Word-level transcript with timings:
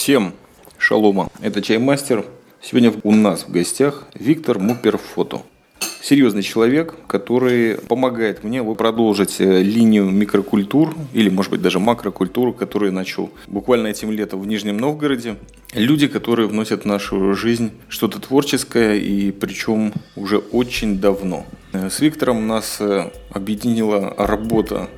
Всем 0.00 0.32
шалома. 0.78 1.28
Это 1.42 1.60
Чаймастер. 1.60 2.24
Сегодня 2.62 2.90
у 3.02 3.12
нас 3.12 3.42
в 3.42 3.50
гостях 3.50 4.06
Виктор 4.14 4.58
Муперфото. 4.58 5.42
Серьезный 6.00 6.42
человек, 6.42 6.94
который 7.06 7.76
помогает 7.76 8.42
мне 8.42 8.64
продолжить 8.64 9.42
э, 9.42 9.62
линию 9.62 10.06
микрокультур 10.06 10.96
или, 11.12 11.28
может 11.28 11.50
быть, 11.50 11.60
даже 11.60 11.80
макрокультур, 11.80 12.54
которую 12.54 12.94
начал 12.94 13.28
буквально 13.46 13.88
этим 13.88 14.10
летом 14.10 14.40
в 14.40 14.46
Нижнем 14.46 14.78
Новгороде. 14.78 15.36
Люди, 15.74 16.08
которые 16.08 16.48
вносят 16.48 16.84
в 16.84 16.86
нашу 16.86 17.34
жизнь 17.34 17.70
что-то 17.90 18.22
творческое 18.22 18.94
и 18.94 19.30
причем 19.32 19.92
уже 20.16 20.38
очень 20.38 20.98
давно. 20.98 21.44
Э, 21.74 21.90
с 21.90 22.00
Виктором 22.00 22.46
нас 22.46 22.78
э, 22.80 23.10
объединила 23.32 24.14
работа 24.16 24.88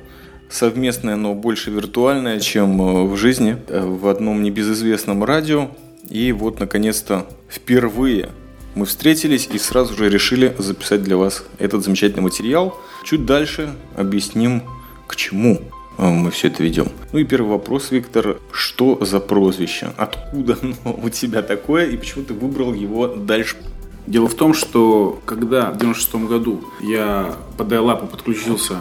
совместная, 0.53 1.15
но 1.15 1.33
больше 1.33 1.71
виртуальная, 1.71 2.39
чем 2.39 2.79
э, 2.81 3.03
в 3.05 3.17
жизни, 3.17 3.57
э, 3.67 3.83
в 3.83 4.07
одном 4.07 4.43
небезызвестном 4.43 5.23
радио. 5.23 5.69
И 6.09 6.31
вот, 6.31 6.59
наконец-то, 6.59 7.25
впервые 7.49 8.29
мы 8.75 8.85
встретились 8.85 9.49
и 9.51 9.57
сразу 9.57 9.95
же 9.95 10.09
решили 10.09 10.55
записать 10.57 11.03
для 11.03 11.17
вас 11.17 11.43
этот 11.57 11.83
замечательный 11.83 12.21
материал. 12.21 12.79
Чуть 13.03 13.25
дальше 13.25 13.73
объясним, 13.95 14.61
к 15.07 15.15
чему 15.15 15.59
э, 15.97 16.07
мы 16.07 16.29
все 16.29 16.49
это 16.49 16.61
ведем. 16.61 16.87
Ну 17.11 17.19
и 17.19 17.23
первый 17.23 17.49
вопрос, 17.49 17.89
Виктор. 17.89 18.37
Что 18.51 19.03
за 19.03 19.19
прозвище? 19.19 19.91
Откуда 19.97 20.57
оно 20.61 20.99
у 21.01 21.09
тебя 21.09 21.41
такое 21.41 21.87
и 21.87 21.97
почему 21.97 22.25
ты 22.25 22.35
выбрал 22.35 22.75
его 22.75 23.07
дальше? 23.07 23.57
Дело 24.05 24.27
в 24.27 24.35
том, 24.35 24.53
что 24.53 25.19
когда 25.25 25.71
в 25.71 25.77
96 25.77 26.15
году 26.27 26.63
я 26.81 27.35
по 27.57 27.63
dial 27.63 28.07
подключился 28.07 28.77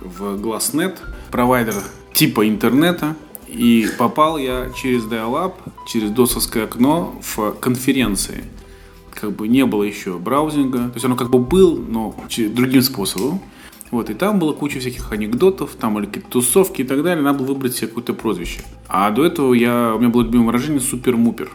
в 0.00 0.36
Glassnet, 0.40 0.96
провайдер 1.30 1.74
типа 2.12 2.48
интернета, 2.48 3.16
и 3.48 3.88
попал 3.98 4.38
я 4.38 4.70
через 4.76 5.04
Dial-Up, 5.04 5.54
через 5.86 6.10
досовское 6.10 6.64
окно 6.64 7.20
в 7.22 7.52
конференции. 7.52 8.44
Как 9.12 9.32
бы 9.32 9.48
не 9.48 9.66
было 9.66 9.82
еще 9.82 10.18
браузинга. 10.18 10.78
То 10.78 10.94
есть 10.94 11.04
оно 11.04 11.16
как 11.16 11.30
бы 11.30 11.38
был, 11.38 11.76
но 11.76 12.14
другим 12.54 12.82
способом. 12.82 13.40
Вот, 13.90 14.08
и 14.08 14.14
там 14.14 14.38
была 14.38 14.52
куча 14.52 14.78
всяких 14.78 15.10
анекдотов, 15.10 15.74
там 15.74 15.94
были 15.94 16.06
какие-то 16.06 16.30
тусовки 16.30 16.82
и 16.82 16.84
так 16.84 17.02
далее. 17.02 17.24
Надо 17.24 17.40
было 17.40 17.48
выбрать 17.48 17.74
себе 17.74 17.88
какое-то 17.88 18.14
прозвище. 18.14 18.60
А 18.86 19.10
до 19.10 19.24
этого 19.24 19.52
я, 19.52 19.94
у 19.96 19.98
меня 19.98 20.10
было 20.10 20.22
любимое 20.22 20.46
выражение 20.46 20.80
супер-мупер. 20.80 21.50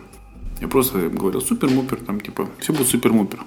Я 0.59 0.67
просто 0.67 1.09
говорил 1.09 1.41
супер-мупер, 1.41 1.97
там 2.05 2.19
типа, 2.19 2.49
все 2.59 2.73
будет 2.73 2.89
супер-мупер. 2.89 3.39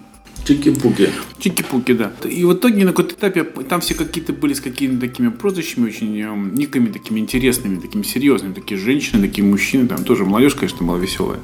Чики-пуки. 0.44 1.10
Чики-пуки, 1.38 1.92
да. 1.92 2.12
И 2.28 2.44
в 2.44 2.54
итоге 2.54 2.84
на 2.84 2.92
каком-то 2.92 3.14
этапе 3.14 3.44
там 3.44 3.80
все 3.80 3.94
какие-то 3.94 4.32
были 4.32 4.54
с 4.54 4.60
какими-то 4.60 5.00
такими 5.00 5.28
прозвищами, 5.28 5.88
очень 5.88 6.18
э, 6.18 6.34
никами 6.56 6.86
такими 6.90 7.20
интересными, 7.20 7.78
такими 7.80 8.02
серьезными. 8.02 8.54
Такие 8.54 8.78
женщины, 8.80 9.20
такие 9.26 9.44
мужчины, 9.46 9.86
там 9.86 10.04
тоже 10.04 10.24
молодежь, 10.24 10.54
конечно, 10.54 10.86
была 10.86 10.98
веселая. 10.98 11.40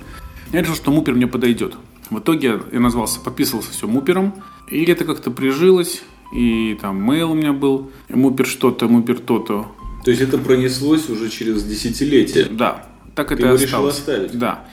Я 0.52 0.62
решил, 0.62 0.74
что 0.74 0.90
мупер 0.90 1.14
мне 1.14 1.26
подойдет. 1.26 1.74
В 2.10 2.18
итоге 2.18 2.60
я 2.72 2.80
назвался, 2.80 3.20
подписывался 3.20 3.72
все 3.72 3.86
мупером. 3.86 4.34
И 4.70 4.84
это 4.84 5.04
как-то 5.04 5.30
прижилось. 5.30 6.02
И 6.34 6.76
там 6.80 7.02
мейл 7.02 7.32
у 7.32 7.34
меня 7.34 7.52
был. 7.52 7.90
Мупер 8.08 8.46
что-то, 8.46 8.88
мупер 8.88 9.18
то-то. 9.18 9.70
То 10.04 10.10
есть 10.10 10.22
это 10.22 10.38
пронеслось 10.38 11.08
уже 11.08 11.28
через 11.28 11.62
десятилетия? 11.64 12.44
Да. 12.50 12.86
Так 13.14 13.28
Ты 13.28 13.34
это 13.34 13.42
его 13.46 13.52
и 13.56 13.64
осталось. 13.64 13.70
решил 13.70 13.86
оставить? 13.86 14.38
Да. 14.38 14.64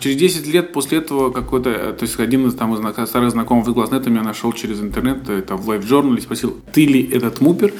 Через 0.00 0.16
10 0.16 0.46
лет 0.46 0.72
после 0.72 0.98
этого 0.98 1.30
какой-то, 1.30 1.70
э, 1.70 1.92
то 1.92 2.04
есть 2.04 2.18
один 2.18 2.46
из 2.46 2.54
там 2.54 2.74
из 2.74 3.08
старых 3.08 3.30
знакомых 3.30 3.66
из 3.66 3.72
Глазнета 3.72 4.10
меня 4.10 4.22
нашел 4.22 4.52
через 4.52 4.80
интернет, 4.80 5.28
это 5.28 5.56
в 5.56 5.68
Live 5.70 5.86
Journal, 5.86 6.16
и 6.18 6.20
спросил, 6.20 6.56
ты 6.72 6.86
ли 6.86 7.02
этот 7.02 7.40
мупер? 7.40 7.72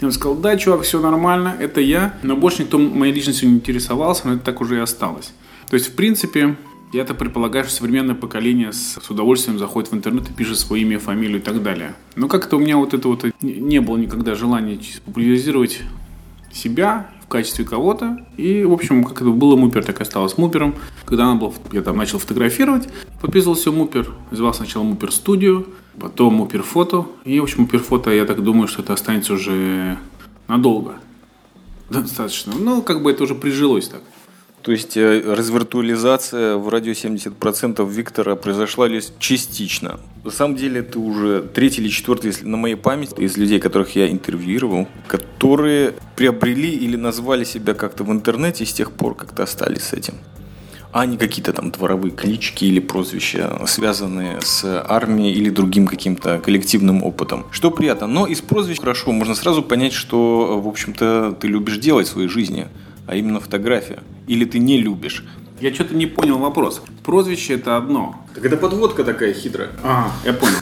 И 0.00 0.04
он 0.04 0.12
сказал, 0.12 0.36
да, 0.36 0.56
чувак, 0.56 0.82
все 0.82 1.00
нормально, 1.00 1.56
это 1.58 1.80
я, 1.80 2.18
но 2.22 2.36
больше 2.36 2.62
никто 2.62 2.78
моей 2.78 3.12
личностью 3.12 3.48
не 3.48 3.56
интересовался, 3.56 4.28
но 4.28 4.34
это 4.34 4.44
так 4.44 4.60
уже 4.60 4.76
и 4.76 4.80
осталось. 4.80 5.32
То 5.68 5.74
есть, 5.74 5.88
в 5.88 5.94
принципе, 5.94 6.56
я-то 6.92 7.14
предполагаю, 7.14 7.64
что 7.64 7.74
современное 7.74 8.14
поколение 8.14 8.72
с, 8.72 8.98
с 9.02 9.10
удовольствием 9.10 9.58
заходит 9.58 9.90
в 9.90 9.94
интернет 9.94 10.30
и 10.30 10.32
пишет 10.32 10.58
свое 10.58 10.82
имя, 10.82 10.98
фамилию 10.98 11.40
и 11.40 11.42
так 11.42 11.62
далее. 11.62 11.94
Но 12.16 12.28
как-то 12.28 12.56
у 12.56 12.60
меня 12.60 12.76
вот 12.78 12.94
это 12.94 13.08
вот 13.08 13.24
не 13.42 13.80
было 13.80 13.96
никогда 13.96 14.34
желания 14.34 14.78
популяризировать 15.04 15.80
себя, 16.52 17.10
в 17.28 17.30
качестве 17.30 17.66
кого-то. 17.66 18.24
И, 18.38 18.64
в 18.64 18.72
общем, 18.72 19.04
как 19.04 19.20
это 19.20 19.28
было, 19.28 19.54
Мупер 19.54 19.84
так 19.84 20.00
и 20.00 20.02
осталось 20.02 20.38
Мупером. 20.38 20.74
Когда 21.04 21.26
она 21.26 21.34
была, 21.34 21.52
я 21.72 21.82
там 21.82 21.98
начал 21.98 22.18
фотографировать, 22.18 22.88
подписывался 23.20 23.70
Мупер, 23.70 24.10
звал 24.30 24.54
сначала 24.54 24.82
Мупер 24.82 25.12
Студио, 25.12 25.64
потом 26.00 26.36
Мупер 26.36 26.62
Фото. 26.62 27.06
И, 27.26 27.38
в 27.38 27.42
общем, 27.42 27.62
Мупер 27.62 27.80
Фото, 27.80 28.12
я 28.12 28.24
так 28.24 28.42
думаю, 28.42 28.66
что 28.66 28.80
это 28.80 28.94
останется 28.94 29.34
уже 29.34 29.98
надолго. 30.46 30.94
Достаточно. 31.90 32.54
Ну, 32.58 32.80
как 32.80 33.02
бы 33.02 33.10
это 33.10 33.24
уже 33.24 33.34
прижилось 33.34 33.88
так. 33.88 34.00
То 34.68 34.72
есть 34.72 34.98
э, 34.98 35.22
развиртуализация 35.24 36.56
в 36.56 36.68
радио 36.68 36.92
70% 36.92 37.90
Виктора 37.90 38.36
произошла 38.36 38.86
лишь 38.86 39.06
частично. 39.18 39.98
На 40.24 40.30
самом 40.30 40.56
деле 40.56 40.82
ты 40.82 40.98
уже 40.98 41.40
третий 41.40 41.80
или 41.80 41.88
четвертый, 41.88 42.26
если 42.26 42.44
на 42.44 42.58
моей 42.58 42.74
памяти, 42.74 43.14
из 43.18 43.38
людей, 43.38 43.60
которых 43.60 43.96
я 43.96 44.10
интервьюировал, 44.10 44.86
которые 45.06 45.94
приобрели 46.16 46.68
или 46.68 46.96
назвали 46.96 47.44
себя 47.44 47.72
как-то 47.72 48.04
в 48.04 48.12
интернете 48.12 48.66
с 48.66 48.72
тех 48.74 48.92
пор 48.92 49.14
как-то 49.14 49.44
остались 49.44 49.84
с 49.84 49.94
этим. 49.94 50.16
А 50.92 51.06
не 51.06 51.16
какие-то 51.16 51.54
там 51.54 51.70
дворовые 51.70 52.12
клички 52.12 52.66
или 52.66 52.80
прозвища, 52.80 53.58
связанные 53.66 54.38
с 54.42 54.84
армией 54.86 55.32
или 55.32 55.48
другим 55.48 55.86
каким-то 55.86 56.40
коллективным 56.44 57.02
опытом. 57.04 57.46
Что 57.52 57.70
приятно. 57.70 58.06
Но 58.06 58.26
из 58.26 58.42
прозвищ 58.42 58.80
хорошо, 58.80 59.12
можно 59.12 59.34
сразу 59.34 59.62
понять, 59.62 59.94
что, 59.94 60.60
в 60.60 60.68
общем-то, 60.68 61.38
ты 61.40 61.48
любишь 61.48 61.78
делать 61.78 62.06
в 62.06 62.10
своей 62.10 62.28
жизни 62.28 62.66
а 63.08 63.16
именно 63.16 63.40
фотография? 63.40 64.00
Или 64.26 64.44
ты 64.44 64.58
не 64.58 64.78
любишь? 64.78 65.24
Я 65.60 65.74
что-то 65.74 65.96
не 65.96 66.06
понял 66.06 66.38
вопрос. 66.38 66.82
Прозвище 67.02 67.54
это 67.54 67.76
одно. 67.76 68.24
Так 68.34 68.44
это 68.44 68.56
подводка 68.56 69.02
такая 69.02 69.32
хитрая. 69.32 69.70
А, 69.82 70.12
я 70.24 70.32
понял. 70.34 70.54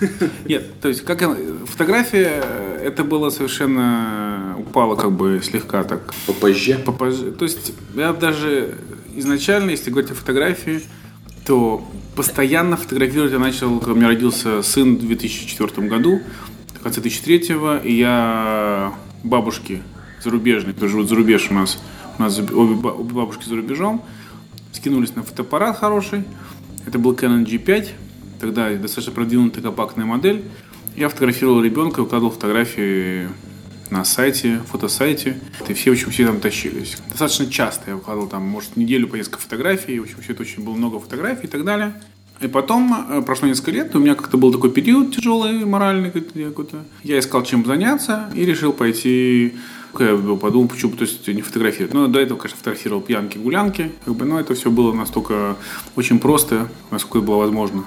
Нет, 0.46 0.80
то 0.80 0.88
есть 0.88 1.04
как 1.04 1.22
фотография, 1.66 2.42
это 2.82 3.04
было 3.04 3.28
совершенно 3.30 4.56
упало 4.58 4.94
как 4.94 5.12
бы 5.12 5.40
слегка 5.42 5.84
так. 5.84 6.14
Попозже? 6.26 6.78
Попозже. 6.78 7.32
То 7.32 7.44
есть 7.44 7.74
я 7.94 8.12
даже 8.12 8.74
изначально, 9.14 9.70
если 9.70 9.90
говорить 9.90 10.12
о 10.12 10.14
фотографии, 10.14 10.82
то 11.44 11.84
постоянно 12.14 12.76
фотографировать 12.76 13.32
я 13.32 13.38
начал, 13.38 13.78
когда 13.78 13.92
у 13.92 13.96
меня 13.96 14.06
родился 14.06 14.62
сын 14.62 14.96
в 14.96 15.00
2004 15.00 15.88
году, 15.88 16.20
в 16.78 16.80
конце 16.80 17.00
2003 17.00 17.56
и 17.84 17.98
я 17.98 18.94
бабушки 19.24 19.82
зарубежные, 20.22 20.72
которые 20.72 20.90
живут 20.90 21.08
за 21.08 21.16
рубеж 21.16 21.48
у 21.50 21.54
нас, 21.54 21.78
у 22.18 22.22
нас 22.22 22.38
обе, 22.38 22.54
обе 22.54 23.12
бабушки 23.14 23.44
за 23.44 23.56
рубежом. 23.56 24.02
Скинулись 24.72 25.14
на 25.14 25.22
фотоаппарат 25.22 25.78
хороший. 25.78 26.24
Это 26.86 26.98
был 26.98 27.12
Canon 27.12 27.44
G5. 27.44 27.88
Тогда 28.40 28.72
достаточно 28.74 29.12
продвинутая 29.12 29.62
компактная 29.62 30.04
модель. 30.04 30.44
Я 30.96 31.08
фотографировал 31.08 31.62
ребенка 31.62 32.00
укладывал 32.00 32.32
фотографии 32.32 33.28
на 33.90 34.04
сайте, 34.04 34.60
фотосайте. 34.70 35.38
И 35.68 35.74
все, 35.74 35.90
в 35.90 35.94
общем, 35.94 36.10
все 36.10 36.26
там 36.26 36.40
тащились. 36.40 36.96
Достаточно 37.08 37.46
часто 37.46 37.90
я 37.90 37.96
выкладывал 37.96 38.28
там, 38.28 38.42
может, 38.44 38.76
неделю 38.76 39.08
по 39.08 39.16
несколько 39.16 39.38
фотографий. 39.38 39.98
В 39.98 40.04
общем, 40.04 40.16
все 40.22 40.32
это 40.32 40.42
очень 40.42 40.64
было 40.64 40.74
много 40.74 40.98
фотографий 41.00 41.46
и 41.46 41.50
так 41.50 41.64
далее. 41.64 41.94
И 42.40 42.48
потом 42.48 43.06
э, 43.08 43.22
прошло 43.22 43.48
несколько 43.48 43.70
лет, 43.70 43.94
у 43.96 43.98
меня 43.98 44.14
как-то 44.14 44.36
был 44.36 44.52
такой 44.52 44.70
период 44.70 45.14
тяжелый, 45.14 45.64
моральный 45.64 46.10
какой-то. 46.10 46.84
Я 47.02 47.18
искал 47.18 47.42
чем 47.44 47.64
заняться 47.64 48.30
и 48.34 48.44
решил 48.44 48.74
пойти 48.74 49.54
я 49.98 50.16
подумал, 50.36 50.68
почему 50.68 50.92
то 50.92 51.02
есть 51.02 51.26
не 51.28 51.42
фотографировать. 51.42 51.94
Но 51.94 52.06
до 52.08 52.20
этого, 52.20 52.38
конечно, 52.38 52.58
фотографировал 52.58 53.00
пьянки, 53.00 53.38
гулянки, 53.38 53.92
как 54.04 54.14
бы, 54.14 54.24
но 54.24 54.40
это 54.40 54.54
все 54.54 54.70
было 54.70 54.92
настолько 54.92 55.56
очень 55.96 56.18
просто, 56.18 56.68
насколько 56.90 57.18
это 57.18 57.26
было 57.26 57.36
возможно. 57.36 57.84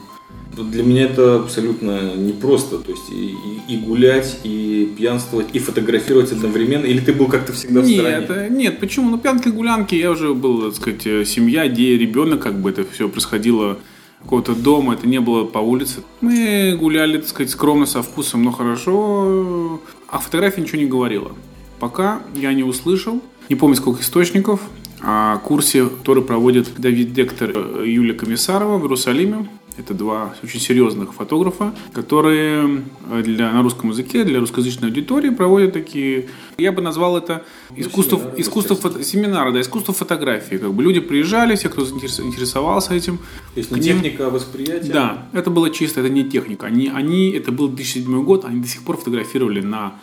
Для 0.57 0.83
меня 0.83 1.03
это 1.03 1.37
абсолютно 1.37 2.15
непросто. 2.15 2.79
То 2.79 2.91
есть 2.91 3.09
и, 3.11 3.35
и, 3.67 3.75
и 3.75 3.77
гулять, 3.77 4.39
и 4.43 4.91
пьянствовать, 4.97 5.47
и 5.53 5.59
фотографировать 5.59 6.31
одновременно. 6.31 6.85
Или 6.85 6.99
ты 6.99 7.13
был 7.13 7.27
как-то 7.27 7.53
всегда 7.53 7.81
в 7.81 7.85
нет, 7.85 7.99
стороне? 7.99 8.25
Это, 8.25 8.49
нет, 8.49 8.79
почему? 8.79 9.09
Ну, 9.09 9.17
пьянки, 9.17 9.49
гулянки, 9.49 9.95
я 9.95 10.11
уже 10.11 10.33
был, 10.33 10.63
так 10.63 10.75
сказать, 10.75 11.07
э, 11.07 11.25
семья, 11.25 11.67
где 11.67 11.97
ребенок, 11.97 12.41
как 12.41 12.59
бы 12.59 12.71
это 12.71 12.83
все 12.91 13.07
происходило 13.07 13.77
какого-то 14.23 14.53
дома, 14.53 14.95
это 14.95 15.07
не 15.07 15.21
было 15.21 15.45
по 15.45 15.59
улице. 15.59 16.03
Мы 16.19 16.75
гуляли, 16.77 17.19
так 17.19 17.29
сказать, 17.29 17.51
скромно, 17.51 17.85
со 17.85 18.01
вкусом, 18.01 18.43
но 18.43 18.51
хорошо. 18.51 19.81
А 20.09 20.19
фотография 20.19 20.61
ничего 20.61 20.79
не 20.79 20.87
говорила. 20.87 21.31
Пока 21.79 22.21
я 22.35 22.53
не 22.53 22.63
услышал, 22.63 23.21
не 23.49 23.55
помню 23.55 23.75
сколько 23.75 24.01
источников, 24.01 24.61
о 25.01 25.37
курсе, 25.37 25.85
который 25.87 26.23
проводит 26.23 26.69
Давид 26.77 27.13
Дектор 27.13 27.51
и 27.83 27.91
Юлия 27.91 28.13
Комиссарова 28.13 28.77
в 28.77 28.83
Иерусалиме. 28.83 29.47
Это 29.77 29.93
два 29.93 30.35
очень 30.43 30.59
серьезных 30.59 31.13
фотографа, 31.13 31.73
которые 31.93 32.83
для, 33.23 33.53
на 33.53 33.63
русском 33.63 33.91
языке, 33.91 34.25
для 34.25 34.41
русскоязычной 34.41 34.89
аудитории 34.89 35.29
проводят 35.29 35.71
такие... 35.71 36.27
Я 36.57 36.73
бы 36.73 36.81
назвал 36.81 37.17
это 37.17 37.45
искусство, 37.77 38.17
семинары, 38.19 38.41
искусство 38.41 38.75
фото, 38.75 39.03
семинары, 39.05 39.53
да, 39.53 39.61
искусство 39.61 39.93
фотографии. 39.93 40.57
Как 40.57 40.73
бы 40.73 40.83
люди 40.83 40.99
приезжали, 40.99 41.55
все, 41.55 41.69
кто 41.69 41.83
интересовался 41.83 42.93
этим. 42.93 43.19
То 43.53 43.59
есть 43.59 43.71
не 43.71 43.79
техника, 43.79 44.27
а 44.27 44.29
восприятие? 44.29 44.91
Да, 44.91 45.29
это 45.31 45.49
было 45.49 45.69
чисто, 45.69 46.01
это 46.01 46.09
не 46.09 46.25
техника. 46.25 46.67
Они, 46.67 46.91
они, 46.93 47.31
это 47.31 47.53
был 47.53 47.69
2007 47.69 48.25
год, 48.25 48.43
они 48.43 48.59
до 48.59 48.67
сих 48.67 48.83
пор 48.83 48.97
фотографировали 48.97 49.61
на 49.61 49.93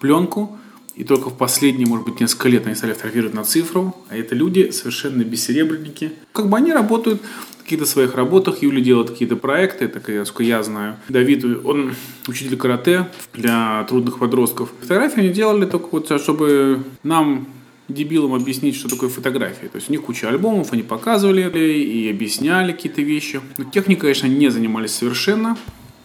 пленку, 0.00 0.58
И 0.96 1.04
только 1.04 1.28
в 1.28 1.36
последние, 1.36 1.86
может 1.86 2.06
быть, 2.06 2.20
несколько 2.20 2.48
лет 2.48 2.66
они 2.66 2.74
стали 2.74 2.94
фотографировать 2.94 3.34
на 3.34 3.44
цифру. 3.44 3.94
А 4.08 4.16
это 4.16 4.34
люди 4.34 4.70
совершенно 4.70 5.22
бессеребренники. 5.22 6.12
Как 6.32 6.48
бы 6.48 6.56
они 6.56 6.72
работают 6.72 7.20
в 7.58 7.62
каких-то 7.64 7.84
своих 7.84 8.14
работах. 8.14 8.62
Юля 8.62 8.80
делает 8.80 9.10
какие-то 9.10 9.36
проекты, 9.36 9.88
так 9.88 10.08
насколько 10.08 10.42
я 10.42 10.62
знаю. 10.62 10.96
Давид, 11.10 11.44
он 11.44 11.94
учитель 12.26 12.56
карате 12.56 13.08
для 13.34 13.84
трудных 13.84 14.18
подростков. 14.18 14.72
Фотографии 14.80 15.20
они 15.20 15.28
делали 15.28 15.66
только 15.66 15.88
вот, 15.92 16.10
чтобы 16.20 16.82
нам 17.02 17.46
дебилам 17.88 18.32
объяснить, 18.32 18.74
что 18.74 18.88
такое 18.88 19.10
фотография. 19.10 19.68
То 19.68 19.76
есть 19.76 19.90
у 19.90 19.92
них 19.92 20.02
куча 20.02 20.28
альбомов, 20.28 20.72
они 20.72 20.82
показывали 20.82 21.42
и 21.42 22.08
объясняли 22.08 22.72
какие-то 22.72 23.02
вещи. 23.02 23.42
Но 23.58 23.64
техникой, 23.64 24.14
конечно, 24.14 24.28
не 24.28 24.48
занимались 24.48 24.92
совершенно. 24.92 25.58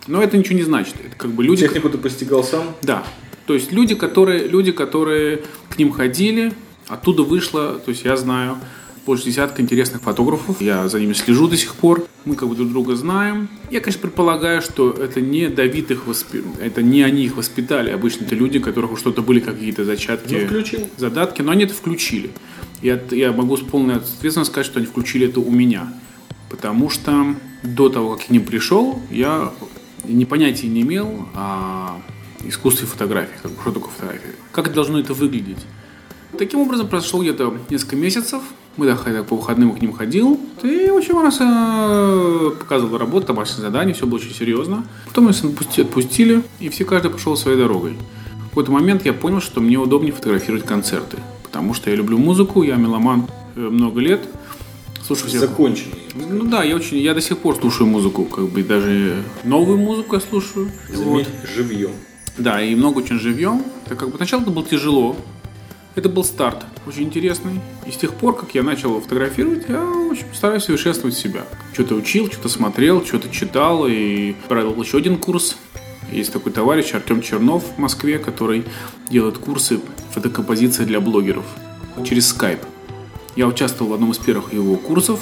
Но 0.07 0.21
это 0.21 0.37
ничего 0.37 0.55
не 0.55 0.63
значит. 0.63 0.95
Это 0.95 1.15
как 1.15 1.31
бы 1.31 1.43
люди... 1.43 1.61
Технику 1.61 1.89
ты 1.89 1.97
постигал 1.97 2.43
сам? 2.43 2.75
Да. 2.81 3.05
То 3.45 3.53
есть 3.53 3.71
люди, 3.71 3.95
которые, 3.95 4.47
люди, 4.47 4.71
которые 4.71 5.43
к 5.69 5.77
ним 5.77 5.91
ходили, 5.91 6.53
оттуда 6.87 7.23
вышло, 7.23 7.79
то 7.83 7.91
есть 7.91 8.03
я 8.05 8.15
знаю 8.17 8.57
больше 9.05 9.25
десятка 9.25 9.61
интересных 9.61 10.01
фотографов. 10.01 10.61
Я 10.61 10.87
за 10.87 10.99
ними 10.99 11.13
слежу 11.13 11.47
до 11.47 11.57
сих 11.57 11.75
пор. 11.75 12.05
Мы 12.25 12.35
как 12.35 12.47
бы 12.47 12.55
друг 12.55 12.69
друга 12.69 12.95
знаем. 12.95 13.49
Я, 13.71 13.79
конечно, 13.79 14.01
предполагаю, 14.01 14.61
что 14.61 14.91
это 14.91 15.21
не 15.21 15.47
Давид 15.47 15.89
их 15.89 16.05
воспи... 16.05 16.43
это 16.61 16.83
не 16.83 17.01
они 17.01 17.23
их 17.23 17.35
воспитали. 17.35 17.89
Обычно 17.89 18.25
это 18.25 18.35
люди, 18.35 18.59
у 18.59 18.61
которых 18.61 18.97
что-то 18.99 19.21
были 19.21 19.39
какие-то 19.39 19.85
зачатки, 19.85 20.33
ну, 20.33 20.45
включил. 20.45 20.87
задатки, 20.97 21.41
но 21.41 21.51
они 21.51 21.63
это 21.63 21.73
включили. 21.73 22.31
Я, 22.81 23.01
я 23.11 23.31
могу 23.31 23.57
с 23.57 23.61
полной 23.61 23.95
ответственностью 23.95 24.45
сказать, 24.45 24.67
что 24.67 24.79
они 24.79 24.87
включили 24.87 25.27
это 25.27 25.39
у 25.39 25.49
меня. 25.49 25.93
Потому 26.49 26.89
что 26.89 27.35
до 27.63 27.89
того, 27.89 28.13
как 28.13 28.21
я 28.21 28.27
к 28.27 28.29
ним 28.31 28.45
пришел, 28.45 29.01
я 29.09 29.51
ни 30.03 30.25
понятия 30.25 30.67
не 30.67 30.81
имел 30.81 31.27
о 31.33 32.01
искусстве 32.45 32.87
фотографии, 32.87 33.35
как 33.41 33.51
бы, 33.51 33.61
что 33.61 33.71
такое 33.71 33.91
фотография, 33.91 34.35
как 34.51 34.73
должно 34.73 34.99
это 34.99 35.13
выглядеть. 35.13 35.65
Таким 36.37 36.61
образом, 36.61 36.87
прошло 36.87 37.21
где-то 37.21 37.57
несколько 37.69 37.95
месяцев, 37.95 38.41
мы 38.77 38.87
так, 38.87 39.25
по 39.25 39.35
выходным 39.35 39.73
к 39.73 39.81
ним 39.81 39.91
ходил, 39.91 40.39
и, 40.63 40.89
в 40.89 40.95
общем, 40.95 41.21
раз 41.21 41.37
э, 41.41 42.51
показывал 42.57 42.97
работу, 42.97 43.27
домашнее 43.27 43.61
задание, 43.61 43.93
все 43.93 44.07
было 44.07 44.17
очень 44.17 44.33
серьезно. 44.33 44.85
Потом 45.07 45.25
нас 45.25 45.43
отпустили, 45.43 46.43
и 46.59 46.69
все 46.69 46.85
каждый 46.85 47.11
пошел 47.11 47.35
своей 47.35 47.57
дорогой. 47.57 47.97
В 48.45 48.49
какой-то 48.49 48.71
момент 48.71 49.05
я 49.05 49.13
понял, 49.13 49.41
что 49.41 49.59
мне 49.59 49.77
удобнее 49.77 50.13
фотографировать 50.13 50.65
концерты, 50.65 51.17
потому 51.43 51.73
что 51.73 51.89
я 51.89 51.97
люблю 51.97 52.17
музыку, 52.17 52.63
я 52.63 52.75
меломан 52.75 53.27
э, 53.55 53.59
много 53.59 53.99
лет, 53.99 54.21
слушаю 55.05 55.27
всех. 55.27 55.41
Законченный. 55.41 55.99
Ну 56.15 56.45
да, 56.45 56.63
я 56.63 56.75
очень, 56.75 56.97
я 56.97 57.13
до 57.13 57.21
сих 57.21 57.39
пор 57.39 57.57
слушаю 57.57 57.87
музыку, 57.87 58.23
как 58.23 58.45
бы 58.45 58.63
даже 58.63 59.23
новую 59.43 59.79
музыку 59.79 60.15
я 60.15 60.21
слушаю. 60.21 60.71
Заметь, 60.89 61.27
вот. 61.27 61.49
живьем. 61.49 61.91
Да, 62.37 62.61
и 62.61 62.75
много 62.75 62.99
очень 62.99 63.19
живьем. 63.19 63.63
Это 63.85 63.95
как 63.95 64.09
бы 64.09 64.17
сначала 64.17 64.41
это 64.41 64.51
было 64.51 64.65
тяжело. 64.65 65.15
Это 65.93 66.07
был 66.07 66.23
старт, 66.23 66.63
очень 66.87 67.03
интересный. 67.03 67.59
И 67.85 67.91
с 67.91 67.97
тех 67.97 68.13
пор, 68.13 68.37
как 68.37 68.55
я 68.55 68.63
начал 68.63 69.01
фотографировать, 69.01 69.65
я 69.67 69.83
очень 69.83 70.25
стараюсь 70.33 70.63
совершенствовать 70.63 71.17
себя. 71.17 71.43
Что-то 71.73 71.95
учил, 71.95 72.31
что-то 72.31 72.47
смотрел, 72.47 73.05
что-то 73.05 73.29
читал 73.29 73.85
и 73.87 74.33
провел 74.47 74.81
еще 74.81 74.99
один 74.99 75.17
курс. 75.17 75.57
Есть 76.09 76.31
такой 76.31 76.53
товарищ 76.53 76.93
Артем 76.93 77.21
Чернов 77.21 77.63
в 77.75 77.77
Москве, 77.77 78.19
который 78.19 78.63
делает 79.09 79.37
курсы 79.37 79.81
фотокомпозиции 80.11 80.85
для 80.85 81.01
блогеров 81.01 81.45
через 82.05 82.33
Skype. 82.33 82.65
Я 83.35 83.47
участвовал 83.47 83.91
в 83.91 83.93
одном 83.93 84.11
из 84.11 84.17
первых 84.17 84.53
его 84.53 84.75
курсов. 84.77 85.19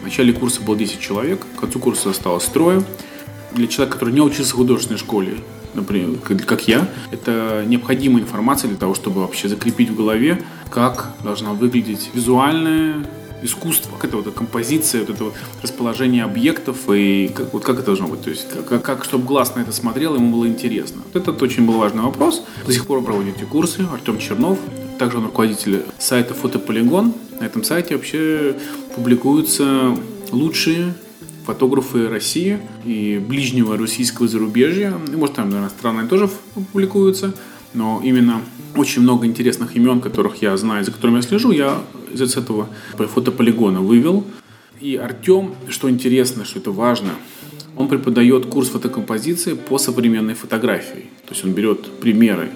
В 0.00 0.04
начале 0.04 0.32
курса 0.32 0.60
было 0.60 0.76
10 0.76 1.00
человек, 1.00 1.44
к 1.56 1.60
концу 1.60 1.78
курса 1.78 2.10
осталось 2.10 2.44
трое. 2.44 2.84
Для 3.52 3.68
человека, 3.68 3.98
который 3.98 4.12
не 4.14 4.20
учился 4.20 4.54
в 4.54 4.56
художественной 4.56 4.98
школе, 4.98 5.38
например, 5.74 6.18
как 6.20 6.68
я, 6.68 6.88
это 7.10 7.64
необходимая 7.66 8.22
информация 8.22 8.68
для 8.68 8.78
того, 8.78 8.94
чтобы 8.94 9.20
вообще 9.20 9.48
закрепить 9.48 9.90
в 9.90 9.96
голове, 9.96 10.42
как 10.70 11.10
должна 11.22 11.52
выглядеть 11.52 12.10
визуальное 12.14 13.06
искусство, 13.42 13.90
как 13.96 14.06
это 14.06 14.16
вот 14.16 14.34
композиция, 14.34 15.00
вот 15.02 15.10
это 15.10 15.24
вот 15.24 15.34
расположение 15.62 16.24
объектов 16.24 16.88
и 16.90 17.28
как, 17.28 17.52
вот 17.52 17.62
как 17.62 17.76
это 17.76 17.86
должно 17.86 18.08
быть, 18.08 18.22
то 18.22 18.30
есть 18.30 18.46
как, 18.68 18.82
как 18.82 19.04
чтобы 19.04 19.24
глаз 19.24 19.54
на 19.54 19.60
это 19.60 19.72
смотрел, 19.72 20.14
ему 20.14 20.32
было 20.32 20.48
интересно. 20.48 21.02
Вот 21.12 21.22
этот 21.22 21.40
очень 21.42 21.66
был 21.66 21.74
важный 21.74 22.02
вопрос. 22.02 22.42
До 22.66 22.72
сих 22.72 22.86
пор 22.86 23.02
проводит 23.02 23.36
эти 23.36 23.44
курсы 23.44 23.86
Артем 23.92 24.18
Чернов, 24.18 24.58
также 24.98 25.18
он 25.18 25.26
руководитель 25.26 25.82
сайта 25.98 26.34
Фотополигон. 26.34 27.14
На 27.40 27.44
этом 27.44 27.64
сайте 27.64 27.96
вообще 27.96 28.56
публикуются 28.94 29.94
лучшие 30.30 30.94
фотографы 31.44 32.08
России 32.08 32.58
и 32.84 33.22
ближнего 33.26 33.76
российского 33.76 34.28
зарубежья. 34.28 34.94
И, 35.12 35.16
может, 35.16 35.36
там, 35.36 35.50
наверное, 35.50 35.70
страны 35.70 36.08
тоже 36.08 36.30
публикуются. 36.54 37.34
Но 37.74 38.00
именно 38.04 38.40
очень 38.76 39.02
много 39.02 39.26
интересных 39.26 39.76
имен, 39.76 40.00
которых 40.00 40.42
я 40.42 40.56
знаю, 40.56 40.84
за 40.84 40.92
которыми 40.92 41.16
я 41.16 41.22
слежу, 41.22 41.50
я 41.50 41.80
из 42.12 42.36
этого 42.36 42.68
фотополигона 42.96 43.80
вывел. 43.80 44.24
И 44.80 44.96
Артем, 44.96 45.54
что 45.68 45.90
интересно, 45.90 46.44
что 46.44 46.58
это 46.58 46.70
важно, 46.70 47.10
он 47.76 47.88
преподает 47.88 48.46
курс 48.46 48.68
фотокомпозиции 48.68 49.54
по 49.54 49.78
современной 49.78 50.34
фотографии. 50.34 51.10
То 51.26 51.32
есть 51.32 51.44
он 51.44 51.52
берет 51.52 51.90
примеры, 52.00 52.50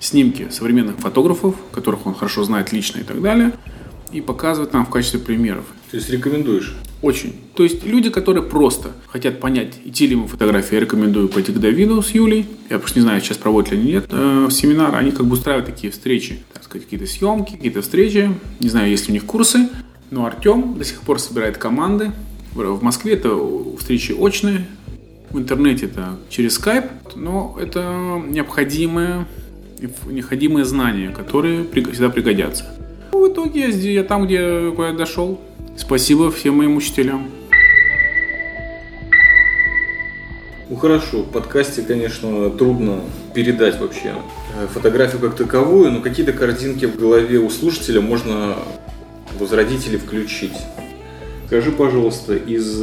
снимки 0.00 0.48
современных 0.50 0.96
фотографов, 0.96 1.56
которых 1.72 2.06
он 2.06 2.14
хорошо 2.14 2.44
знает 2.44 2.72
лично 2.72 3.00
и 3.00 3.04
так 3.04 3.20
далее, 3.20 3.52
и 4.12 4.20
показывает 4.20 4.72
нам 4.72 4.86
в 4.86 4.90
качестве 4.90 5.20
примеров. 5.20 5.64
То 5.90 5.96
есть 5.96 6.10
рекомендуешь? 6.10 6.74
Очень. 7.00 7.34
То 7.54 7.62
есть 7.62 7.84
люди, 7.84 8.10
которые 8.10 8.42
просто 8.42 8.90
хотят 9.06 9.40
понять, 9.40 9.74
идти 9.84 10.06
ли 10.06 10.12
ему 10.12 10.26
фотографии, 10.26 10.74
я 10.74 10.80
рекомендую 10.80 11.28
пойти 11.28 11.52
к 11.52 11.58
Давиду 11.58 12.02
с 12.02 12.10
Юлей. 12.10 12.46
Я 12.68 12.78
просто 12.78 12.98
не 12.98 13.04
знаю, 13.04 13.20
сейчас 13.20 13.38
проводят 13.38 13.72
ли 13.72 13.78
они 13.78 13.92
нет 13.92 14.06
э, 14.10 14.48
семинары. 14.50 14.96
Они 14.96 15.12
как 15.12 15.26
бы 15.26 15.34
устраивают 15.34 15.66
такие 15.66 15.92
встречи, 15.92 16.40
так 16.52 16.64
сказать, 16.64 16.84
какие-то 16.84 17.06
съемки, 17.06 17.52
какие-то 17.52 17.82
встречи. 17.82 18.30
Не 18.60 18.68
знаю, 18.68 18.90
есть 18.90 19.06
ли 19.06 19.12
у 19.12 19.14
них 19.14 19.24
курсы. 19.24 19.68
Но 20.10 20.26
Артем 20.26 20.76
до 20.76 20.84
сих 20.84 21.00
пор 21.02 21.20
собирает 21.20 21.56
команды. 21.56 22.12
В 22.54 22.82
Москве 22.82 23.12
это 23.12 23.38
встречи 23.78 24.12
очные, 24.12 24.66
в 25.30 25.38
интернете 25.38 25.86
это 25.86 26.16
через 26.30 26.58
Skype, 26.58 26.88
но 27.14 27.56
это 27.60 28.20
необходимые, 28.26 29.26
необходимые 30.06 30.64
знания, 30.64 31.10
которые 31.10 31.64
всегда 31.64 32.08
пригодятся. 32.08 32.64
В 33.12 33.28
итоге 33.28 33.68
я, 33.68 33.68
я 33.68 34.04
там, 34.04 34.26
где 34.26 34.70
куда 34.70 34.88
я 34.88 34.94
дошел, 34.94 35.40
Спасибо 35.78 36.32
всем 36.32 36.56
моим 36.56 36.76
учителям. 36.76 37.30
Ну 40.68 40.76
хорошо, 40.76 41.22
в 41.22 41.30
подкасте, 41.30 41.82
конечно, 41.82 42.50
трудно 42.50 43.00
передать 43.32 43.80
вообще 43.80 44.12
э, 44.56 44.66
фотографию 44.66 45.20
как 45.20 45.36
таковую, 45.36 45.92
но 45.92 46.00
какие-то 46.00 46.32
картинки 46.32 46.84
в 46.84 46.98
голове 46.98 47.38
у 47.38 47.48
слушателя 47.48 48.00
можно 48.00 48.56
возродить 49.38 49.86
или 49.86 49.96
включить. 49.96 50.52
Скажи, 51.46 51.70
пожалуйста, 51.70 52.34
из 52.34 52.82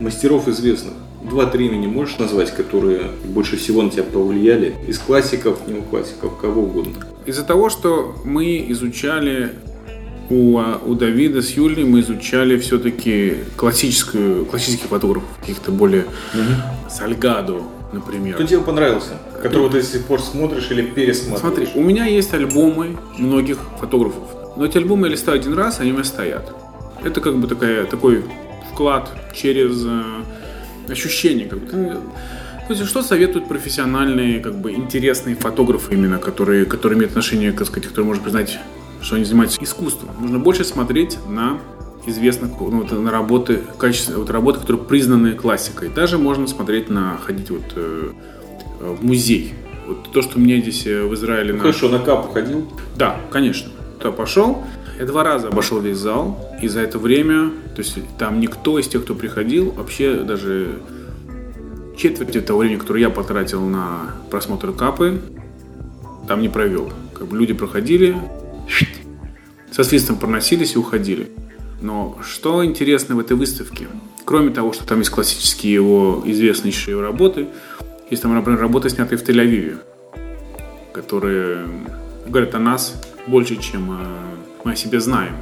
мастеров 0.00 0.48
известных, 0.48 0.94
два-три 1.22 1.68
имени 1.68 1.86
можешь 1.86 2.18
назвать, 2.18 2.50
которые 2.50 3.04
больше 3.24 3.56
всего 3.56 3.82
на 3.82 3.90
тебя 3.90 4.02
повлияли? 4.02 4.74
Из 4.88 4.98
классиков, 4.98 5.66
не 5.68 5.78
у 5.78 5.82
классиков, 5.82 6.36
кого 6.38 6.64
угодно. 6.64 6.96
Из-за 7.24 7.44
того, 7.44 7.70
что 7.70 8.16
мы 8.24 8.66
изучали 8.68 9.52
у, 10.30 10.58
у 10.58 10.94
Давида 10.94 11.42
с 11.42 11.50
Юлей 11.50 11.84
мы 11.84 12.00
изучали 12.00 12.58
все-таки 12.58 13.36
классическую, 13.56 14.46
классических 14.46 14.86
фотографов, 14.86 15.28
каких-то 15.40 15.70
более 15.70 16.02
угу. 16.34 16.90
Сальгадо, 16.90 17.62
например. 17.92 18.34
Кто 18.34 18.44
тебе 18.44 18.60
понравился? 18.60 19.18
Которого 19.42 19.70
ты 19.70 19.80
до 19.80 19.86
сих 19.86 20.04
пор 20.04 20.20
смотришь 20.20 20.70
или 20.70 20.82
пересматриваешь? 20.82 21.40
Смотри, 21.40 21.68
у 21.74 21.84
меня 21.84 22.06
есть 22.06 22.32
альбомы 22.32 22.96
многих 23.18 23.58
фотографов. 23.80 24.24
Но 24.56 24.64
эти 24.64 24.78
альбомы 24.78 25.06
я 25.06 25.12
листаю 25.12 25.38
один 25.38 25.54
раз, 25.54 25.80
они 25.80 25.90
у 25.90 25.94
меня 25.94 26.04
стоят. 26.04 26.54
Это 27.04 27.20
как 27.20 27.38
бы 27.38 27.48
такая, 27.48 27.84
такой 27.84 28.24
вклад 28.72 29.10
через 29.34 29.84
э, 29.84 30.02
ощущение. 30.90 31.48
Как 31.48 31.58
бы. 31.58 31.66
То 32.68 32.74
есть, 32.74 32.86
что 32.86 33.02
советуют 33.02 33.48
профессиональные, 33.48 34.40
как 34.40 34.54
бы 34.54 34.72
интересные 34.72 35.34
фотографы 35.34 35.94
именно, 35.94 36.18
которые, 36.18 36.64
которые 36.64 36.96
имеют 36.96 37.12
отношение, 37.12 37.52
как 37.52 37.66
сказать, 37.66 37.88
которые 37.88 38.06
можно 38.06 38.22
признать 38.22 38.58
что 39.02 39.16
они 39.16 39.24
занимаются 39.24 39.62
искусством. 39.62 40.10
Нужно 40.20 40.38
больше 40.38 40.64
смотреть 40.64 41.18
на 41.28 41.58
известных, 42.06 42.52
ну, 42.60 42.84
на 42.84 43.10
работы, 43.10 43.60
качество, 43.78 44.18
вот 44.18 44.30
работы, 44.30 44.60
которые 44.60 44.84
признаны 44.84 45.34
классикой. 45.34 45.88
Даже 45.88 46.18
можно 46.18 46.46
смотреть 46.46 46.88
на, 46.88 47.18
ходить 47.18 47.50
вот 47.50 47.72
э, 47.76 48.12
в 48.80 49.04
музей. 49.04 49.54
Вот 49.86 50.10
то, 50.12 50.22
что 50.22 50.38
мне 50.38 50.60
здесь 50.60 50.86
э, 50.86 51.02
в 51.02 51.14
Израиле... 51.14 51.52
Ну, 51.52 51.58
на... 51.58 51.62
Хорошо, 51.62 51.88
на 51.88 51.98
капу 51.98 52.32
ходил? 52.32 52.68
Да, 52.96 53.20
конечно. 53.30 53.70
Туда 53.98 54.12
пошел. 54.12 54.62
Я 54.98 55.06
два 55.06 55.24
раза 55.24 55.48
обошел 55.48 55.80
весь 55.80 55.96
зал, 55.96 56.38
и 56.60 56.68
за 56.68 56.80
это 56.80 56.98
время, 56.98 57.50
то 57.74 57.82
есть 57.82 57.98
там 58.18 58.40
никто 58.40 58.78
из 58.78 58.88
тех, 58.88 59.04
кто 59.04 59.14
приходил, 59.14 59.72
вообще 59.72 60.16
даже 60.16 60.78
четверти 61.96 62.40
того 62.40 62.60
времени, 62.60 62.78
которое 62.78 63.00
я 63.00 63.10
потратил 63.10 63.62
на 63.62 64.14
просмотр 64.30 64.72
капы, 64.72 65.20
там 66.28 66.40
не 66.42 66.48
провел. 66.48 66.92
Как 67.14 67.26
бы 67.26 67.36
люди 67.36 67.52
проходили, 67.52 68.16
со 69.72 69.84
свистом 69.84 70.16
проносились 70.16 70.74
и 70.74 70.78
уходили. 70.78 71.30
Но 71.80 72.16
что 72.22 72.64
интересно 72.64 73.16
в 73.16 73.18
этой 73.18 73.36
выставке? 73.36 73.88
Кроме 74.24 74.50
того, 74.50 74.72
что 74.72 74.86
там 74.86 75.00
есть 75.00 75.10
классические 75.10 75.74
его 75.74 76.22
известнейшие 76.24 77.00
работы, 77.00 77.48
есть 78.08 78.22
там, 78.22 78.34
например, 78.34 78.60
работы, 78.60 78.88
снятые 78.90 79.18
в 79.18 79.28
Тель-Авиве, 79.28 79.78
которые 80.92 81.66
говорят 82.26 82.54
о 82.54 82.58
нас 82.58 82.94
больше, 83.26 83.56
чем 83.56 83.98
мы 84.64 84.72
о 84.72 84.76
себе 84.76 85.00
знаем. 85.00 85.34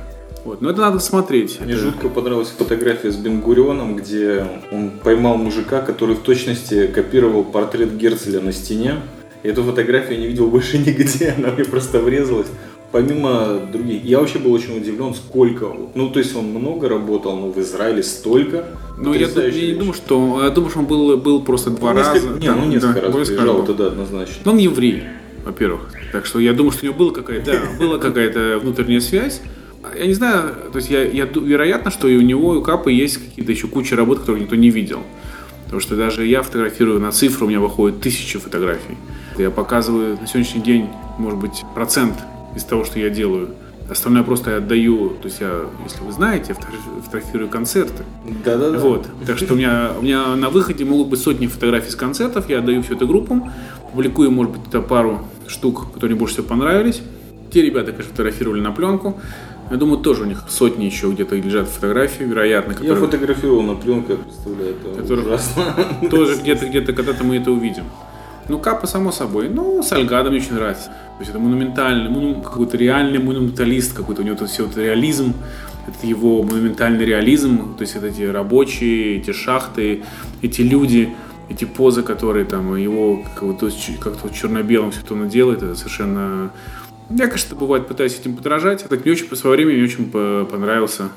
Вот. 0.44 0.62
Но 0.62 0.70
это 0.70 0.80
надо 0.80 1.00
смотреть. 1.00 1.60
Мне 1.60 1.74
это... 1.74 1.82
жутко 1.82 2.08
понравилась 2.08 2.48
фотография 2.56 3.10
с 3.10 3.16
Бенгурионом, 3.16 3.96
где 3.96 4.46
он 4.72 4.90
поймал 4.90 5.36
мужика, 5.36 5.82
который 5.82 6.14
в 6.14 6.20
точности 6.20 6.86
копировал 6.86 7.44
портрет 7.44 7.96
Герцеля 7.96 8.40
на 8.40 8.52
стене. 8.52 8.96
И 9.42 9.48
эту 9.48 9.62
фотографию 9.62 10.14
я 10.14 10.20
не 10.20 10.26
видел 10.28 10.46
больше 10.46 10.78
нигде, 10.86 11.34
она 11.36 11.50
мне 11.50 11.64
просто 11.64 12.00
врезалась. 12.00 12.48
Помимо 12.92 13.60
других, 13.72 14.04
я 14.04 14.18
вообще 14.18 14.40
был 14.40 14.52
очень 14.52 14.76
удивлен, 14.76 15.14
сколько, 15.14 15.72
ну 15.94 16.10
то 16.10 16.18
есть 16.18 16.34
он 16.34 16.46
много 16.46 16.88
работал, 16.88 17.36
но 17.36 17.52
в 17.52 17.58
Израиле 17.58 18.02
столько. 18.02 18.64
Ну 18.98 19.14
я, 19.14 19.28
я 19.28 19.50
не 19.50 19.74
думаю, 19.74 19.94
что, 19.94 20.42
я 20.42 20.50
думаю, 20.50 20.70
что 20.70 20.80
он 20.80 20.86
был, 20.86 21.16
был 21.16 21.42
просто 21.42 21.70
два 21.70 21.92
ну, 21.92 22.00
раза. 22.00 22.14
Несколько, 22.14 22.40
не, 22.40 22.50
ну 22.50 22.64
несколько 22.66 23.00
да, 23.00 23.18
раз 23.18 23.28
приезжал, 23.28 23.62
это 23.62 23.74
да, 23.74 23.86
однозначно. 23.86 24.34
Но 24.44 24.52
он 24.52 24.58
еврей, 24.58 25.04
во-первых, 25.44 25.82
так 26.10 26.26
что 26.26 26.40
я 26.40 26.52
думаю, 26.52 26.72
что 26.72 26.82
у 26.82 26.86
него 26.86 26.98
была 26.98 27.12
какая-то, 27.12 27.60
была 27.78 27.98
какая-то 27.98 28.58
внутренняя 28.60 29.00
связь. 29.00 29.40
Я 29.96 30.06
не 30.06 30.14
знаю, 30.14 30.56
то 30.72 30.76
есть 30.78 30.90
я, 30.90 31.04
я 31.04 31.26
вероятно, 31.26 31.92
что 31.92 32.08
и 32.08 32.16
у 32.16 32.22
него, 32.22 32.56
и 32.56 32.58
у 32.58 32.62
Капа 32.62 32.88
есть 32.88 33.18
какие-то 33.18 33.52
еще 33.52 33.68
куча 33.68 33.94
работ, 33.94 34.18
которые 34.18 34.42
никто 34.42 34.56
не 34.56 34.70
видел. 34.70 35.00
Потому 35.64 35.80
что 35.80 35.94
даже 35.94 36.26
я 36.26 36.42
фотографирую 36.42 36.98
на 36.98 37.12
цифру, 37.12 37.46
у 37.46 37.48
меня 37.48 37.60
выходит 37.60 38.00
тысячи 38.00 38.36
фотографий. 38.40 38.98
Я 39.38 39.52
показываю 39.52 40.18
на 40.20 40.26
сегодняшний 40.26 40.60
день, 40.60 40.88
может 41.18 41.38
быть, 41.38 41.62
процент 41.76 42.14
из 42.54 42.64
того, 42.64 42.84
что 42.84 42.98
я 42.98 43.10
делаю. 43.10 43.50
Остальное 43.90 44.22
просто 44.22 44.50
я 44.50 44.56
отдаю, 44.58 45.10
то 45.20 45.26
есть 45.26 45.40
я, 45.40 45.62
если 45.82 46.04
вы 46.04 46.12
знаете, 46.12 46.54
фотографирую 47.04 47.48
концерты. 47.48 48.04
Да-да-да. 48.44 48.78
Вот. 48.78 49.08
Так 49.26 49.36
что 49.36 49.54
у 49.54 49.56
меня, 49.56 49.90
у 49.98 50.02
меня 50.02 50.36
на 50.36 50.48
выходе 50.48 50.84
могут 50.84 51.08
быть 51.08 51.20
сотни 51.20 51.48
фотографий 51.48 51.90
с 51.90 51.96
концертов, 51.96 52.48
я 52.48 52.60
отдаю 52.60 52.82
все 52.82 52.94
это 52.94 53.04
группам, 53.04 53.50
публикую, 53.90 54.30
может 54.30 54.52
быть, 54.52 54.68
это 54.68 54.80
пару 54.80 55.26
штук, 55.48 55.92
которые 55.92 56.12
мне 56.12 56.20
больше 56.20 56.34
всего 56.34 56.46
понравились. 56.46 57.02
Те 57.50 57.62
ребята, 57.62 57.90
конечно, 57.90 58.12
фотографировали 58.12 58.60
на 58.60 58.70
пленку. 58.70 59.20
Я 59.72 59.76
думаю, 59.76 59.98
тоже 59.98 60.22
у 60.22 60.26
них 60.26 60.44
сотни 60.48 60.84
еще 60.84 61.10
где-то 61.10 61.36
лежат 61.36 61.68
фотографии, 61.68 62.24
вероятно. 62.24 62.74
Которые, 62.74 62.94
я 62.94 63.00
фотографировал 63.00 63.62
на 63.62 63.74
пленках, 63.74 64.18
представляю, 64.20 64.76
это 64.76 65.00
которые, 65.00 65.26
ужасно. 65.26 65.64
Тоже 66.10 66.36
где-то, 66.40 66.66
где-то 66.66 66.92
когда-то 66.92 67.24
мы 67.24 67.36
это 67.36 67.50
увидим. 67.50 67.84
Ну, 68.50 68.58
Капа, 68.58 68.88
само 68.88 69.12
собой. 69.12 69.48
Ну, 69.48 69.80
Сальгадо 69.82 70.28
мне 70.28 70.40
очень 70.40 70.54
нравится. 70.54 70.86
То 70.86 71.20
есть 71.20 71.30
это 71.30 71.38
монументальный, 71.38 72.10
ну, 72.10 72.42
какой-то 72.42 72.76
реальный 72.76 73.20
монументалист, 73.20 73.96
какой-то 73.96 74.22
у 74.22 74.24
него 74.24 74.36
тут 74.36 74.50
все 74.50 74.66
это 74.66 74.82
реализм. 74.82 75.34
Это 75.86 76.06
его 76.06 76.42
монументальный 76.42 77.04
реализм, 77.04 77.74
то 77.76 77.82
есть 77.82 77.96
это 77.96 78.08
эти 78.08 78.22
рабочие, 78.22 79.18
эти 79.18 79.32
шахты, 79.32 80.02
эти 80.42 80.62
люди, 80.62 81.14
эти 81.48 81.64
позы, 81.64 82.02
которые 82.02 82.44
там 82.44 82.76
его 82.76 83.24
как-то 83.34 83.70
как 84.00 84.32
черно-белым 84.32 84.90
все 84.90 85.00
это 85.00 85.14
он 85.14 85.28
делает, 85.28 85.62
это 85.62 85.74
совершенно... 85.74 86.52
Я, 87.08 87.26
конечно, 87.26 87.56
бывает 87.56 87.88
пытаюсь 87.88 88.18
этим 88.18 88.36
подражать. 88.36 88.84
Так 88.88 89.04
мне 89.04 89.12
очень 89.12 89.26
по 89.26 89.36
свое 89.36 89.56
время 89.56 89.72
мне 89.72 89.84
очень 89.84 90.10
понравился 90.10 91.08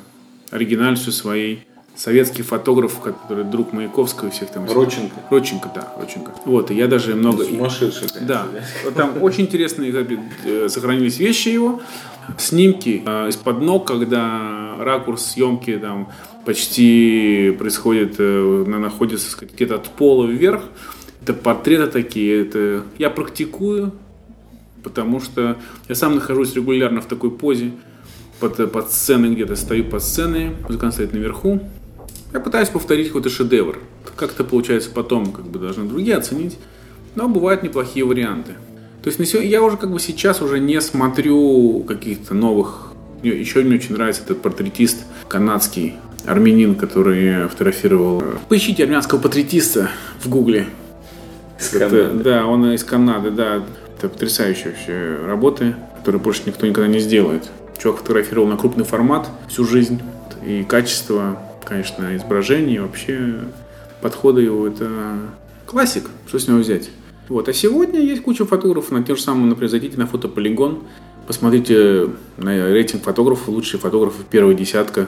оригинальностью 0.51 1.11
своей 1.11 1.67
советский 1.95 2.41
фотограф, 2.41 2.99
который 2.99 3.43
друг 3.43 3.71
Маяковского 3.73 4.29
и 4.29 4.31
всех 4.31 4.49
там. 4.49 4.65
Роченко. 4.69 5.15
Роченко, 5.29 5.71
да, 5.73 5.93
Роченко. 5.99 6.31
Вот, 6.45 6.71
и 6.71 6.75
я 6.75 6.87
даже 6.87 7.15
много... 7.15 7.45
Сумасшедший. 7.45 8.07
Да, 8.21 8.47
вот 8.83 8.95
там 8.95 9.21
очень 9.21 9.43
интересные 9.43 9.93
э, 10.45 10.69
сохранились 10.69 11.19
вещи 11.19 11.49
его, 11.49 11.81
снимки 12.37 13.03
э, 13.05 13.29
из-под 13.29 13.61
ног, 13.61 13.87
когда 13.87 14.75
ракурс 14.79 15.33
съемки 15.33 15.77
там 15.77 16.09
почти 16.45 17.55
происходит, 17.57 18.15
э, 18.17 18.65
находится 18.67 19.37
где-то 19.45 19.75
от 19.75 19.89
пола 19.89 20.25
вверх. 20.25 20.63
Это 21.21 21.33
портреты 21.33 21.87
такие, 21.87 22.41
это 22.41 22.83
я 22.97 23.09
практикую, 23.09 23.93
потому 24.83 25.21
что 25.21 25.57
я 25.87 25.95
сам 25.95 26.15
нахожусь 26.15 26.53
регулярно 26.53 27.01
в 27.01 27.05
такой 27.05 27.31
позе, 27.31 27.71
под, 28.39 28.71
под 28.71 28.91
сценой 28.91 29.33
где-то 29.33 29.55
стою 29.55 29.85
под 29.85 30.03
сценой, 30.03 30.51
музыкант 30.67 30.95
стоит 30.95 31.13
наверху, 31.13 31.61
я 32.33 32.39
пытаюсь 32.39 32.69
повторить 32.69 33.07
какой-то 33.07 33.29
шедевр. 33.29 33.79
Как 34.15 34.31
это 34.31 34.43
получается 34.43 34.89
потом, 34.89 35.31
как 35.31 35.45
бы 35.45 35.59
должны 35.59 35.85
другие 35.85 36.17
оценить. 36.17 36.57
Но 37.15 37.29
бывают 37.29 37.63
неплохие 37.63 38.05
варианты. 38.05 38.53
То 39.03 39.07
есть 39.07 39.19
на 39.19 39.25
сегодня, 39.25 39.49
я 39.49 39.61
уже 39.61 39.77
как 39.77 39.91
бы 39.91 39.99
сейчас 39.99 40.41
уже 40.41 40.59
не 40.59 40.81
смотрю 40.81 41.83
каких-то 41.87 42.33
новых. 42.33 42.93
Еще 43.21 43.61
мне 43.61 43.75
очень 43.75 43.93
нравится 43.93 44.23
этот 44.23 44.41
портретист 44.41 45.05
канадский, 45.27 45.95
армянин, 46.25 46.75
который 46.75 47.47
фотографировал. 47.47 48.23
Поищите 48.49 48.83
армянского 48.83 49.19
портретиста 49.19 49.89
в 50.21 50.29
гугле. 50.29 50.67
Это, 51.73 52.09
да, 52.09 52.45
он 52.45 52.73
из 52.73 52.83
Канады, 52.83 53.31
да. 53.31 53.63
Это 53.97 54.09
потрясающие 54.09 54.71
вообще 54.71 55.17
работы, 55.25 55.75
которые 55.97 56.21
больше 56.21 56.41
никто 56.45 56.65
никогда 56.65 56.89
не 56.89 56.99
сделает. 56.99 57.49
Чувак 57.77 57.99
фотографировал 57.99 58.47
на 58.47 58.57
крупный 58.57 58.83
формат 58.83 59.29
всю 59.47 59.63
жизнь. 59.65 60.01
И 60.45 60.63
качество 60.63 61.39
конечно, 61.65 62.15
изображений, 62.15 62.79
вообще 62.79 63.39
подходы 64.01 64.41
его 64.41 64.67
это 64.67 65.17
классик, 65.65 66.09
что 66.27 66.39
с 66.39 66.47
него 66.47 66.59
взять. 66.59 66.89
Вот. 67.29 67.47
А 67.47 67.53
сегодня 67.53 67.99
есть 67.99 68.21
куча 68.21 68.45
фотографов 68.45 68.91
на 68.91 69.03
тем 69.03 69.15
же 69.15 69.21
самом, 69.21 69.49
например, 69.49 69.69
зайдите 69.69 69.97
на 69.97 70.05
фотополигон, 70.05 70.83
посмотрите 71.25 72.09
на 72.37 72.69
рейтинг 72.69 73.03
фотографов, 73.03 73.47
лучшие 73.47 73.79
фотографы, 73.79 74.23
первая 74.29 74.55
десятка, 74.55 75.07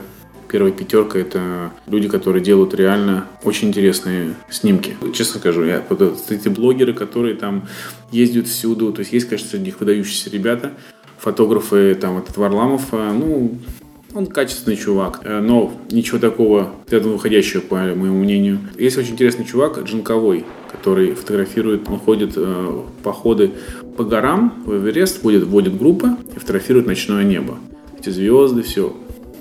первая 0.49 0.71
пятерка– 0.71 1.19
это 1.19 1.71
люди, 1.87 2.07
которые 2.07 2.43
делают 2.43 2.73
реально 2.73 3.27
очень 3.43 3.67
интересные 3.67 4.35
снимки. 4.49 4.95
Честно 5.13 5.39
скажу, 5.39 5.65
я, 5.65 5.83
эти 6.29 6.47
блогеры, 6.47 6.93
которые 6.93 7.35
там 7.35 7.67
ездят 8.11 8.47
всюду, 8.47 8.93
то 8.93 9.01
есть 9.01 9.11
есть, 9.11 9.27
конечно, 9.27 9.49
среди 9.49 9.65
них 9.65 9.79
выдающиеся 9.79 10.29
ребята, 10.29 10.71
фотографы, 11.17 11.95
там, 11.95 12.17
этот 12.17 12.37
Варламов, 12.37 12.83
а, 12.91 13.11
ну, 13.11 13.57
он 14.15 14.27
качественный 14.27 14.77
чувак, 14.77 15.21
э, 15.23 15.39
но 15.41 15.73
ничего 15.91 16.19
такого 16.19 16.73
рядом 16.89 17.11
выходящего, 17.11 17.61
по 17.61 17.75
моему 17.75 18.17
мнению. 18.17 18.59
Есть 18.77 18.97
очень 18.97 19.11
интересный 19.11 19.45
чувак, 19.45 19.77
Джинковой, 19.83 20.45
который 20.71 21.13
фотографирует, 21.13 21.87
он 21.89 21.99
ходит 21.99 22.33
э, 22.37 22.81
походы 23.03 23.51
по 23.97 24.03
горам, 24.03 24.63
в 24.65 24.73
Эверест, 24.77 25.21
будет, 25.21 25.43
вводит 25.43 25.77
группы 25.77 26.11
и 26.33 26.39
фотографирует 26.39 26.87
ночное 26.87 27.23
небо. 27.23 27.57
Эти 27.99 28.09
звезды, 28.09 28.63
все. 28.63 28.95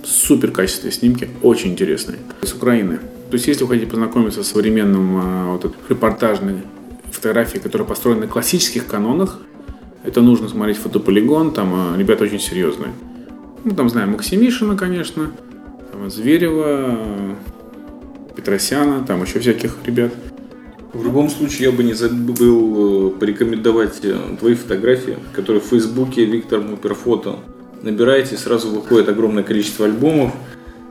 Супер 0.05 0.51
качественные 0.51 0.93
снимки, 0.93 1.29
очень 1.43 1.71
интересные. 1.71 2.19
С 2.43 2.53
Украины. 2.53 2.99
То 3.31 3.35
есть, 3.35 3.47
если 3.47 3.63
вы 3.65 3.71
хотите 3.71 3.91
познакомиться 3.91 4.43
с 4.43 4.49
современным 4.49 5.17
э, 5.17 5.53
вот, 5.53 5.73
репортажной 5.89 6.57
фотографией, 7.11 7.63
которая 7.63 7.87
построена 7.87 8.23
на 8.23 8.27
классических 8.27 8.87
канонах, 8.87 9.39
это 10.03 10.21
нужно 10.21 10.49
смотреть 10.49 10.79
фотополигон, 10.79 11.53
там 11.53 11.97
ребята 11.97 12.25
очень 12.25 12.41
серьезные. 12.41 12.91
Ну, 13.65 13.75
там 13.75 13.89
знаем 13.89 14.11
Максимишина, 14.11 14.77
конечно, 14.77 15.33
там, 15.91 16.11
Зверева, 16.11 16.99
Петросяна, 18.37 19.05
там 19.07 19.23
еще 19.23 19.41
всяких 19.41 19.77
ребят. 19.87 20.13
В 20.93 21.03
любом 21.03 21.31
случае, 21.31 21.71
я 21.71 21.73
бы 21.73 21.83
не 21.83 21.95
забыл 21.95 23.09
э, 23.09 23.19
порекомендовать 23.19 24.01
э, 24.03 24.17
твои 24.39 24.55
фотографии, 24.55 25.17
которые 25.33 25.61
в 25.61 25.65
Фейсбуке 25.67 26.25
Виктор 26.25 26.61
Муперфото. 26.61 27.41
Набираете, 27.83 28.37
сразу 28.37 28.71
выходит 28.71 29.09
огромное 29.09 29.43
количество 29.43 29.87
альбомов, 29.87 30.33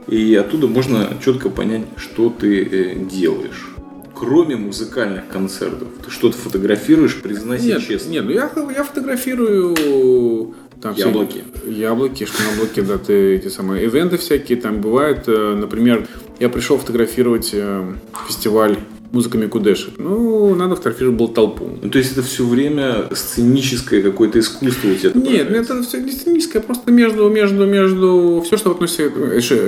и 0.07 0.35
оттуда 0.35 0.67
можно 0.67 1.17
четко 1.23 1.49
понять, 1.49 1.83
что 1.95 2.29
ты 2.29 2.63
э, 2.63 2.95
делаешь. 3.05 3.69
Кроме 4.13 4.55
музыкальных 4.55 5.27
концертов, 5.27 5.87
ты 6.03 6.11
что-то 6.11 6.37
фотографируешь, 6.37 7.21
признайся 7.21 7.65
нет, 7.65 7.87
честно. 7.87 8.09
Нет, 8.09 8.25
ну 8.25 8.31
я, 8.31 8.51
я 8.75 8.83
фотографирую 8.83 10.53
там 10.83 10.95
яблоки. 10.95 11.43
Все, 11.63 11.71
яблоки, 11.71 12.27
яблоки, 12.51 12.81
да, 12.81 12.97
ты, 12.97 13.35
эти 13.35 13.47
самые 13.47 13.85
ивенты 13.85 14.17
всякие 14.17 14.57
там 14.59 14.81
бывают. 14.81 15.23
Э, 15.27 15.55
например, 15.55 16.07
я 16.39 16.49
пришел 16.49 16.77
фотографировать 16.77 17.51
э, 17.53 17.93
фестиваль 18.27 18.77
музыка 19.13 19.37
Микудеши. 19.37 19.91
Ну, 19.97 20.55
надо 20.55 20.75
фотографировать 20.75 21.17
был 21.17 21.27
толпу. 21.27 21.69
Ну, 21.81 21.89
то 21.89 21.99
есть 21.99 22.13
это 22.13 22.23
все 22.23 22.45
время 22.45 23.05
сценическое 23.13 24.01
какое-то 24.01 24.39
искусство 24.39 24.89
у 24.89 24.95
тебя? 24.95 25.11
Нет, 25.13 25.51
ну, 25.51 25.55
это 25.55 25.81
все 25.83 26.01
не 26.01 26.11
сценическое, 26.11 26.61
просто 26.61 26.91
между, 26.91 27.29
между, 27.29 27.65
между, 27.67 28.43
все, 28.43 28.57
что 28.57 28.71
относится, 28.71 29.05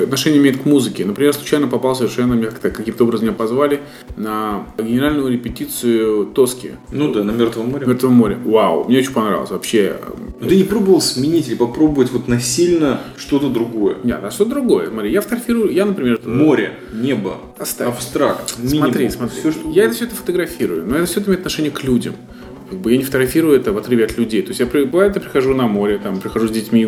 отношение 0.03 0.41
имеет 0.41 0.63
к 0.63 0.65
музыке. 0.65 1.05
Например, 1.05 1.31
случайно 1.31 1.67
попал 1.67 1.95
совершенно, 1.95 2.33
меня 2.33 2.47
как-то 2.47 2.71
каким-то 2.71 3.03
образом 3.03 3.27
меня 3.27 3.37
позвали 3.37 3.81
на 4.17 4.65
генеральную 4.77 5.31
репетицию 5.31 6.27
Тоски. 6.27 6.71
Ну 6.91 7.11
да, 7.11 7.23
на 7.23 7.31
Мертвом 7.31 7.69
море. 7.71 7.85
Мертвом 7.85 8.13
море. 8.13 8.37
Вау, 8.43 8.85
мне 8.85 8.99
очень 8.99 9.13
понравилось 9.13 9.51
вообще. 9.51 9.97
Но 10.39 10.47
ты 10.47 10.55
не 10.55 10.63
пробовал 10.63 11.01
сменить 11.01 11.47
или 11.47 11.55
попробовать 11.55 12.11
вот 12.11 12.27
насильно 12.27 13.01
что-то 13.17 13.49
другое? 13.49 13.97
Нет, 14.03 14.19
а 14.23 14.31
что 14.31 14.45
другое? 14.45 14.89
Смотри, 14.89 15.11
я 15.11 15.21
фотографирую, 15.21 15.71
я, 15.71 15.85
например... 15.85 16.19
Море, 16.25 16.73
небо, 16.93 17.37
Оставь. 17.57 17.89
абстракт, 17.89 18.55
Смотри, 18.65 19.09
смотри 19.09 19.39
все, 19.39 19.51
что... 19.51 19.69
Я 19.69 19.83
это 19.85 19.95
все 19.95 20.05
это 20.05 20.15
фотографирую, 20.15 20.85
но 20.85 20.97
это 20.97 21.05
все 21.05 21.19
это 21.19 21.29
имеет 21.29 21.39
отношение 21.39 21.71
к 21.71 21.83
людям. 21.83 22.15
Как 22.69 22.79
бы 22.79 22.91
я 22.91 22.97
не 22.97 23.03
фотографирую 23.03 23.55
это 23.55 23.71
в 23.73 23.77
отрыве 23.77 24.05
от 24.05 24.17
людей. 24.17 24.41
То 24.41 24.49
есть 24.49 24.59
я 24.59 24.65
бывает, 24.65 25.15
я 25.15 25.21
прихожу 25.21 25.53
на 25.53 25.67
море, 25.67 25.99
там, 26.01 26.19
прихожу 26.19 26.47
с 26.47 26.51
детьми 26.51 26.85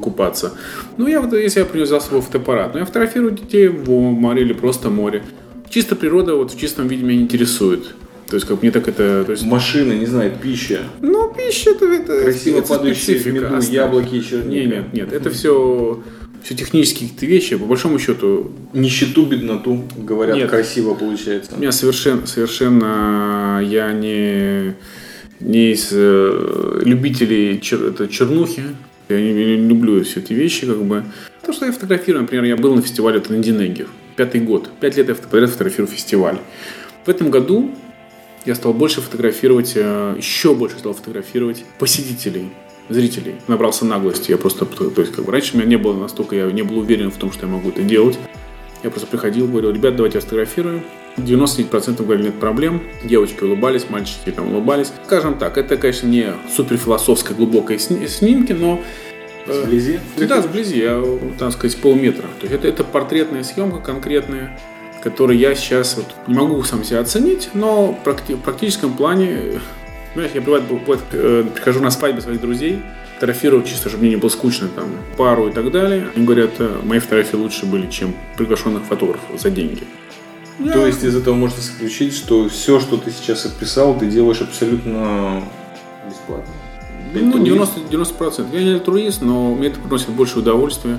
купаться. 0.00 0.52
Ну, 0.96 1.08
я 1.08 1.20
вот, 1.20 1.32
если 1.32 1.60
я 1.60 1.66
привязал 1.66 2.00
с 2.00 2.04
собой 2.04 2.20
фотоаппарат, 2.20 2.74
но 2.74 2.80
я 2.80 2.84
фотографирую 2.84 3.32
детей 3.32 3.68
в 3.68 3.90
море 3.90 4.42
или 4.42 4.52
просто 4.52 4.90
море. 4.90 5.24
Чисто 5.70 5.96
природа 5.96 6.34
вот 6.34 6.52
в 6.52 6.58
чистом 6.58 6.88
виде 6.88 7.02
меня 7.02 7.16
не 7.16 7.22
интересует. 7.24 7.94
То 8.28 8.34
есть, 8.36 8.46
как 8.46 8.60
мне 8.62 8.70
так 8.70 8.88
это... 8.88 9.24
То 9.24 9.32
есть, 9.32 9.44
Машины, 9.44 9.94
не 9.94 10.06
знаю, 10.06 10.32
пища. 10.42 10.80
ну, 11.00 11.32
пища 11.34 11.70
это... 11.70 11.86
это 11.86 12.22
Красиво 12.24 12.58
это 12.58 12.68
падающие 12.68 13.16
в 13.18 13.26
меду 13.26 13.46
Оставь. 13.46 13.70
яблоки, 13.74 14.20
черника. 14.20 14.48
Нет, 14.48 14.68
нет, 14.68 14.92
нет. 14.92 15.12
Это 15.14 15.30
все, 15.30 16.02
все 16.42 16.54
технические 16.54 17.08
какие-то 17.08 17.24
вещи. 17.26 17.56
По 17.56 17.64
большому 17.64 17.98
счету, 17.98 18.52
Нищету, 18.74 19.24
бедноту, 19.24 19.82
говорят, 19.96 20.36
Нет. 20.36 20.50
красиво 20.50 20.92
получается. 20.94 21.52
у 21.56 21.58
меня 21.58 21.72
совершенно, 21.72 22.26
совершенно 22.26 23.62
я 23.64 23.92
не, 23.92 24.74
не 25.40 25.72
из 25.72 25.88
э, 25.92 26.82
любителей 26.84 27.58
чер- 27.60 27.88
это, 27.90 28.08
чернухи. 28.08 28.62
Я 29.08 29.20
не, 29.22 29.32
не 29.32 29.56
люблю 29.56 30.04
все 30.04 30.20
эти 30.20 30.34
вещи, 30.34 30.66
как 30.66 30.82
бы. 30.82 31.02
То, 31.46 31.54
что 31.54 31.64
я 31.64 31.72
фотографирую, 31.72 32.22
например, 32.22 32.44
я 32.44 32.56
был 32.58 32.74
на 32.74 32.82
фестивале 32.82 33.20
Тандинеги. 33.20 33.86
Пятый 34.18 34.40
год. 34.40 34.68
Пять 34.80 34.96
лет 34.96 35.08
я 35.08 35.14
подряд 35.14 35.48
фотографирую 35.48 35.86
фестиваль. 35.86 36.38
В 37.06 37.08
этом 37.08 37.30
году 37.30 37.70
я 38.44 38.56
стал 38.56 38.74
больше 38.74 39.00
фотографировать, 39.00 39.74
э, 39.76 40.16
еще 40.18 40.56
больше 40.56 40.76
стал 40.80 40.92
фотографировать 40.92 41.64
посетителей, 41.78 42.50
зрителей. 42.88 43.36
Набрался 43.46 43.84
наглости. 43.84 44.32
Я 44.32 44.36
просто, 44.36 44.66
то 44.66 45.00
есть, 45.00 45.12
как 45.12 45.24
бы 45.24 45.30
раньше 45.30 45.54
у 45.54 45.58
меня 45.58 45.68
не 45.68 45.76
было 45.76 45.96
настолько, 45.96 46.34
я 46.34 46.50
не 46.50 46.62
был 46.62 46.78
уверен 46.78 47.12
в 47.12 47.16
том, 47.16 47.30
что 47.30 47.46
я 47.46 47.52
могу 47.52 47.68
это 47.68 47.82
делать. 47.82 48.18
Я 48.82 48.90
просто 48.90 49.08
приходил, 49.08 49.46
говорил, 49.46 49.70
ребят, 49.70 49.94
давайте 49.94 50.18
я 50.18 50.20
сфотографирую. 50.20 50.82
99% 51.16 52.02
говорили, 52.04 52.26
нет 52.26 52.40
проблем. 52.40 52.82
Девочки 53.04 53.44
улыбались, 53.44 53.88
мальчики 53.88 54.32
там 54.34 54.52
улыбались. 54.52 54.90
Скажем 55.06 55.38
так, 55.38 55.56
это, 55.58 55.76
конечно, 55.76 56.08
не 56.08 56.32
супер 56.56 56.76
философское 56.76 57.34
глубокое 57.34 57.78
сни- 57.78 58.08
снимки, 58.08 58.50
но 58.52 58.82
э, 59.48 59.62
Вблизи? 59.64 59.98
да, 60.16 60.42
сблизи, 60.42 60.78
я, 60.78 61.02
так 61.38 61.52
сказать, 61.52 61.76
полметра. 61.78 62.26
То 62.40 62.46
есть 62.46 62.54
это, 62.54 62.68
это 62.68 62.84
портретная 62.84 63.42
съемка 63.42 63.78
конкретная, 63.80 64.58
которую 65.02 65.38
я 65.38 65.54
сейчас 65.54 65.96
вот 65.96 66.06
не 66.26 66.34
могу 66.34 66.62
сам 66.62 66.84
себя 66.84 67.00
оценить, 67.00 67.50
но 67.54 67.92
в 67.92 68.06
практи- 68.06 68.34
в 68.36 68.40
практическом 68.40 68.94
плане, 68.94 69.28
э, 69.30 69.58
знаешь, 70.14 70.32
я 70.34 70.40
бывает, 70.40 70.64
бывает, 70.64 71.00
э, 71.12 71.44
прихожу 71.54 71.80
на 71.80 71.90
свадьбы 71.90 72.20
своих 72.20 72.40
друзей, 72.40 72.80
фотографирую 73.14 73.62
чисто, 73.64 73.88
чтобы 73.88 74.02
мне 74.02 74.10
не 74.10 74.16
было 74.16 74.28
скучно, 74.28 74.68
там, 74.68 74.86
пару 75.16 75.48
и 75.48 75.52
так 75.52 75.70
далее. 75.72 76.08
Они 76.14 76.24
говорят, 76.24 76.50
э, 76.58 76.80
мои 76.84 76.98
фотографии 76.98 77.36
лучше 77.36 77.66
были, 77.66 77.88
чем 77.90 78.14
приглашенных 78.36 78.84
фотографов 78.84 79.40
за 79.40 79.50
деньги. 79.50 79.82
То 80.72 80.86
есть 80.86 81.04
из 81.04 81.14
этого 81.14 81.34
можно 81.34 81.60
заключить, 81.62 82.14
что 82.16 82.48
все, 82.48 82.80
что 82.80 82.96
ты 82.96 83.12
сейчас 83.12 83.46
описал, 83.46 83.96
ты 83.96 84.06
делаешь 84.06 84.40
абсолютно 84.40 85.44
бесплатно. 86.08 86.52
Ну, 87.14 87.36
Альтруист. 87.36 87.72
90%. 87.90 87.90
90%. 87.90 88.46
Я 88.52 88.62
не 88.62 88.70
альтруист, 88.74 89.22
но 89.22 89.54
мне 89.54 89.68
это 89.68 89.80
приносит 89.80 90.08
больше 90.10 90.38
удовольствия, 90.38 90.98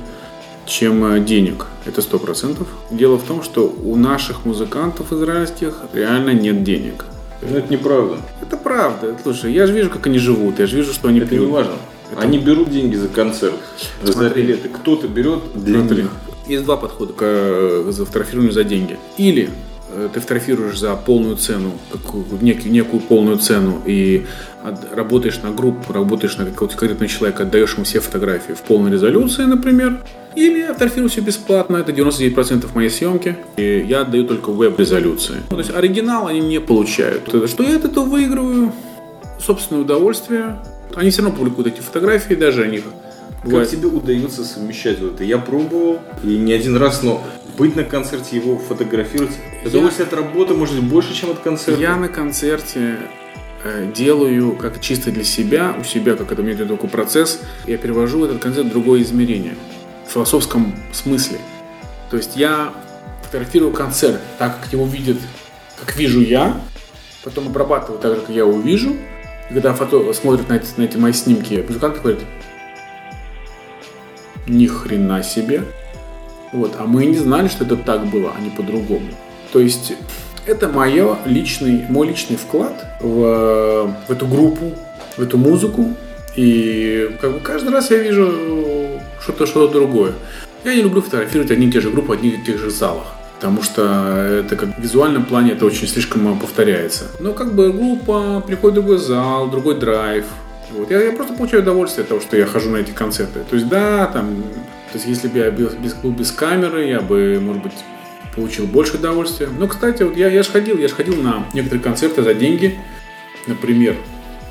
чем 0.65 1.03
э, 1.05 1.19
денег. 1.19 1.65
Это 1.85 2.01
100%. 2.01 2.65
Дело 2.91 3.17
в 3.17 3.23
том, 3.23 3.43
что 3.43 3.67
у 3.83 3.95
наших 3.95 4.45
музыкантов 4.45 5.11
израильских 5.13 5.75
реально 5.93 6.31
нет 6.31 6.63
денег. 6.63 7.05
Ну, 7.41 7.57
это 7.57 7.71
неправда. 7.71 8.17
Это 8.41 8.57
правда. 8.57 9.15
Слушай, 9.23 9.53
я 9.53 9.65
же 9.67 9.73
вижу, 9.73 9.89
как 9.89 10.05
они 10.07 10.17
живут. 10.19 10.59
Я 10.59 10.67
же 10.67 10.75
вижу, 10.77 10.93
что 10.93 11.07
они 11.07 11.19
Это 11.19 11.31
не 11.35 11.39
пьют. 11.39 11.51
важно. 11.51 11.73
Это- 12.11 12.21
Они 12.21 12.37
берут 12.39 12.69
деньги 12.71 12.95
за 12.95 13.07
концерт, 13.07 13.53
за 14.03 14.11
Смотри. 14.13 14.41
билеты. 14.41 14.67
Кто-то 14.69 15.07
берет 15.07 15.39
для 15.53 15.79
Смотри, 15.79 16.01
них. 16.03 16.11
Есть 16.47 16.65
два 16.65 16.75
подхода 16.77 17.13
к 17.13 17.19
э, 17.21 17.85
за 17.91 18.05
фотографированию 18.05 18.51
за 18.51 18.63
деньги. 18.63 18.97
Или 19.17 19.49
ты 20.13 20.19
фотографируешь 20.19 20.77
за 20.79 20.95
полную 20.95 21.35
цену, 21.37 21.71
такую, 21.91 22.25
некую, 22.41 22.71
некую 22.71 22.99
полную 23.01 23.37
цену, 23.37 23.81
и 23.85 24.25
от- 24.63 24.93
работаешь 24.93 25.39
на 25.41 25.51
группу, 25.51 25.91
работаешь 25.93 26.37
на 26.37 26.45
какого-то 26.45 26.77
конкретного 26.77 27.09
человека, 27.09 27.43
отдаешь 27.43 27.73
ему 27.73 27.83
все 27.85 27.99
фотографии 27.99 28.53
в 28.53 28.61
полной 28.61 28.91
резолюции, 28.91 29.43
например. 29.43 29.99
Или 30.35 30.59
я 30.59 30.67
фотографирую 30.73 31.09
все 31.09 31.21
бесплатно, 31.21 31.77
это 31.77 31.91
99% 31.91 32.73
моей 32.75 32.89
съемки, 32.89 33.35
и 33.57 33.83
я 33.87 34.01
отдаю 34.01 34.25
только 34.25 34.51
веб-резолюции. 34.51 35.37
Ну, 35.49 35.55
То 35.57 35.61
есть 35.63 35.73
оригинал 35.75 36.27
они 36.27 36.39
не 36.41 36.59
получают. 36.59 37.23
Что 37.49 37.63
я 37.63 37.75
от 37.77 37.85
этого 37.85 38.05
выигрываю? 38.05 38.71
Собственное 39.39 39.81
удовольствие. 39.81 40.57
Они 40.95 41.09
все 41.09 41.21
равно 41.21 41.37
публикуют 41.37 41.67
эти 41.75 41.81
фотографии, 41.81 42.33
даже 42.35 42.63
они 42.63 42.79
Как 42.79 43.45
бывает- 43.45 43.69
тебе 43.69 43.87
удается 43.87 44.43
совмещать 44.43 44.99
вот 44.99 45.15
это? 45.15 45.23
Я 45.23 45.37
пробовал, 45.37 45.99
и 46.23 46.35
не 46.37 46.51
один 46.53 46.75
раз, 46.77 47.03
но 47.03 47.23
быть 47.59 47.75
на 47.75 47.83
концерте, 47.83 48.37
его 48.37 48.57
фотографировать, 48.57 49.33
удовольствие 49.65 50.07
от 50.07 50.13
работы 50.13 50.53
может 50.53 50.79
быть 50.79 50.85
больше, 50.85 51.13
чем 51.13 51.31
от 51.31 51.39
концерта. 51.39 51.79
Я 51.79 51.97
на 51.97 52.07
концерте 52.07 52.97
э, 53.63 53.91
делаю 53.93 54.53
как 54.53 54.79
чисто 54.79 55.11
для 55.11 55.25
себя, 55.25 55.75
у 55.77 55.83
себя, 55.83 56.15
как 56.15 56.31
это 56.31 56.41
у 56.41 56.45
меня 56.45 56.55
идет 56.55 56.69
такой 56.69 56.89
процесс, 56.89 57.41
я 57.67 57.77
перевожу 57.77 58.23
этот 58.25 58.41
концерт 58.41 58.67
в 58.67 58.69
другое 58.71 59.01
измерение, 59.01 59.55
в 60.07 60.11
философском 60.11 60.73
смысле. 60.93 61.37
То 62.09 62.17
есть 62.17 62.37
я 62.37 62.73
фотографирую 63.23 63.73
концерт 63.73 64.19
так, 64.39 64.61
как 64.61 64.71
его 64.71 64.85
видит, 64.85 65.17
как 65.79 65.95
вижу 65.97 66.21
я, 66.21 66.59
потом 67.25 67.47
обрабатываю 67.47 67.99
так 67.99 68.15
же, 68.15 68.21
как 68.21 68.29
я 68.29 68.39
его 68.39 68.57
вижу, 68.57 68.95
и 69.49 69.53
когда 69.53 69.73
фото 69.73 70.13
смотрит 70.13 70.47
на 70.47 70.53
эти, 70.53 70.67
на 70.77 70.83
эти 70.83 70.95
мои 70.95 71.11
снимки, 71.11 71.63
музыкант 71.67 72.01
говорит, 72.01 72.21
ни 74.47 74.65
хрена 74.65 75.21
себе. 75.23 75.63
Вот, 76.51 76.75
а 76.79 76.85
мы 76.85 77.05
не 77.05 77.17
знали, 77.17 77.47
что 77.47 77.63
это 77.63 77.75
так 77.75 78.07
было, 78.07 78.33
а 78.37 78.41
не 78.41 78.49
по-другому. 78.49 79.07
То 79.51 79.59
есть 79.59 79.93
это 80.45 80.67
моё 80.67 81.17
личный, 81.25 81.85
мой 81.89 82.07
личный 82.07 82.37
вклад 82.37 82.85
в, 82.99 83.93
в 84.07 84.11
эту 84.11 84.27
группу, 84.27 84.71
в 85.17 85.21
эту 85.21 85.37
музыку. 85.37 85.93
И 86.35 87.15
как 87.21 87.33
бы 87.33 87.39
каждый 87.39 87.71
раз 87.71 87.91
я 87.91 87.97
вижу 87.97 88.99
что-то 89.21 89.45
что 89.45 89.67
другое. 89.67 90.13
Я 90.63 90.75
не 90.75 90.81
люблю 90.81 91.01
фотографировать 91.01 91.51
одни 91.51 91.67
и 91.67 91.71
те 91.71 91.81
же 91.81 91.89
группы 91.89 92.09
в 92.09 92.11
одних 92.13 92.39
и 92.39 92.43
тех 92.43 92.59
же 92.59 92.69
залах. 92.69 93.05
Потому 93.39 93.63
что 93.63 93.83
это 94.43 94.55
как 94.57 94.77
в 94.77 94.81
визуальном 94.81 95.23
плане 95.25 95.53
это 95.53 95.65
очень 95.65 95.87
слишком 95.87 96.37
повторяется. 96.39 97.05
Но 97.19 97.33
как 97.33 97.53
бы 97.53 97.71
группа, 97.71 98.43
приходит 98.45 98.75
другой 98.75 98.97
зал, 98.97 99.49
другой 99.49 99.79
драйв. 99.79 100.25
Вот. 100.71 100.91
Я, 100.91 101.01
я 101.01 101.11
просто 101.13 101.33
получаю 101.33 101.63
удовольствие 101.63 102.03
от 102.03 102.09
того, 102.09 102.21
что 102.21 102.35
я 102.35 102.45
хожу 102.45 102.69
на 102.69 102.77
эти 102.77 102.91
концерты. 102.91 103.39
То 103.49 103.55
есть 103.55 103.69
да, 103.69 104.07
там, 104.07 104.43
то 104.91 104.97
есть 104.97 105.07
если 105.07 105.27
бы 105.27 105.39
я 105.39 105.51
без, 105.51 105.73
без- 105.73 105.93
был 105.93 106.11
без 106.11 106.31
камеры, 106.31 106.87
я 106.87 106.99
бы, 106.99 107.39
может 107.41 107.63
быть, 107.63 107.73
получил 108.35 108.65
больше 108.65 108.95
удовольствия. 108.95 109.47
Но, 109.47 109.67
кстати, 109.67 110.03
вот 110.03 110.17
я, 110.17 110.27
я 110.29 110.43
же 110.43 110.49
ходил, 110.49 110.77
я 110.77 110.87
же 110.87 110.95
ходил 110.95 111.15
на 111.21 111.45
некоторые 111.53 111.83
концерты 111.83 112.23
за 112.23 112.33
деньги. 112.33 112.79
Например, 113.47 113.95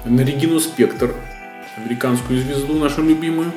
на 0.04 0.20
Регину 0.20 0.60
Спектр, 0.60 1.14
американскую 1.76 2.40
звезду 2.40 2.78
нашу 2.78 3.02
любимую. 3.02 3.52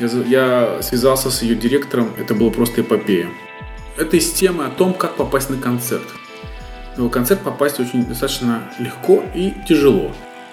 Я, 0.00 0.08
я 0.26 0.82
связался 0.82 1.30
с 1.30 1.42
ее 1.42 1.54
директором, 1.54 2.10
это 2.18 2.34
было 2.34 2.50
просто 2.50 2.80
эпопея. 2.80 3.28
Это 3.96 4.16
из 4.16 4.32
темы 4.32 4.64
о 4.64 4.70
том, 4.70 4.92
как 4.92 5.14
попасть 5.14 5.50
на 5.50 5.56
концерт. 5.56 6.04
На 6.96 7.08
концерт 7.08 7.40
попасть 7.42 7.78
очень 7.80 8.04
достаточно 8.04 8.62
легко 8.78 9.22
и 9.34 9.52
тяжело. 9.68 10.12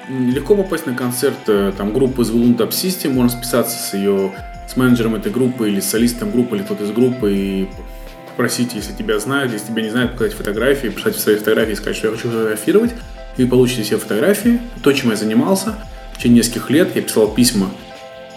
Легко 0.10 0.56
попасть 0.56 0.86
на 0.86 0.94
концерт 0.94 1.38
э, 1.48 1.72
там, 1.78 1.94
группы 1.94 2.24
Звулун 2.24 2.54
System, 2.56 3.14
можно 3.14 3.30
списаться 3.30 3.78
с 3.78 3.94
ее 3.94 4.32
с 4.72 4.78
менеджером 4.78 5.16
этой 5.16 5.32
группы 5.32 5.70
или 5.70 5.82
с 5.82 5.90
солистом 5.90 6.32
группы, 6.32 6.56
или 6.56 6.64
кто-то 6.64 6.86
из 6.86 6.92
группы 6.92 7.34
и 7.34 7.70
попросить, 8.30 8.74
если 8.74 8.94
тебя 8.94 9.20
знают, 9.20 9.52
если 9.52 9.68
тебя 9.68 9.82
не 9.82 9.90
знают, 9.90 10.14
показать 10.14 10.34
фотографии, 10.34 10.88
прислать 10.88 11.18
свои 11.18 11.36
фотографии 11.36 11.74
и 11.74 11.76
сказать, 11.76 11.98
что 11.98 12.08
я 12.08 12.14
хочу 12.14 12.30
фотографировать. 12.30 12.92
И 13.38 13.46
получите 13.46 13.84
все 13.84 13.98
фотографии. 13.98 14.62
То, 14.84 14.94
чем 14.94 15.10
я 15.10 15.18
занимался 15.18 15.76
в 16.14 16.18
течение 16.18 16.38
нескольких 16.38 16.70
лет. 16.70 16.96
Я 16.96 17.02
писал 17.02 17.28
письма 17.34 17.72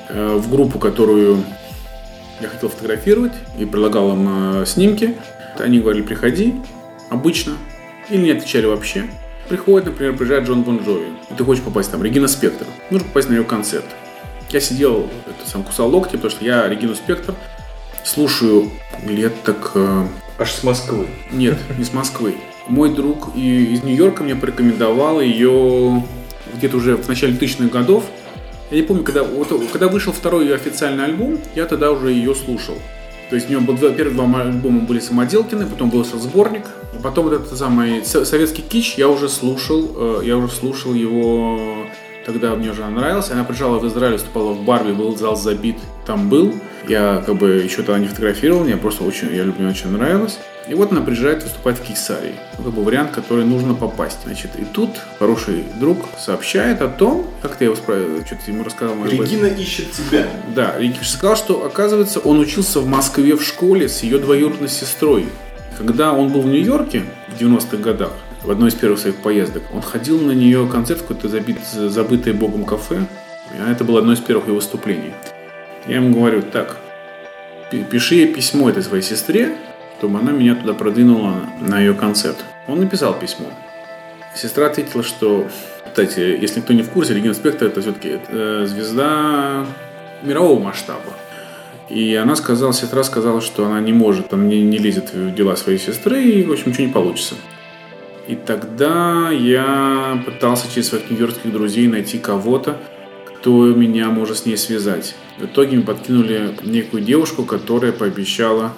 э, 0.09 0.37
в 0.37 0.51
группу, 0.51 0.79
которую 0.79 1.44
я 2.40 2.49
хотел 2.49 2.68
фотографировать 2.68 3.33
и 3.59 3.64
предлагал 3.64 4.12
им 4.14 4.62
э, 4.62 4.66
снимки. 4.66 5.14
Они 5.59 5.79
говорили, 5.79 6.03
приходи, 6.03 6.55
обычно, 7.11 7.55
или 8.11 8.23
не 8.23 8.31
отвечали 8.33 8.66
вообще. 8.66 9.05
Приходит, 9.49 9.87
например, 9.87 10.16
приезжает 10.16 10.49
Джон 10.49 10.62
Бон 10.62 10.79
Джови, 10.79 11.09
и 11.31 11.35
ты 11.35 11.44
хочешь 11.44 11.62
попасть 11.62 11.90
там, 11.92 12.03
Регина 12.03 12.27
Спектр, 12.27 12.66
нужно 12.90 13.07
попасть 13.07 13.29
на 13.29 13.35
ее 13.35 13.44
концерт. 13.44 13.85
Я 14.50 14.61
сидел, 14.61 15.09
это, 15.26 15.48
сам 15.50 15.62
кусал 15.64 15.88
локти, 15.90 16.12
потому 16.16 16.30
что 16.30 16.44
я 16.44 16.68
Регину 16.68 16.94
Спектр 16.94 17.35
слушаю 18.04 18.70
лет 19.07 19.33
так... 19.42 19.72
э, 19.74 20.07
Аж 20.38 20.50
с 20.52 20.62
Москвы. 20.62 21.07
нет, 21.33 21.59
не 21.78 21.85
с 21.85 21.92
Москвы. 21.92 22.37
Мой 22.68 22.94
друг 22.94 23.35
из 23.37 23.83
Нью-Йорка 23.83 24.22
мне 24.24 24.35
порекомендовал 24.37 25.20
ее 25.20 26.02
где-то 26.54 26.76
уже 26.76 26.96
в 26.96 27.09
начале 27.09 27.35
тысячных 27.37 27.70
годов. 27.70 28.04
Я 28.70 28.78
не 28.78 28.83
помню, 28.85 29.02
когда, 29.04 29.22
вот, 29.22 29.48
когда 29.72 29.88
вышел 29.88 30.12
второй 30.12 30.44
ее 30.46 30.54
официальный 30.54 31.04
альбом, 31.04 31.38
я 31.54 31.66
тогда 31.66 31.90
уже 31.92 32.11
ее 32.12 32.35
слушал. 32.35 32.76
То 33.28 33.37
есть 33.37 33.48
у 33.48 33.52
него 33.52 33.61
был, 33.62 33.76
первые 33.76 34.14
два 34.14 34.40
альбома 34.40 34.80
были 34.80 35.00
самоделкины, 35.00 35.66
потом 35.66 35.90
был 35.90 36.04
сборник, 36.04 36.64
потом 37.02 37.24
вот 37.24 37.35
этот 37.35 37.59
самый 37.59 38.04
со- 38.04 38.24
советский 38.24 38.62
кич 38.62 38.94
я 38.96 39.09
уже 39.09 39.28
слушал, 39.28 40.20
э, 40.20 40.22
я 40.24 40.37
уже 40.37 40.48
слушал 40.48 40.94
его, 40.94 41.87
тогда 42.24 42.54
мне 42.54 42.70
уже 42.70 42.84
нравился. 42.87 43.34
Она 43.34 43.44
приезжала 43.44 43.78
в 43.78 43.87
Израиль, 43.87 44.14
выступала 44.14 44.52
в 44.52 44.64
Барби, 44.64 44.92
был 44.92 45.16
зал 45.16 45.37
забит, 45.37 45.76
там 46.06 46.28
был. 46.28 46.54
Я 46.88 47.22
как 47.24 47.37
бы 47.37 47.50
еще 47.64 47.78
тогда 47.78 47.98
не 47.98 48.08
фотографировал, 48.08 48.64
мне 48.64 48.76
просто 48.76 49.04
очень, 49.04 49.34
я 49.34 49.44
люблю, 49.44 49.68
очень 49.68 49.90
нравилось. 49.90 50.38
И 50.68 50.74
вот 50.74 50.92
она 50.92 51.02
приезжает 51.02 51.42
выступать 51.42 51.78
в 51.78 51.82
Кейсарии. 51.82 52.34
Ну, 52.56 52.64
как 52.64 52.72
бы 52.72 52.82
вариант, 52.82 53.10
который 53.10 53.44
нужно 53.44 53.74
попасть. 53.74 54.20
Значит, 54.24 54.52
и 54.58 54.64
тут 54.64 54.90
хороший 55.18 55.64
друг 55.78 55.98
сообщает 56.18 56.80
о 56.80 56.88
том, 56.88 57.26
как 57.42 57.56
ты 57.56 57.64
его 57.64 57.76
справил, 57.76 58.24
что-то 58.24 58.50
ему 58.50 58.64
рассказал. 58.64 58.94
может 58.94 59.16
быть. 59.16 59.30
Регина 59.30 59.46
ищет 59.46 59.92
тебя. 59.92 60.26
Да, 60.54 60.78
Регина 60.78 61.04
сказал, 61.04 61.37
что, 61.37 61.66
оказывается, 61.66 62.20
он 62.20 62.38
учился 62.38 62.80
в 62.80 62.87
Москве 62.87 63.37
в 63.37 63.42
школе 63.42 63.88
с 63.90 64.02
ее 64.02 64.18
двоюродной 64.18 64.70
сестрой. 64.70 65.26
Когда 65.76 66.12
он 66.12 66.28
был 66.28 66.40
в 66.40 66.46
Нью-Йорке 66.46 67.02
в 67.28 67.40
90-х 67.40 67.76
годах, 67.78 68.12
в 68.44 68.50
одной 68.50 68.68
из 68.68 68.74
первых 68.74 68.98
своих 68.98 69.16
поездок. 69.16 69.62
Он 69.72 69.83
ходил 69.83 70.20
на 70.20 70.33
нее 70.33 70.68
концерт 70.70 71.00
в 71.00 71.02
какое-то 71.02 71.28
забит, 71.28 71.59
забытое 71.64 72.35
богом 72.35 72.64
кафе. 72.64 73.07
И 73.52 73.70
это 73.70 73.85
было 73.85 74.00
одно 74.00 74.12
из 74.12 74.20
первых 74.20 74.46
его 74.46 74.57
выступлений. 74.57 75.12
Я 75.87 75.96
ему 75.96 76.14
говорю, 76.14 76.42
так, 76.42 76.76
пиши 77.90 78.26
письмо 78.26 78.70
этой 78.70 78.83
своей 78.83 79.02
сестре, 79.02 79.57
чтобы 79.98 80.18
она 80.18 80.33
меня 80.33 80.54
туда 80.54 80.74
продвинула 80.74 81.37
на 81.61 81.80
ее 81.80 81.94
концерт. 81.94 82.37
Он 82.66 82.80
написал 82.80 83.14
письмо. 83.18 83.46
Сестра 84.35 84.66
ответила, 84.66 85.02
что, 85.02 85.48
кстати, 85.87 86.20
если 86.20 86.61
кто 86.61 86.72
не 86.72 86.83
в 86.83 86.90
курсе, 86.90 87.14
Регина 87.14 87.35
Спектр 87.35 87.66
это 87.66 87.80
все-таки 87.80 88.18
э, 88.28 88.66
звезда 88.68 89.66
мирового 90.22 90.61
масштаба. 90.61 91.14
И 91.88 92.14
она 92.14 92.35
сказала, 92.37 92.72
сестра 92.72 93.04
сказала, 93.04 93.40
что 93.40 93.66
она 93.66 93.80
не 93.80 93.92
может, 93.92 94.28
там 94.28 94.48
не, 94.48 94.62
не 94.62 94.78
лезет 94.78 95.14
в 95.14 95.35
дела 95.35 95.57
своей 95.57 95.78
сестры, 95.78 96.22
и, 96.22 96.44
в 96.44 96.52
общем, 96.52 96.70
ничего 96.70 96.87
не 96.87 96.92
получится. 96.92 97.37
И 98.26 98.37
тогда 98.37 99.30
я 99.30 100.22
пытался 100.24 100.72
через 100.72 100.88
своих 100.88 101.10
нью-йоркских 101.10 101.52
друзей 101.52 101.87
найти 101.88 102.18
кого-то, 102.18 102.78
кто 103.26 103.66
меня 103.66 104.08
может 104.08 104.38
с 104.38 104.46
ней 104.46 104.56
связать. 104.56 105.14
В 105.38 105.44
итоге 105.44 105.76
мы 105.76 105.82
подкинули 105.82 106.56
некую 106.62 107.02
девушку, 107.02 107.44
которая 107.44 107.92
пообещала, 107.92 108.72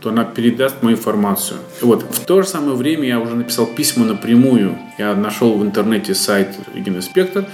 что 0.00 0.10
она 0.12 0.24
передаст 0.24 0.82
мою 0.82 0.96
информацию. 0.96 1.58
Вот 1.80 2.02
в 2.02 2.24
то 2.26 2.42
же 2.42 2.48
самое 2.48 2.76
время 2.76 3.08
я 3.08 3.18
уже 3.18 3.34
написал 3.34 3.66
письма 3.66 4.04
напрямую. 4.06 4.78
Я 4.98 5.16
нашел 5.16 5.58
в 5.58 5.64
интернете 5.64 6.14
сайт 6.14 6.54
Спектр 7.00 7.46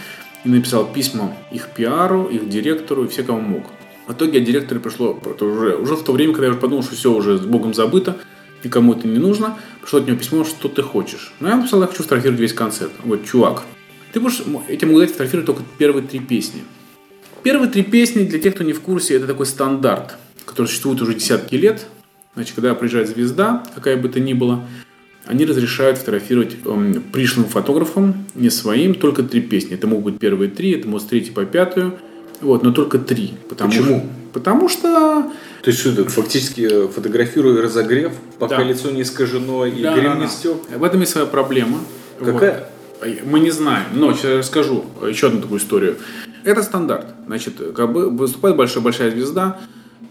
и 0.45 0.49
написал 0.49 0.85
письма 0.85 1.35
их 1.51 1.69
пиару, 1.69 2.25
их 2.25 2.49
директору 2.51 3.05
и 3.05 3.09
все, 3.09 3.23
кому 3.23 3.41
мог. 3.41 3.63
В 4.07 4.13
итоге 4.13 4.41
от 4.41 4.45
директора 4.45 4.81
пришло 4.81 5.19
уже, 5.41 5.77
уже 5.77 5.97
в 5.97 6.05
то 6.05 6.13
время, 6.13 6.33
когда 6.33 6.47
я 6.47 6.51
уже 6.53 6.61
подумал, 6.61 6.83
что 6.83 6.95
все 6.95 7.13
уже 7.13 7.39
с 7.39 7.43
Богом 7.43 7.73
забыто, 7.73 8.17
никому 8.65 8.95
это 8.95 9.07
не 9.09 9.19
нужно, 9.19 9.59
пришло 9.81 10.01
от 10.01 10.07
него 10.07 10.19
письмо, 10.19 10.45
что 10.45 10.69
ты 10.69 10.83
хочешь. 10.83 11.33
Ну, 11.41 11.49
я 11.49 11.57
написал, 11.57 11.81
я 11.81 11.87
хочу 11.87 12.03
фотографировать 12.03 12.41
весь 12.41 12.53
концерт. 12.53 12.93
Вот, 13.05 13.25
чувак, 13.25 13.63
ты 14.13 14.21
можешь 14.21 14.43
этим 14.69 14.89
могу 14.89 15.01
дать 15.01 15.11
фотографировать 15.11 15.47
только 15.47 15.63
первые 15.79 16.07
три 16.07 16.21
песни. 16.21 16.63
Первые 17.43 17.71
три 17.71 17.83
песни, 17.83 18.25
для 18.25 18.39
тех, 18.39 18.55
кто 18.55 18.63
не 18.63 18.73
в 18.73 18.81
курсе, 18.81 19.17
это 19.17 19.27
такой 19.27 19.47
стандарт, 19.47 20.17
который 20.45 20.67
существует 20.67 21.01
уже 21.03 21.15
десятки 21.15 21.57
лет. 21.57 21.87
Значит, 22.35 22.55
когда 22.55 22.75
приезжает 22.75 23.09
звезда, 23.09 23.65
какая 23.75 23.97
бы 23.97 24.09
то 24.09 24.21
ни 24.21 24.33
была, 24.33 24.65
они 25.27 25.45
разрешают 25.45 25.99
фотографировать 25.99 26.57
э, 26.65 26.95
пришлым 27.13 27.47
фотографам, 27.47 28.27
не 28.35 28.51
своим, 28.51 28.95
только 28.95 29.23
три 29.23 29.41
песни. 29.41 29.75
Это 29.75 29.87
могут 29.87 30.05
быть 30.05 30.21
первые 30.21 30.51
три, 30.51 30.73
это 30.73 30.89
может 30.89 31.09
с 31.09 31.11
третьей 31.11 31.33
по 31.33 31.45
пятую, 31.45 31.99
вот, 32.43 32.63
но 32.63 32.73
только 32.73 32.99
три. 32.99 33.35
Потому 33.49 33.71
Почему? 33.71 33.99
Что, 33.99 34.09
потому 34.33 34.69
что... 34.69 35.33
То 35.63 35.71
есть 35.71 35.81
что 35.81 35.91
это, 35.91 36.09
фактически 36.09 36.69
э, 36.71 36.89
фотографирую 36.89 37.63
разогрев, 37.63 38.13
пока 38.39 38.59
да. 38.59 38.65
лицо 38.65 38.91
не 38.91 39.03
искажено 39.03 39.65
и 39.65 39.83
да, 39.83 39.95
грим 39.95 40.15
да, 40.15 40.19
не 40.19 40.27
стек? 40.27 40.57
В 40.77 40.83
этом 40.83 41.01
есть 41.01 41.13
своя 41.13 41.27
проблема. 41.27 41.79
Какая? 42.19 42.69
Вот. 43.01 43.09
Мы 43.25 43.41
не 43.41 43.51
знаем, 43.51 43.87
но 43.95 44.13
сейчас 44.13 44.25
я 44.25 44.39
расскажу 44.39 44.85
еще 45.09 45.29
одну 45.29 45.41
такую 45.41 45.61
историю. 45.61 45.97
Это 46.45 46.63
стандарт. 46.63 47.07
Значит, 47.27 47.55
как 47.75 47.93
бы 47.93 48.11
выступает 48.11 48.57
большая 48.57 48.83
большая 48.83 49.11
звезда, 49.11 49.61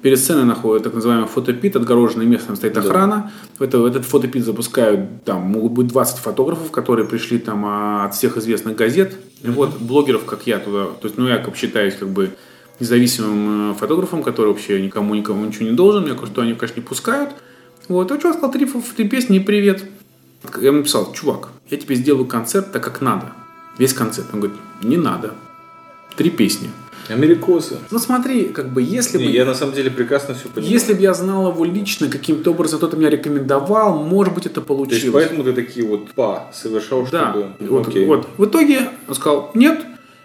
Перед 0.01 0.19
сценой 0.19 0.45
находят 0.45 0.83
так 0.83 0.93
называемый 0.93 1.27
фотопит, 1.27 1.75
отгороженный 1.75 2.25
местом 2.25 2.55
стоит 2.55 2.75
охрана. 2.77 3.31
Да. 3.59 3.65
Это, 3.65 3.85
этот 3.85 4.05
фотопит 4.05 4.43
запускают, 4.43 5.23
там 5.25 5.41
могут 5.41 5.73
быть 5.73 5.87
20 5.87 6.17
фотографов, 6.17 6.71
которые 6.71 7.07
пришли 7.07 7.37
там 7.37 7.63
а, 7.65 8.05
от 8.05 8.15
всех 8.15 8.37
известных 8.37 8.75
газет. 8.75 9.15
И 9.43 9.49
вот 9.49 9.79
блогеров, 9.79 10.25
как 10.25 10.47
я 10.47 10.59
туда, 10.59 10.85
то 10.85 11.07
есть, 11.07 11.17
ну, 11.17 11.27
я 11.27 11.37
как 11.37 11.55
считаюсь 11.55 11.95
как 11.95 12.09
бы 12.09 12.31
независимым 12.79 13.71
э, 13.71 13.75
фотографом, 13.75 14.23
который 14.23 14.47
вообще 14.47 14.81
никому 14.81 15.13
никому 15.13 15.45
ничего 15.45 15.65
не 15.65 15.75
должен. 15.75 16.05
Я 16.05 16.13
говорю, 16.13 16.31
что 16.31 16.41
они, 16.41 16.55
конечно, 16.55 16.79
не 16.79 16.85
пускают. 16.85 17.29
Вот, 17.87 18.11
а 18.11 18.17
чувак 18.17 18.37
сказал 18.37 18.51
три, 18.51 18.67
три 18.95 19.07
песни 19.07 19.37
и 19.37 19.39
привет. 19.39 19.83
Я 20.59 20.67
ему 20.67 20.79
написал, 20.79 21.13
чувак, 21.13 21.49
я 21.69 21.77
тебе 21.77 21.95
сделаю 21.95 22.25
концерт 22.25 22.71
так, 22.71 22.83
как 22.83 23.01
надо. 23.01 23.31
Весь 23.77 23.93
концерт. 23.93 24.27
Он 24.33 24.39
говорит, 24.39 24.59
не 24.81 24.97
надо. 24.97 25.33
Три 26.15 26.29
песни. 26.29 26.69
Америкосы. 27.09 27.77
Ну 27.89 27.99
смотри, 27.99 28.45
как 28.45 28.69
бы 28.69 28.81
если 28.81 29.17
Не, 29.17 29.25
бы... 29.25 29.31
Я 29.31 29.45
на 29.45 29.53
самом 29.53 29.73
деле 29.73 29.91
прекрасно 29.91 30.33
все 30.33 30.47
понимаю. 30.49 30.71
Если 30.71 30.93
бы 30.93 31.01
я 31.01 31.13
знал 31.13 31.51
его 31.51 31.65
лично, 31.65 32.07
каким-то 32.07 32.51
образом 32.51 32.79
кто-то 32.79 32.97
меня 32.97 33.09
рекомендовал, 33.09 34.03
может 34.03 34.33
быть 34.33 34.45
это 34.45 34.61
получилось. 34.61 35.01
То 35.01 35.07
есть 35.07 35.13
поэтому 35.13 35.43
ты 35.43 35.53
такие 35.53 35.85
вот 35.85 36.11
па 36.11 36.51
совершал, 36.53 37.07
да. 37.11 37.31
чтобы... 37.31 37.47
Вот, 37.59 37.87
окей. 37.87 38.05
вот. 38.05 38.27
В 38.37 38.45
итоге 38.45 38.89
он 39.07 39.15
сказал, 39.15 39.51
нет, 39.53 39.81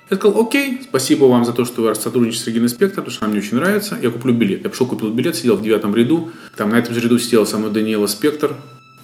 я 0.08 0.16
сказал, 0.16 0.40
окей, 0.40 0.80
спасибо 0.82 1.24
вам 1.24 1.44
за 1.44 1.52
то, 1.52 1.64
что 1.64 1.82
вы 1.82 1.94
сотрудничаете 1.94 2.44
с 2.44 2.46
Региной 2.46 2.68
Спектр, 2.68 2.96
потому 2.96 3.10
что 3.10 3.24
она 3.24 3.32
мне 3.32 3.42
очень 3.42 3.56
нравится. 3.56 3.98
Я 4.00 4.10
куплю 4.10 4.32
билет. 4.32 4.62
Я 4.62 4.70
пошел, 4.70 4.86
купил 4.86 5.10
билет, 5.10 5.34
сидел 5.34 5.56
в 5.56 5.62
девятом 5.62 5.96
ряду. 5.96 6.30
Там 6.56 6.70
на 6.70 6.76
этом 6.76 6.94
же 6.94 7.00
ряду 7.00 7.18
сидела 7.18 7.44
со 7.44 7.58
мной 7.58 7.72
Даниэла 7.72 8.06
Спектр, 8.06 8.54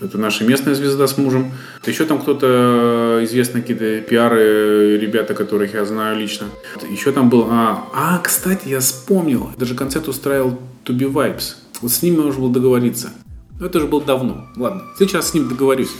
это 0.02 0.18
наша 0.18 0.44
местная 0.44 0.74
звезда 0.74 1.06
с 1.06 1.16
мужем. 1.16 1.52
Еще 1.86 2.04
там 2.04 2.20
кто-то 2.20 3.18
э, 3.20 3.24
известные 3.24 3.62
какие-то 3.62 4.00
пиары, 4.00 4.98
ребята, 4.98 5.34
которых 5.34 5.74
я 5.74 5.84
знаю 5.84 6.18
лично. 6.18 6.48
Еще 6.90 7.12
там 7.12 7.28
был... 7.30 7.46
А, 7.50 7.88
а, 7.94 8.18
кстати, 8.18 8.68
я 8.68 8.80
вспомнил. 8.80 9.50
Даже 9.56 9.74
концерт 9.74 10.08
устраивал 10.08 10.58
To 10.84 10.96
Be 10.96 11.12
Vibes. 11.12 11.54
Вот 11.80 11.92
с 11.92 12.02
ним 12.02 12.20
я 12.20 12.26
уже 12.26 12.38
был 12.38 12.48
договориться. 12.48 13.10
Но 13.58 13.66
это 13.66 13.78
уже 13.78 13.86
было 13.86 14.02
давно. 14.02 14.46
Ладно, 14.56 14.82
сейчас 14.98 15.30
с 15.30 15.34
ним 15.34 15.48
договорюсь. 15.48 15.92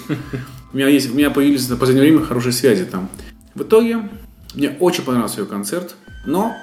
У 0.73 0.77
меня, 0.77 0.89
есть, 0.89 1.13
у 1.13 1.15
меня 1.15 1.31
появились 1.31 1.69
на 1.69 1.77
последнее 1.77 2.11
время 2.11 2.25
хорошие 2.25 2.53
связи 2.53 2.85
там. 2.85 3.09
В 3.55 3.63
итоге 3.63 4.09
мне 4.55 4.77
очень 4.81 5.05
понравился 5.05 5.41
ее 5.41 5.47
концерт, 5.47 5.95
но 6.27 6.55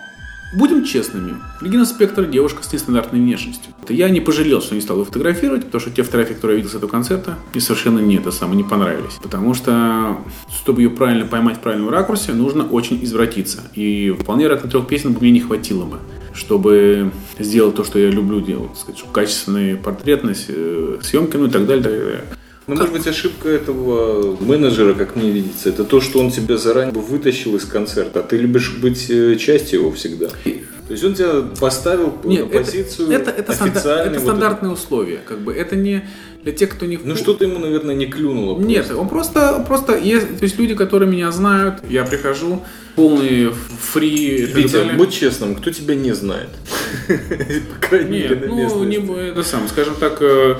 Будем 0.51 0.83
честными, 0.83 1.35
Регина 1.61 1.85
Спектр 1.85 2.25
девушка 2.25 2.63
с 2.63 2.73
нестандартной 2.73 3.19
внешностью. 3.19 3.71
Я 3.87 4.09
не 4.09 4.19
пожалел, 4.19 4.61
что 4.61 4.73
не 4.73 4.81
стал 4.81 4.97
ее 4.97 5.05
фотографировать, 5.05 5.65
потому 5.65 5.79
что 5.79 5.91
те 5.91 6.01
фотографии, 6.01 6.33
которые 6.33 6.57
я 6.57 6.63
видел 6.63 6.71
с 6.71 6.75
этого 6.75 6.89
концерта, 6.89 7.37
мне 7.53 7.61
совершенно 7.61 7.99
не 7.99 8.15
это 8.15 8.31
самое, 8.31 8.57
не 8.57 8.67
понравились. 8.67 9.19
Потому 9.21 9.53
что, 9.53 10.17
чтобы 10.49 10.81
ее 10.81 10.89
правильно 10.89 11.25
поймать 11.25 11.57
в 11.57 11.59
правильном 11.59 11.89
ракурсе, 11.89 12.33
нужно 12.33 12.65
очень 12.65 13.03
извратиться. 13.03 13.61
И 13.75 14.09
вполне 14.19 14.45
вероятно 14.45 14.71
трех 14.71 14.87
песен 14.87 15.15
мне 15.19 15.31
не 15.31 15.39
хватило 15.39 15.85
бы 15.85 15.97
чтобы 16.31 17.11
сделать 17.37 17.75
то, 17.75 17.83
что 17.83 17.99
я 17.99 18.09
люблю 18.09 18.39
делать, 18.39 18.77
сказать, 18.77 19.03
качественные 19.11 19.75
портретность, 19.75 20.45
э, 20.47 20.99
съемки, 21.01 21.35
ну 21.35 21.47
и 21.47 21.49
так 21.49 21.65
далее. 21.65 22.23
Ну, 22.69 22.75
может 22.75 22.93
быть, 22.93 23.07
ошибка 23.07 23.49
этого 23.49 24.37
менеджера, 24.39 24.93
как 24.93 25.15
мне 25.15 25.31
видится, 25.31 25.69
это 25.69 25.83
то, 25.83 26.01
что 26.01 26.19
он 26.19 26.29
тебя 26.29 26.57
заранее 26.57 26.93
вытащил 26.93 27.55
из 27.55 27.65
концерта, 27.65 28.19
а 28.19 28.23
ты 28.23 28.37
любишь 28.37 28.77
быть 28.77 29.09
э, 29.09 29.35
частью 29.37 29.79
его 29.79 29.91
всегда. 29.91 30.27
То 30.27 30.93
есть 30.93 31.03
он 31.03 31.13
тебя 31.13 31.43
поставил 31.59 32.15
Нет, 32.23 32.51
на 32.51 32.59
позицию 32.59 33.11
это, 33.11 33.29
это, 33.29 33.53
это, 33.53 33.89
это 33.89 34.09
вот 34.11 34.21
стандартные 34.21 34.73
это. 34.73 34.81
условия. 34.81 35.19
Как 35.23 35.39
бы 35.39 35.53
это 35.53 35.75
не 35.75 36.07
для 36.41 36.51
тех, 36.51 36.69
кто 36.69 36.85
не 36.87 36.97
Ну 36.97 37.15
что-то 37.15 37.45
ему, 37.45 37.59
наверное, 37.59 37.93
не 37.93 38.07
клюнуло. 38.07 38.55
Просто. 38.55 38.71
Нет, 38.71 38.91
он 38.91 39.07
просто, 39.07 39.63
просто 39.67 39.97
есть, 39.97 40.39
то 40.39 40.43
есть 40.43 40.57
люди, 40.57 40.73
которые 40.73 41.09
меня 41.09 41.31
знают, 41.31 41.75
я 41.87 42.05
прихожу, 42.05 42.63
полный 42.95 43.51
фри. 43.91 44.45
Витя, 44.47 44.95
будь 44.95 45.13
честным, 45.13 45.55
кто 45.55 45.69
тебя 45.69 45.95
не 45.95 46.13
знает? 46.13 46.49
По 47.07 47.87
крайней 47.87 48.09
мере, 48.09 48.35
на 48.35 48.47
ну, 48.47 48.83
не, 48.83 48.97
это 49.29 49.43
сам, 49.43 49.67
скажем 49.67 49.95
так, 49.99 50.17
э, 50.21 50.55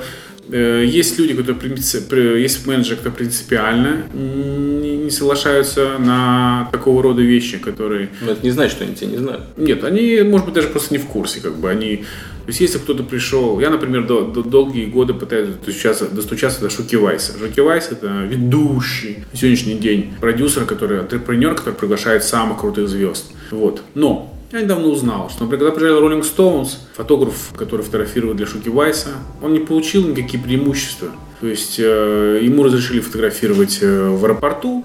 есть 0.52 1.18
люди, 1.18 1.34
которые, 1.34 2.42
есть 2.42 2.66
менеджеры, 2.66 2.96
которые 2.96 3.16
принципиально 3.16 4.04
не 4.14 5.10
соглашаются 5.10 5.98
на 5.98 6.68
такого 6.72 7.02
рода 7.02 7.22
вещи, 7.22 7.58
которые... 7.58 8.10
Но 8.20 8.32
это 8.32 8.42
не 8.42 8.50
значит, 8.50 8.76
что 8.76 8.84
они 8.84 8.94
тебя 8.94 9.10
не 9.10 9.16
знают. 9.18 9.42
Нет, 9.56 9.84
они, 9.84 10.22
может 10.22 10.46
быть, 10.46 10.54
даже 10.54 10.68
просто 10.68 10.94
не 10.94 10.98
в 10.98 11.06
курсе, 11.06 11.40
как 11.40 11.56
бы 11.56 11.70
они... 11.70 11.96
То 11.96 12.48
есть, 12.48 12.60
если 12.60 12.78
кто-то 12.78 13.02
пришел... 13.02 13.60
Я, 13.60 13.70
например, 13.70 14.06
до, 14.06 14.22
до, 14.22 14.42
долгие 14.42 14.86
годы 14.86 15.14
пытаюсь 15.14 15.48
достучаться, 15.48 16.08
достучаться 16.08 16.60
до 16.60 16.70
Шуки 16.70 16.96
Вайса. 16.96 17.32
Шуки 17.38 17.60
Вайс— 17.60 17.88
это 17.90 18.24
ведущий 18.24 19.24
на 19.30 19.38
сегодняшний 19.38 19.74
день 19.74 20.14
продюсер, 20.20 20.64
который, 20.64 21.00
антрепренер, 21.00 21.54
который 21.54 21.74
приглашает 21.74 22.24
самых 22.24 22.60
крутых 22.60 22.88
звезд. 22.88 23.26
Вот. 23.50 23.82
Но 23.94 24.34
я 24.52 24.62
недавно 24.62 24.88
узнал, 24.88 25.30
что, 25.30 25.44
например, 25.44 25.66
когда 25.66 25.80
приезжал 25.80 26.02
Rolling 26.02 26.22
Stones, 26.22 26.78
фотограф, 26.94 27.52
который 27.56 27.82
фотографировал 27.82 28.34
для 28.34 28.46
Шуки 28.46 28.68
Вайса, 28.68 29.10
он 29.42 29.52
не 29.52 29.60
получил 29.60 30.06
никакие 30.08 30.42
преимущества. 30.42 31.10
То 31.40 31.46
есть 31.46 31.76
э, 31.78 32.40
ему 32.42 32.64
разрешили 32.64 33.00
фотографировать 33.00 33.78
э, 33.80 34.08
в 34.08 34.24
аэропорту, 34.24 34.84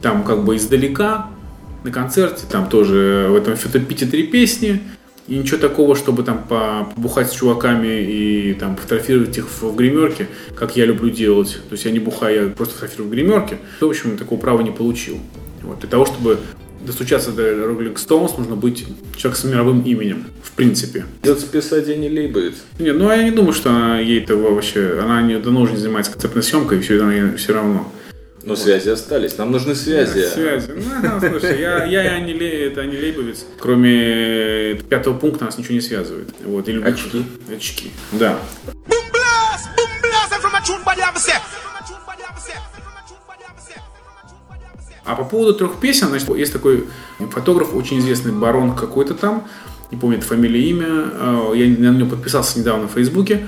там 0.00 0.24
как 0.24 0.44
бы 0.44 0.56
издалека, 0.56 1.30
на 1.84 1.90
концерте, 1.90 2.44
там 2.48 2.68
тоже 2.68 3.26
в 3.30 3.34
этом 3.34 3.56
фотопите 3.56 4.06
три 4.06 4.24
песни, 4.24 4.82
и 5.28 5.36
ничего 5.36 5.58
такого, 5.58 5.94
чтобы 5.94 6.24
там 6.24 6.44
побухать 6.48 7.30
с 7.30 7.34
чуваками 7.34 8.02
и 8.02 8.54
там 8.54 8.76
фотографировать 8.76 9.36
их 9.38 9.46
в 9.60 9.74
гримерке, 9.76 10.26
как 10.54 10.76
я 10.76 10.84
люблю 10.84 11.10
делать. 11.10 11.60
То 11.68 11.72
есть 11.72 11.84
я 11.84 11.92
не 11.92 12.00
бухаю, 12.00 12.48
я 12.48 12.50
просто 12.50 12.74
фотографирую 12.74 13.08
в 13.08 13.12
гримерке. 13.12 13.58
В 13.80 13.84
общем, 13.84 14.16
такого 14.16 14.38
права 14.38 14.62
не 14.62 14.72
получил. 14.72 15.18
Вот. 15.62 15.78
Для 15.80 15.88
того, 15.88 16.06
чтобы 16.06 16.38
достучаться 16.84 17.32
до 17.32 17.42
Rolling 17.42 17.94
Stones, 17.94 18.38
нужно 18.38 18.56
быть 18.56 18.86
человек 19.16 19.38
с 19.38 19.44
мировым 19.44 19.82
именем, 19.82 20.26
в 20.42 20.52
принципе. 20.52 21.04
Идет 21.22 21.40
списать, 21.40 21.88
а 21.88 21.94
не 21.94 22.08
лейбает. 22.08 22.54
Не, 22.78 22.92
ну 22.92 23.10
я 23.10 23.22
не 23.22 23.30
думаю, 23.30 23.52
что 23.52 23.70
она, 23.70 23.98
ей 23.98 24.20
этого 24.20 24.54
вообще, 24.54 24.98
она 25.02 25.22
не, 25.22 25.38
давно 25.38 25.62
уже 25.62 25.72
не 25.72 25.78
занимается 25.78 26.12
концертной 26.12 26.42
съемкой, 26.42 26.78
и 26.78 26.80
все, 26.80 27.02
она, 27.02 27.36
все 27.36 27.54
равно. 27.54 27.92
Но 28.44 28.50
вот. 28.50 28.58
связи 28.58 28.88
остались. 28.88 29.38
Нам 29.38 29.52
нужны 29.52 29.74
связи. 29.74 30.22
Да, 30.22 30.30
связи. 30.30 30.72
Ну, 30.72 31.20
слушай, 31.20 31.60
я, 31.60 31.84
я, 31.84 32.02
я 32.02 32.20
не, 32.20 32.32
это 32.32 32.84
не 32.84 32.96
лейбовец. 32.96 33.44
Кроме 33.60 34.74
пятого 34.88 35.16
пункта 35.16 35.44
нас 35.44 35.58
ничего 35.58 35.74
не 35.74 35.80
связывает. 35.80 36.28
Вот, 36.44 36.68
или 36.68 36.82
очки. 36.82 37.24
Очки. 37.54 37.92
Да. 38.12 38.38
А 45.04 45.16
по 45.16 45.24
поводу 45.24 45.54
трех 45.54 45.80
песен, 45.80 46.08
значит, 46.08 46.28
есть 46.36 46.52
такой 46.52 46.84
фотограф, 47.30 47.74
очень 47.74 47.98
известный 47.98 48.32
барон 48.32 48.74
какой-то 48.74 49.14
там, 49.14 49.44
не 49.90 49.98
помню 49.98 50.18
это 50.18 50.26
фамилия, 50.26 50.70
имя, 50.70 50.86
э, 50.88 51.52
я 51.54 51.90
на 51.90 51.96
него 51.96 52.10
подписался 52.10 52.58
недавно 52.58 52.88
в 52.88 52.92
Фейсбуке. 52.92 53.46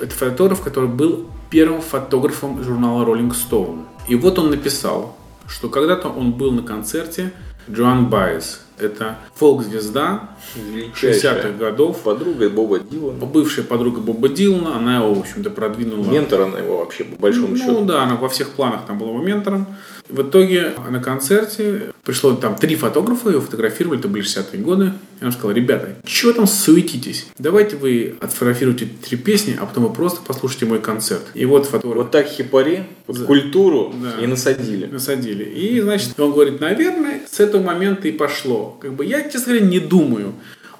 Это 0.00 0.14
фотограф, 0.14 0.62
который 0.62 0.88
был 0.88 1.26
первым 1.50 1.82
фотографом 1.82 2.62
журнала 2.64 3.04
Rolling 3.04 3.32
Stone. 3.32 3.84
И 4.08 4.14
вот 4.14 4.38
он 4.38 4.50
написал, 4.50 5.16
что 5.46 5.68
когда-то 5.68 6.08
он 6.08 6.32
был 6.32 6.50
на 6.50 6.62
концерте 6.62 7.32
Джоан 7.70 8.08
Байес. 8.08 8.60
Это 8.78 9.18
фолк-звезда 9.34 10.30
60-х 10.56 11.50
годов. 11.50 12.00
Подруга 12.00 12.48
Боба 12.48 12.80
Дилана. 12.80 13.24
Бывшая 13.26 13.62
подруга 13.62 14.00
Боба 14.00 14.28
Дилана. 14.28 14.76
Она 14.76 14.96
его, 14.96 15.14
в 15.14 15.20
общем-то, 15.20 15.50
продвинула. 15.50 16.10
Ментор 16.10 16.40
она 16.40 16.58
его 16.58 16.78
вообще, 16.78 17.04
по 17.04 17.20
большому 17.20 17.48
ну, 17.48 17.56
счету. 17.56 17.72
Ну 17.72 17.84
да, 17.84 18.02
она 18.02 18.16
во 18.16 18.28
всех 18.28 18.50
планах 18.50 18.86
там 18.86 18.98
была 18.98 19.10
его 19.10 19.22
ментором. 19.22 19.66
В 20.08 20.22
итоге 20.22 20.72
на 20.90 21.00
концерте 21.00 21.92
пришло 22.04 22.34
там 22.34 22.56
три 22.56 22.76
фотографа, 22.76 23.30
его 23.30 23.40
фотографировали, 23.40 23.98
это 23.98 24.08
были 24.08 24.24
60-е 24.24 24.60
годы. 24.60 24.92
И 25.20 25.24
он 25.24 25.32
сказал, 25.32 25.52
ребята, 25.52 25.96
что 26.04 26.32
там 26.32 26.46
суетитесь? 26.46 27.26
Давайте 27.38 27.76
вы 27.76 28.14
отфотографируйте 28.20 28.88
три 29.02 29.16
песни, 29.16 29.56
а 29.58 29.64
потом 29.66 29.84
вы 29.84 29.92
просто 29.92 30.20
послушайте 30.26 30.66
мой 30.66 30.80
концерт. 30.80 31.22
И 31.34 31.44
вот 31.44 31.66
фотограф... 31.66 31.96
Вот 32.02 32.10
так 32.10 32.26
хипари 32.26 32.84
Да. 33.08 33.24
культуру 33.24 33.94
Да. 34.02 34.22
и 34.22 34.26
насадили. 34.26 34.86
насадили. 34.86 35.44
И, 35.44 35.80
значит, 35.80 36.18
он 36.18 36.32
говорит, 36.32 36.60
наверное, 36.60 37.20
с 37.30 37.40
этого 37.40 37.62
момента 37.62 38.08
и 38.08 38.12
пошло. 38.12 38.76
Как 38.80 38.92
бы 38.94 39.04
я, 39.04 39.22
честно 39.28 39.52
говоря, 39.54 39.66
не 39.66 39.78
думаю, 39.80 40.34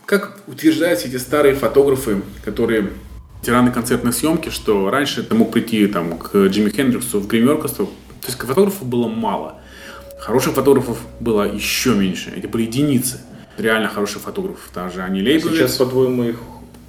как 0.05 0.41
утверждают 0.47 1.01
эти 1.05 1.17
старые 1.17 1.55
фотографы, 1.55 2.23
которые 2.45 2.91
тираны 3.43 3.71
концертной 3.73 4.13
съемки, 4.13 4.51
что 4.51 4.91
раньше 4.91 5.23
ты 5.23 5.35
мог 5.35 5.53
прийти 5.53 5.87
там, 5.87 6.19
к 6.19 6.37
Джимми 6.47 6.71
Хендриксу 6.71 7.19
в 7.21 7.27
гримеркосту, 7.27 7.91
то 8.23 8.29
есть 8.29 8.39
фотографов 8.39 8.87
было 8.87 9.09
мало. 9.09 9.57
Хороших 10.19 10.55
фотографов 10.55 10.99
было 11.19 11.53
еще 11.53 11.95
меньше. 11.95 12.33
Это 12.35 12.47
были 12.49 12.63
единицы. 12.63 13.21
Реально 13.59 13.89
хороших 13.89 14.23
фотографов. 14.23 14.71
Там 14.73 14.91
же 14.91 15.03
они 15.03 15.21
Лейбовец. 15.21 15.57
Сейчас, 15.57 15.77
по-твоему, 15.77 16.23
их 16.23 16.37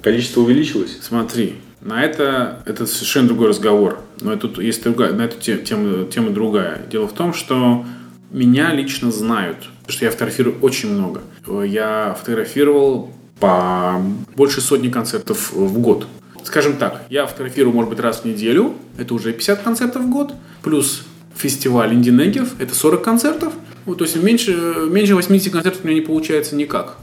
количество 0.00 0.40
увеличилось? 0.42 0.98
Смотри, 1.02 1.56
на 1.80 2.04
это, 2.04 2.62
это 2.64 2.86
совершенно 2.86 3.28
другой 3.28 3.48
разговор. 3.48 3.98
Но 4.20 4.36
тут 4.36 4.58
есть 4.58 4.84
другая, 4.84 5.12
на 5.12 5.22
эту 5.22 5.40
те- 5.40 5.58
тему, 5.58 6.04
тема 6.04 6.30
другая. 6.30 6.82
Дело 6.90 7.08
в 7.08 7.12
том, 7.12 7.34
что 7.34 7.84
меня 8.30 8.72
лично 8.72 9.10
знают, 9.10 9.58
потому 9.80 9.92
что 9.92 10.04
я 10.04 10.10
фотографирую 10.12 10.56
очень 10.60 10.90
много. 10.94 11.22
Я 11.66 12.16
фотографировал 12.18 13.10
по 13.40 14.00
больше 14.36 14.60
сотни 14.60 14.88
концертов 14.88 15.52
в 15.52 15.78
год. 15.80 16.06
Скажем 16.44 16.76
так, 16.76 17.02
я 17.10 17.26
фотографирую, 17.26 17.74
может 17.74 17.90
быть, 17.90 17.98
раз 18.00 18.20
в 18.20 18.24
неделю, 18.24 18.74
это 18.96 19.12
уже 19.14 19.32
50 19.32 19.62
концертов 19.62 20.02
в 20.02 20.10
год, 20.10 20.34
плюс 20.62 21.04
фестиваль 21.36 21.94
Инди 21.94 22.10
Негев, 22.10 22.60
это 22.60 22.74
40 22.74 23.02
концертов. 23.02 23.52
Вот, 23.84 23.98
то 23.98 24.04
есть 24.04 24.16
меньше, 24.16 24.52
меньше 24.88 25.14
80 25.14 25.52
концертов 25.52 25.84
у 25.84 25.86
меня 25.86 26.00
не 26.00 26.06
получается 26.06 26.56
никак. 26.56 26.96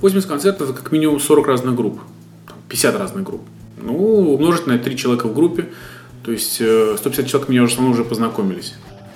80 0.00 0.28
концертов 0.28 0.70
это 0.70 0.78
как 0.82 0.90
минимум 0.92 1.20
40 1.20 1.46
разных 1.46 1.74
групп. 1.76 2.00
Там 2.48 2.56
50 2.68 2.96
разных 2.96 3.24
групп. 3.24 3.42
Ну, 3.80 3.94
умножить 4.34 4.66
на 4.66 4.78
3 4.78 4.96
человека 4.96 5.26
в 5.28 5.34
группе. 5.34 5.68
То 6.24 6.32
есть 6.32 6.60
э, 6.60 6.96
150 6.98 7.26
человек 7.28 7.48
меня 7.48 7.62
уже 7.62 7.80
уже 7.82 8.04
познакомились. 8.04 8.74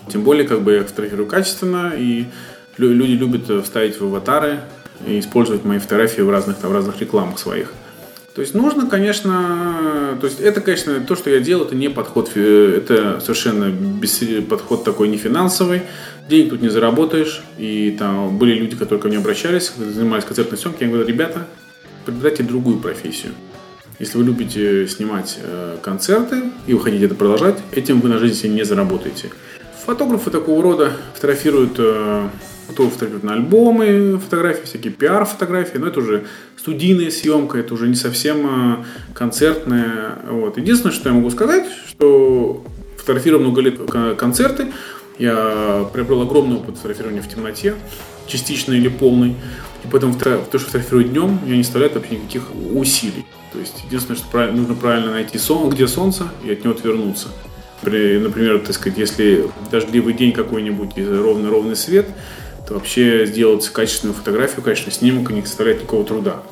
Тем 0.09 0.23
более, 0.23 0.47
как 0.47 0.63
бы 0.63 0.75
я 0.75 0.85
фотографирую 0.85 1.29
качественно, 1.29 1.93
и 1.97 2.27
лю- 2.79 2.93
люди 2.93 3.13
любят 3.13 3.51
э, 3.51 3.63
вставить 3.63 4.01
в 4.01 4.05
аватары 4.05 4.61
и 5.07 5.19
использовать 5.19 5.65
мои 5.65 5.79
фотографии 5.79 6.21
в 6.23 6.31
разных, 6.31 6.57
там, 6.59 6.73
разных 6.73 7.01
рекламах 7.01 7.39
своих. 7.39 7.73
То 8.37 8.43
есть 8.43 8.53
нужно, 8.53 8.87
конечно, 8.87 10.19
то 10.21 10.27
есть 10.27 10.41
это, 10.41 10.61
конечно, 10.61 11.01
то, 11.01 11.17
что 11.17 11.31
я 11.31 11.41
делаю, 11.41 11.69
это 11.69 11.75
не 11.75 11.89
подход, 11.89 12.33
э, 12.35 12.75
это 12.77 13.19
совершенно 13.19 13.71
без, 13.71 14.21
подход 14.45 14.85
такой 14.85 15.09
не 15.09 15.17
финансовый, 15.17 15.81
денег 16.29 16.51
тут 16.51 16.61
не 16.61 16.69
заработаешь, 16.69 17.43
и 17.57 17.97
там 17.99 18.37
были 18.37 18.53
люди, 18.53 18.77
которые 18.77 19.01
ко 19.01 19.09
мне 19.09 19.17
обращались, 19.17 19.73
занимались 19.79 20.25
концертной 20.25 20.59
съемкой, 20.59 20.87
я 20.87 20.93
говорю, 20.93 21.09
ребята, 21.09 21.47
придайте 22.05 22.43
другую 22.43 22.79
профессию. 22.79 23.33
Если 23.99 24.19
вы 24.19 24.25
любите 24.25 24.87
снимать 24.87 25.39
э, 25.43 25.79
концерты 25.81 26.43
и 26.67 26.75
вы 26.75 26.81
хотите 26.81 27.07
это 27.07 27.15
продолжать, 27.15 27.57
этим 27.73 28.03
вы 28.03 28.11
на 28.11 28.19
жизнь 28.19 28.53
не 28.53 28.65
заработаете. 28.65 29.31
Фотографы 29.87 30.31
такого 30.31 30.63
рода 30.63 30.93
фотографируют, 31.15 31.77
э, 31.79 32.29
кто 32.69 32.89
фотографирует 32.89 33.25
на 33.25 33.35
альбомы 33.35 34.19
фотографии, 34.19 34.65
всякие 34.65 34.93
пиар-фотографии, 34.93 35.79
но 35.79 35.87
это 35.89 36.01
уже 36.01 36.27
студийная 36.57 37.11
съемка, 37.11 37.59
это 37.59 37.75
уже 37.75 37.89
не 37.89 37.95
совсем 37.95 38.47
э, 38.81 38.85
концертная. 39.15 40.19
Вот. 40.29 40.57
Единственное, 40.57 40.93
что 40.95 41.09
я 41.09 41.15
могу 41.15 41.31
сказать, 41.31 41.67
что 41.89 42.65
фотографировал 42.97 43.43
много 43.43 43.61
лет 43.61 43.79
кон- 43.79 44.17
концерты, 44.17 44.73
я 45.19 45.89
приобрел 45.93 46.23
огромный 46.23 46.57
опыт 46.57 46.77
фотографирования 46.77 47.23
в 47.23 47.29
темноте, 47.29 47.75
частичный 48.27 48.79
или 48.79 48.89
полный. 48.89 49.37
И 49.85 49.89
поэтому 49.91 50.15
то, 50.15 50.59
что 50.59 50.67
фотографирую 50.67 51.05
днем, 51.05 51.39
я 51.47 51.57
не 51.57 51.63
составляет 51.63 51.95
вообще 51.95 52.17
никаких 52.17 52.43
усилий. 52.75 53.25
То 53.53 53.61
есть 53.61 53.85
единственное, 53.87 54.19
что 54.19 54.53
нужно 54.53 54.75
правильно 54.75 55.13
найти 55.13 55.39
сон, 55.39 55.71
где 55.71 55.87
солнце, 55.87 56.25
и 56.45 56.51
от 56.51 56.65
него 56.65 56.75
отвернуться. 56.75 57.29
При- 57.83 58.19
например, 58.19 58.59
так 58.61 58.75
сказать, 58.75 58.99
если 58.99 59.49
дождливый 59.71 60.15
день 60.15 60.33
какой-нибудь 60.33 60.91
ровный-ровный 60.97 61.77
свет, 61.77 62.07
вообще 62.71 63.27
сделать 63.27 63.69
качественную 63.69 64.15
фотографию, 64.15 64.63
качественный 64.63 64.95
снимок 64.95 65.31
не 65.31 65.43
составляет 65.43 65.81
никакого 65.81 66.05
труда. 66.05 66.43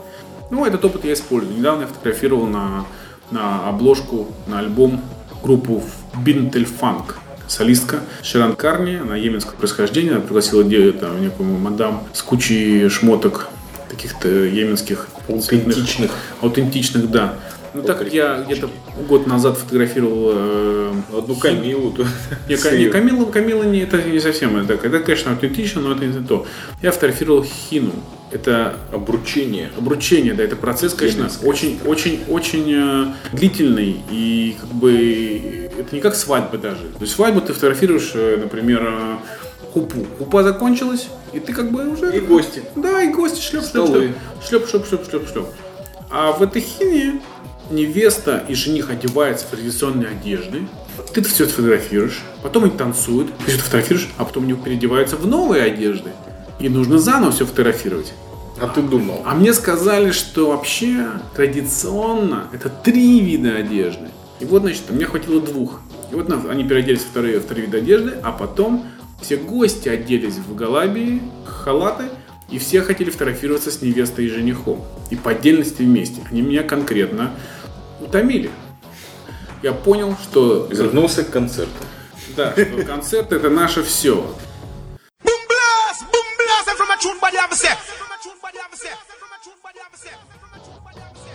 Ну, 0.50 0.64
этот 0.64 0.84
опыт 0.84 1.04
я 1.04 1.12
использую. 1.12 1.56
Недавно 1.56 1.82
я 1.82 1.86
фотографировал 1.86 2.46
на, 2.46 2.86
на 3.30 3.68
обложку, 3.68 4.28
на 4.46 4.60
альбом 4.60 5.02
группу 5.42 5.82
Бинтель 6.24 6.66
Фанк. 6.66 7.18
Солистка 7.46 8.00
Ширан 8.22 8.56
Карни, 8.56 8.96
она 8.96 9.16
йеменского 9.16 9.56
происхождения, 9.56 10.12
она 10.12 10.20
пригласила 10.20 10.64
там, 10.92 11.20
некую 11.20 11.58
мадам 11.58 12.04
с 12.14 12.22
кучей 12.22 12.88
шмоток 12.88 13.48
таких-то 13.90 14.28
йеменских 14.28 15.08
цветных, 15.26 15.76
Аутентичных. 15.76 16.10
аутентичных, 16.40 17.10
да. 17.10 17.34
Ну, 17.74 17.82
так 17.82 17.98
как 17.98 18.12
я 18.12 18.42
где-то 18.46 18.70
год 19.08 19.26
назад 19.26 19.58
фотографировал 19.58 20.30
э, 20.34 20.92
Одну 21.16 21.34
Камилу. 21.34 21.94
не, 22.48 22.56
Ка- 22.56 22.76
не, 22.76 22.86
Камила, 22.86 23.24
Камила 23.26 23.62
не, 23.64 23.80
это 23.80 24.02
не 24.02 24.20
совсем 24.20 24.56
это, 24.56 24.74
это, 24.74 25.00
конечно, 25.00 25.32
аутентично, 25.32 25.80
но 25.80 25.92
это 25.92 26.06
не 26.06 26.24
то. 26.24 26.46
Я 26.82 26.92
фотографировал 26.92 27.44
хину. 27.44 27.92
Это 28.30 28.76
Обручение. 28.92 29.70
обручение, 29.78 30.34
да, 30.34 30.42
это 30.42 30.56
процесс, 30.56 30.92
конечно, 30.94 31.30
очень, 31.44 31.78
очень, 31.86 32.20
очень 32.28 32.64
э, 32.68 33.06
длительный 33.32 34.00
и 34.10 34.56
как 34.60 34.70
бы 34.70 35.70
это 35.78 35.94
не 35.94 36.00
как 36.00 36.16
свадьба 36.16 36.58
даже. 36.58 36.82
То 36.98 37.02
есть 37.02 37.12
свадьбу 37.14 37.40
ты 37.42 37.52
фотографируешь, 37.52 38.10
э, 38.14 38.38
например, 38.42 38.88
э, 38.88 39.16
хупу. 39.72 40.04
Хупа 40.18 40.42
закончилась, 40.42 41.06
и 41.32 41.38
ты 41.38 41.52
как 41.52 41.70
бы 41.70 41.88
уже... 41.88 42.16
И 42.16 42.20
гости. 42.20 42.62
Да, 42.74 43.02
и 43.02 43.12
гости 43.12 43.40
шлеп, 43.40 43.62
шлеп, 43.62 43.86
Столы. 43.86 44.14
шлеп, 44.48 44.68
шлеп, 44.68 44.86
шлеп, 44.88 45.08
шлеп, 45.08 45.28
шлеп. 45.28 45.46
А 46.10 46.32
в 46.32 46.42
этой 46.42 46.60
хине 46.62 47.20
невеста 47.70 48.44
и 48.48 48.54
жених 48.54 48.90
одеваются 48.90 49.46
в 49.46 49.50
традиционные 49.50 50.10
одежды. 50.10 50.66
Ты 51.12 51.20
это 51.20 51.28
все 51.28 51.46
фотографируешь, 51.46 52.22
потом 52.42 52.64
они 52.64 52.76
танцуют, 52.76 53.36
ты 53.38 53.52
все 53.52 53.58
фотографируешь, 53.58 54.08
а 54.16 54.24
потом 54.24 54.44
они 54.44 54.54
переодеваются 54.54 55.16
в 55.16 55.26
новые 55.26 55.64
одежды. 55.64 56.10
И 56.58 56.68
нужно 56.68 56.98
заново 56.98 57.32
все 57.32 57.46
фотографировать. 57.46 58.12
А 58.60 58.68
ты 58.68 58.82
думал? 58.82 59.22
А 59.24 59.34
мне 59.34 59.52
сказали, 59.52 60.12
что 60.12 60.50
вообще 60.50 61.08
традиционно 61.34 62.48
это 62.52 62.68
три 62.68 63.20
вида 63.20 63.56
одежды. 63.56 64.08
И 64.40 64.44
вот, 64.44 64.62
значит, 64.62 64.90
мне 64.90 65.06
хватило 65.06 65.40
двух. 65.40 65.80
И 66.12 66.14
вот 66.14 66.30
они 66.48 66.64
переоделись 66.64 67.00
в 67.00 67.08
вторые, 67.08 67.40
в 67.40 67.46
три 67.46 67.62
вида 67.62 67.78
одежды, 67.78 68.14
а 68.22 68.30
потом 68.30 68.86
все 69.20 69.36
гости 69.36 69.88
оделись 69.88 70.36
в 70.36 70.54
галабии, 70.54 71.22
халаты, 71.44 72.04
и 72.50 72.58
все 72.58 72.82
хотели 72.82 73.10
фотографироваться 73.10 73.70
с 73.70 73.82
невестой 73.82 74.26
и 74.26 74.28
женихом. 74.28 74.84
И 75.10 75.16
по 75.16 75.32
отдельности 75.32 75.82
вместе. 75.82 76.20
Они 76.30 76.42
меня 76.42 76.62
конкретно 76.62 77.32
утомили. 78.00 78.50
Я 79.62 79.72
понял, 79.72 80.16
что, 80.22 80.68
Вернулся 80.70 81.24
к 81.24 81.30
концерту. 81.30 81.72
да, 82.36 82.52
что 82.52 82.84
концерт 82.84 83.32
это 83.32 83.48
наше 83.48 83.82
все. 83.82 84.24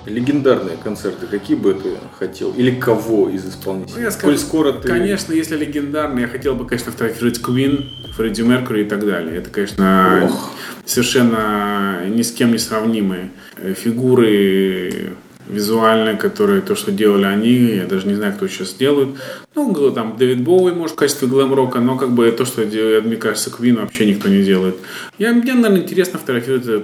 Легендарные 0.05 0.77
концерты, 0.77 1.27
какие 1.27 1.57
бы 1.57 1.73
ты 1.73 1.97
хотел? 2.17 2.51
Или 2.53 2.71
кого 2.71 3.29
из 3.29 3.45
исполнителей? 3.45 3.95
Ну, 3.97 4.01
я 4.01 4.11
Коль 4.11 4.13
скажу, 4.13 4.37
скоро 4.37 4.71
ты... 4.73 4.87
Конечно, 4.87 5.33
если 5.33 5.57
легендарный, 5.57 6.23
я 6.23 6.27
хотел 6.27 6.55
бы, 6.55 6.65
конечно, 6.65 6.91
фотографировать 6.91 7.39
Queen, 7.41 7.85
Фредди 8.15 8.41
Меркьюри 8.41 8.83
и 8.85 8.89
так 8.89 9.05
далее. 9.05 9.37
Это, 9.37 9.49
конечно, 9.49 10.21
Ох. 10.25 10.51
совершенно 10.85 12.05
ни 12.07 12.21
с 12.21 12.31
кем 12.31 12.53
не 12.53 12.57
сравнимые 12.57 13.31
э, 13.57 13.73
фигуры 13.73 15.17
визуальные, 15.49 16.15
которые 16.15 16.61
то, 16.61 16.75
что 16.75 16.91
делали 16.91 17.25
они, 17.25 17.75
я 17.75 17.85
даже 17.85 18.07
не 18.07 18.13
знаю, 18.13 18.33
кто 18.33 18.47
сейчас 18.47 18.73
делает. 18.73 19.09
Ну, 19.55 19.91
там 19.91 20.15
Дэвид 20.17 20.41
Боуи, 20.41 20.71
может, 20.71 20.95
в 20.95 20.99
качестве 20.99 21.27
глэм-рока, 21.27 21.79
но 21.79 21.97
как 21.97 22.11
бы 22.11 22.31
то, 22.31 22.45
что 22.45 22.65
делает, 22.65 23.05
мне 23.05 23.17
кажется, 23.17 23.49
Queen 23.49 23.77
вообще 23.77 24.05
никто 24.05 24.29
не 24.29 24.43
делает. 24.43 24.75
Я, 25.17 25.33
мне, 25.33 25.53
наверное, 25.53 25.81
интересно 25.81 26.19
фотографировать 26.19 26.67
э, 26.67 26.81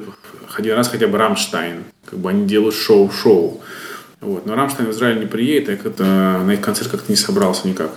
один 0.58 0.76
раз 0.76 0.90
хотя 0.90 1.08
бы 1.08 1.18
Рамштайн. 1.18 1.84
Как 2.06 2.20
бы 2.20 2.30
они 2.30 2.48
делают 2.48 2.76
шоу-шоу. 2.76 3.62
Вот. 4.26 4.46
Но 4.46 4.56
Рамштайн 4.56 4.90
в 4.90 4.92
Израиль 4.92 5.20
не 5.20 5.28
приедет, 5.28 5.68
так 5.68 5.86
это 5.86 6.04
на 6.04 6.54
их 6.54 6.62
концерт 6.62 6.90
как-то 6.90 7.12
не 7.12 7.16
собрался 7.16 7.68
никак. 7.68 7.92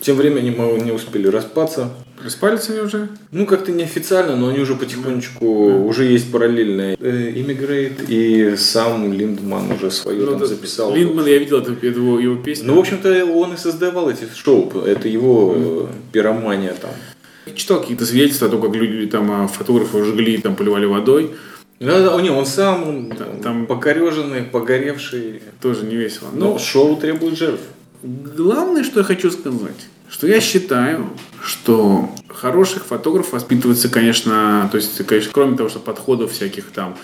Тем 0.00 0.16
временем 0.16 0.56
мы 0.58 0.80
не 0.80 0.92
успели 0.92 1.26
распаться. 1.26 1.90
Распались 2.22 2.68
они 2.68 2.80
уже? 2.80 3.08
Ну, 3.32 3.46
как-то 3.46 3.72
неофициально, 3.72 4.36
но 4.36 4.48
они 4.48 4.58
уже 4.58 4.74
потихонечку, 4.74 5.86
уже 5.86 6.04
есть 6.04 6.30
параллельные. 6.30 6.96
Э, 7.00 7.30
Immigrate 7.30 8.06
и 8.08 8.56
сам 8.56 9.10
Линдман 9.10 9.72
уже 9.72 9.90
свое 9.90 10.20
Ну, 10.20 10.38
там 10.38 10.46
записал. 10.46 10.94
Линдман, 10.94 11.26
я 11.26 11.38
видел 11.38 11.60
эту, 11.60 11.72
его, 11.86 12.20
его 12.20 12.36
песню. 12.36 12.66
Ну, 12.68 12.76
в 12.76 12.78
общем-то, 12.78 13.24
он 13.24 13.54
и 13.54 13.56
создавал 13.56 14.10
эти 14.10 14.26
шоу. 14.34 14.70
Это 14.84 15.08
его 15.08 15.54
э, 15.56 15.86
пиромания 16.12 16.74
там. 16.74 16.90
Читал 17.54 17.80
какие-то 17.80 18.04
свидетельства 18.04 18.48
о 18.48 18.50
том, 18.50 18.60
как 18.60 18.74
люди, 18.74 19.06
там, 19.10 19.30
а, 19.30 19.48
фотографы 19.48 20.04
жгли, 20.04 20.38
там, 20.38 20.56
поливали 20.56 20.84
водой. 20.84 21.30
Да, 21.80 22.00
да, 22.10 22.20
не, 22.20 22.28
он 22.30 22.44
сам 22.44 23.10
там, 23.16 23.40
там- 23.42 23.66
покореженный, 23.66 24.42
погоревший. 24.42 25.42
Тоже 25.62 25.84
не 25.86 25.96
весело. 25.96 26.28
Но 26.32 26.52
Но 26.52 26.58
шоу 26.58 26.96
требует 26.96 27.38
жертв. 27.38 27.62
главное, 28.02 28.84
что 28.84 29.00
я 29.00 29.04
хочу 29.04 29.30
сказать, 29.30 29.86
что 30.10 30.26
я 30.26 30.40
считаю, 30.40 31.08
что 31.42 32.10
хороших 32.28 32.84
фотографов 32.84 33.32
воспитывается, 33.32 33.88
конечно, 33.88 34.68
то 34.70 34.76
есть, 34.76 35.04
конечно, 35.06 35.30
кроме 35.32 35.56
того, 35.56 35.70
что 35.70 35.78
подходов 35.78 36.32
всяких 36.32 36.66
там, 36.66 36.96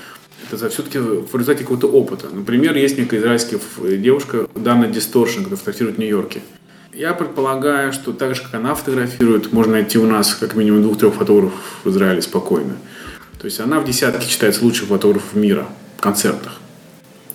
это 0.52 0.68
все-таки 0.68 0.98
в 0.98 1.32
результате 1.32 1.60
какого-то 1.64 1.86
опыта. 1.88 2.26
Например, 2.30 2.76
есть 2.76 2.98
некая 2.98 3.18
израильская 3.18 3.56
ф- 3.56 3.80
девушка 3.98 4.46
Дана 4.54 4.88
Дисторшн, 4.88 5.38
которая 5.38 5.56
фотографирует 5.56 5.96
в 5.96 5.98
Нью-Йорке. 6.00 6.42
Я 6.92 7.14
предполагаю, 7.14 7.92
что 7.94 8.12
так 8.12 8.34
же, 8.34 8.42
как 8.42 8.54
она 8.54 8.74
фотографирует, 8.74 9.52
можно 9.52 9.72
найти 9.72 9.98
у 9.98 10.06
нас 10.06 10.34
как 10.34 10.54
минимум 10.54 10.82
двух-трех 10.82 11.14
фотографов 11.14 11.58
в 11.84 11.88
Израиле 11.90 12.20
спокойно. 12.22 12.76
То 13.46 13.48
есть 13.48 13.61
она 13.61 13.78
в 13.78 13.85
десятке 13.85 14.26
считается 14.26 14.64
лучших 14.64 14.88
фотографов 14.88 15.37
мира 15.37 15.68
в 15.98 16.00
концертах. 16.00 16.59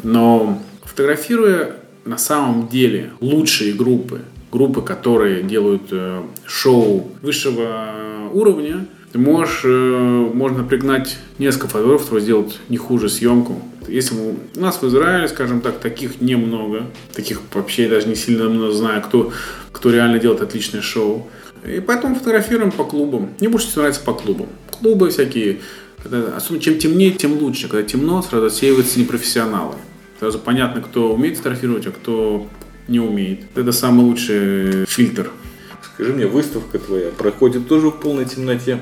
Но 0.03 0.61
фотографируя 0.83 1.77
на 2.03 2.17
самом 2.17 2.67
деле 2.67 3.11
лучшие 3.21 3.71
группы, 3.71 4.19
группы, 4.51 4.81
которые 4.81 5.41
делают 5.41 5.83
э, 5.91 6.21
шоу 6.45 7.09
высшего 7.21 8.27
уровня, 8.33 8.87
ты 9.13 9.19
можешь, 9.19 9.61
э, 9.63 10.29
можно 10.33 10.65
пригнать 10.65 11.15
несколько 11.37 11.69
фотографов, 11.69 12.19
сделают 12.21 12.59
не 12.67 12.75
хуже 12.75 13.07
съемку. 13.07 13.61
Если 13.87 14.13
мы- 14.13 14.35
у 14.57 14.59
нас 14.59 14.81
в 14.81 14.87
Израиле, 14.89 15.29
скажем 15.29 15.61
так, 15.61 15.79
таких 15.79 16.19
немного, 16.19 16.87
таких 17.15 17.39
вообще 17.53 17.87
даже 17.87 18.09
не 18.09 18.15
сильно 18.15 18.49
много 18.49 18.73
знаю, 18.73 19.01
кто, 19.01 19.31
кто 19.71 19.91
реально 19.91 20.19
делает 20.19 20.41
отличное 20.41 20.81
шоу. 20.81 21.29
И 21.65 21.79
поэтому 21.79 22.15
фотографируем 22.15 22.71
по 22.71 22.83
клубам. 22.83 23.29
Мне 23.39 23.47
больше 23.47 23.67
всего 23.67 23.83
нравится 23.83 24.03
по 24.03 24.13
клубам. 24.13 24.47
Клубы 24.81 25.09
всякие, 25.11 25.59
когда- 26.03 26.35
особенно 26.35 26.61
чем 26.61 26.77
темнее, 26.77 27.11
тем 27.11 27.33
лучше. 27.33 27.67
Когда 27.67 27.83
темно, 27.83 28.21
сразу 28.21 28.47
отсеиваются 28.47 28.99
непрофессионалы. 28.99 29.75
Сразу 30.19 30.39
понятно, 30.39 30.81
кто 30.81 31.13
умеет 31.13 31.37
фотографировать, 31.37 31.87
а 31.87 31.91
кто 31.91 32.47
не 32.87 32.99
умеет. 32.99 33.41
Это 33.55 33.71
самый 33.71 34.05
лучший 34.05 34.85
фильтр. 34.85 35.31
Скажи 35.93 36.13
мне, 36.13 36.27
выставка 36.27 36.79
твоя 36.79 37.09
проходит 37.09 37.67
тоже 37.67 37.87
в 37.87 37.99
полной 37.99 38.25
темноте? 38.25 38.79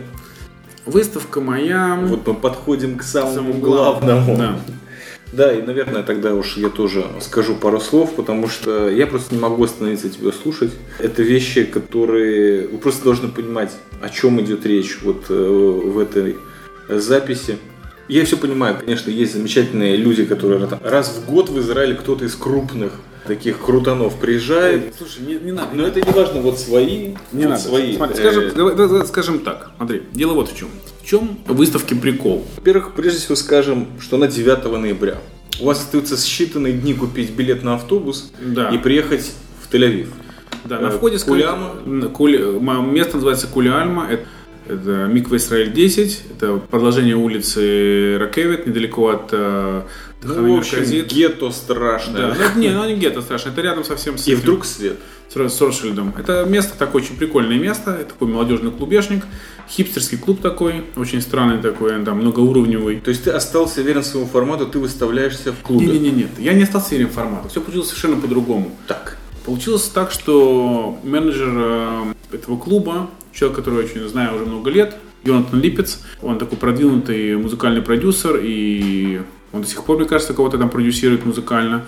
Выставка 0.86 1.42
моя... 1.42 2.00
Вот 2.02 2.26
мы 2.28 2.34
подходим 2.34 2.98
к 2.98 3.04
самому, 3.04 3.36
самому 3.36 3.54
главному. 3.60 4.38
Да. 4.38 4.60
Да, 5.32 5.54
и, 5.54 5.62
наверное, 5.62 6.02
тогда 6.02 6.34
уж 6.34 6.58
я 6.58 6.70
тоже 6.70 7.06
скажу 7.22 7.56
пару 7.56 7.80
слов, 7.80 8.16
потому 8.16 8.48
что 8.48 8.90
я 8.90 9.06
просто 9.06 9.36
не 9.36 9.42
могу 9.42 9.64
остановиться 9.64 10.10
тебя 10.10 10.32
слушать. 10.32 10.72
Это 10.98 11.22
вещи, 11.22 11.66
которые 11.66 12.68
вы 12.68 12.78
просто 12.80 13.04
должны 13.04 13.30
понимать, 13.30 13.72
о 14.02 14.10
чем 14.10 14.42
идет 14.42 14.66
речь 14.66 14.98
вот 15.04 15.26
э, 15.30 15.34
в 15.34 16.00
этой 16.00 16.38
записи. 16.89 17.58
Я 18.08 18.25
все 18.25 18.38
понимаю, 18.38 18.78
конечно, 18.80 19.12
есть 19.12 19.34
замечательные 19.34 19.95
люди, 19.95 20.25
которые 20.25 20.65
там 20.67 20.80
раз 20.84 21.10
в 21.15 21.30
год 21.32 21.49
в 21.49 21.60
Израиле 21.60 21.93
кто-то 21.95 22.25
из 22.25 22.36
крупных 22.36 22.93
таких 23.28 23.60
крутанов 23.63 24.19
приезжает. 24.19 24.95
Слушай, 24.97 25.19
не, 25.28 25.36
не 25.36 25.52
надо. 25.52 25.75
Но 25.75 25.86
это 25.86 26.02
не 26.02 26.12
важно, 26.12 26.41
вот 26.41 26.58
свои, 26.60 27.10
Не 27.32 27.43
вот 27.43 27.49
надо. 27.49 27.62
свои. 27.62 27.95
Смотри, 27.95 28.15
Э, 28.23 28.32
скажем, 28.32 28.56
давай- 28.56 29.08
скажем 29.08 29.39
так. 29.39 29.71
Смотри, 29.78 30.02
дело 30.13 30.34
вот 30.34 30.49
в 30.52 30.58
чем. 30.58 30.69
В 31.04 31.06
чем 31.06 31.38
в 31.45 31.54
выставке 31.56 31.93
прикол? 31.95 32.43
Во-первых, 32.58 32.93
прежде 32.95 33.19
всего 33.19 33.36
скажем, 33.36 33.88
что 33.99 34.17
на 34.17 34.28
9 34.28 34.78
ноября. 34.80 35.17
У 35.62 35.65
вас 35.65 35.80
остаются 35.80 36.15
считанные 36.15 36.71
дни 36.71 36.95
купить 36.95 37.30
билет 37.32 37.63
на 37.63 37.75
автобус 37.75 38.32
Да. 38.41 38.69
и 38.69 38.80
приехать 38.80 39.32
в 39.62 39.71
Тель-Авив. 39.71 40.08
Да, 40.65 40.80
на 40.80 40.88
Э, 40.88 40.91
входе. 40.91 41.17
М, 41.86 42.10
Куль- 42.12 42.60
Место 42.91 43.15
называется 43.17 43.47
Кулиальма. 43.47 44.08
Это, 44.10 44.25
это 44.70 45.08
Миква 45.08 45.38
Израиль 45.38 45.72
10. 45.72 46.22
Это 46.38 46.58
продолжение 46.58 47.16
улицы 47.16 48.18
Ракевит, 48.20 48.68
недалеко 48.68 49.10
от 49.10 49.30
э, 49.32 49.82
Ну, 50.24 50.56
в 50.56 50.60
общем, 50.60 50.78
Мерказит. 50.80 51.08
гетто 51.12 51.52
страшное. 51.52 52.32
Да, 52.32 52.38
ну, 52.56 52.62
не, 52.62 52.70
ну 52.70 52.88
не 52.88 52.96
гетто 52.96 53.22
страшно, 53.22 53.50
это 53.50 53.62
рядом 53.62 53.84
совсем 53.84 54.18
с 54.18 54.28
И 54.28 54.32
этим, 54.32 54.42
вдруг 54.42 54.66
свет. 54.66 54.98
с, 55.34 55.36
с 55.36 55.62
Ротшильдом. 55.62 56.14
Это 56.18 56.46
место 56.46 56.78
такое 56.78 57.02
очень 57.02 57.16
прикольное 57.18 57.58
место, 57.58 57.92
это 57.92 58.10
такой 58.14 58.28
молодежный 58.28 58.72
клубешник, 58.72 59.24
хипстерский 59.70 60.18
клуб 60.18 60.42
такой, 60.42 60.84
очень 60.96 61.22
странный 61.22 61.62
такой, 61.62 62.04
там 62.04 62.20
многоуровневый. 62.20 63.00
То 63.00 63.10
есть 63.10 63.24
ты 63.24 63.32
остался 63.32 63.82
верен 63.82 64.04
своему 64.04 64.28
формату, 64.30 64.66
ты 64.68 64.80
выставляешься 64.80 65.52
в 65.54 65.60
клубе. 65.62 65.88
Не-не-не, 65.88 66.12
нет, 66.12 66.30
я 66.38 66.54
не 66.54 66.64
остался 66.64 66.96
верен 66.96 67.10
формату, 67.10 67.50
все 67.50 67.62
получилось 67.62 67.90
совершенно 67.90 68.18
по-другому. 68.22 68.76
Так. 68.88 69.18
Получилось 69.46 69.84
так, 69.84 70.12
что 70.12 71.00
менеджер 71.04 71.50
э, 71.56 72.14
этого 72.34 72.58
клуба, 72.58 73.10
человек, 73.34 73.58
который 73.58 73.84
очень 73.86 74.08
знаю 74.08 74.36
уже 74.36 74.46
много 74.46 74.70
лет, 74.70 74.96
Йонатан 75.24 75.60
Липец, 75.60 76.02
он 76.22 76.38
такой 76.38 76.58
продвинутый 76.58 77.36
музыкальный 77.36 77.82
продюсер, 77.82 78.39
и 78.42 79.22
он 79.52 79.62
до 79.62 79.68
сих 79.68 79.84
пор, 79.84 79.98
мне 79.98 80.06
кажется, 80.08 80.34
кого-то 80.34 80.58
там 80.58 80.70
продюсирует 80.70 81.26
музыкально. 81.26 81.84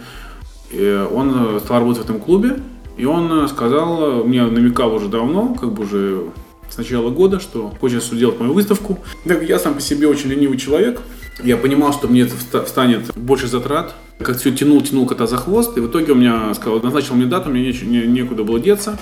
И 0.71 1.08
он 1.12 1.56
э, 1.56 1.60
стал 1.60 1.80
работать 1.80 2.04
в 2.04 2.06
этом 2.06 2.19
клубе, 2.19 2.60
и 2.97 3.06
он 3.06 3.32
э, 3.32 3.47
сказал, 3.47 4.23
мне 4.23 4.43
намекал 4.45 4.93
уже 4.93 5.08
давно, 5.08 5.54
как 5.54 5.71
бы 5.73 5.84
уже 5.84 6.23
с 6.69 6.77
начала 6.77 7.10
года, 7.10 7.39
что 7.39 7.73
хочет 7.82 8.04
сделать 8.04 8.39
мою 8.39 8.54
выставку. 8.54 8.99
Так 9.25 9.43
я 9.47 9.60
сам 9.60 9.73
по 9.75 9.82
себе 9.82 10.08
очень 10.08 10.30
ленивый 10.30 10.58
человек, 10.58 11.01
я 11.43 11.58
понимал, 11.58 11.91
что 11.93 12.08
мне 12.08 12.21
это 12.21 12.36
вста- 12.36 12.65
встанет 12.65 13.13
больше 13.15 13.47
затрат. 13.47 13.95
Как 14.19 14.38
все 14.38 14.51
тянул, 14.51 14.82
тянул 14.82 15.06
кота 15.08 15.25
за 15.25 15.38
хвост, 15.38 15.77
и 15.77 15.82
в 15.82 15.88
итоге 15.88 16.12
у 16.12 16.15
меня 16.15 16.54
сказал, 16.54 16.80
назначил 16.82 17.15
мне 17.15 17.25
дату, 17.25 17.49
мне 17.49 17.71
не- 17.71 18.06
некуда 18.08 18.43
было 18.43 18.60
деться. 18.60 18.99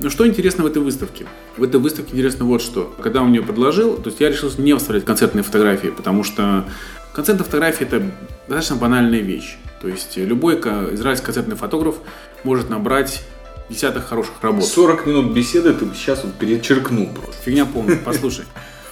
Но 0.00 0.10
что 0.10 0.26
интересно 0.26 0.64
в 0.64 0.66
этой 0.66 0.82
выставке? 0.82 1.26
В 1.56 1.62
этой 1.62 1.80
выставке 1.80 2.12
интересно 2.12 2.44
вот 2.44 2.62
что. 2.62 2.94
Когда 3.02 3.22
он 3.22 3.30
мне 3.30 3.42
предложил, 3.42 3.96
то 3.96 4.10
есть 4.10 4.20
я 4.20 4.28
решил 4.28 4.50
не 4.58 4.76
вставлять 4.76 5.04
концертные 5.04 5.42
фотографии, 5.42 5.88
потому 5.88 6.24
что 6.24 6.64
концертные 7.12 7.44
фотографии 7.44 7.84
это 7.84 8.02
достаточно 8.48 8.76
банальная 8.76 9.20
вещь. 9.20 9.56
То 9.80 9.88
есть 9.88 10.16
любой 10.16 10.56
израильский 10.56 11.26
концертный 11.26 11.56
фотограф 11.56 11.96
может 12.44 12.70
набрать 12.70 13.24
десяток 13.68 14.06
хороших 14.06 14.34
работ. 14.42 14.64
40 14.64 15.06
минут 15.06 15.32
беседы 15.32 15.72
ты 15.72 15.86
сейчас 15.94 16.22
вот 16.24 16.34
перечеркнул 16.34 17.08
просто. 17.08 17.42
Фигня 17.44 17.66
полная, 17.66 17.96
послушай. 17.96 18.44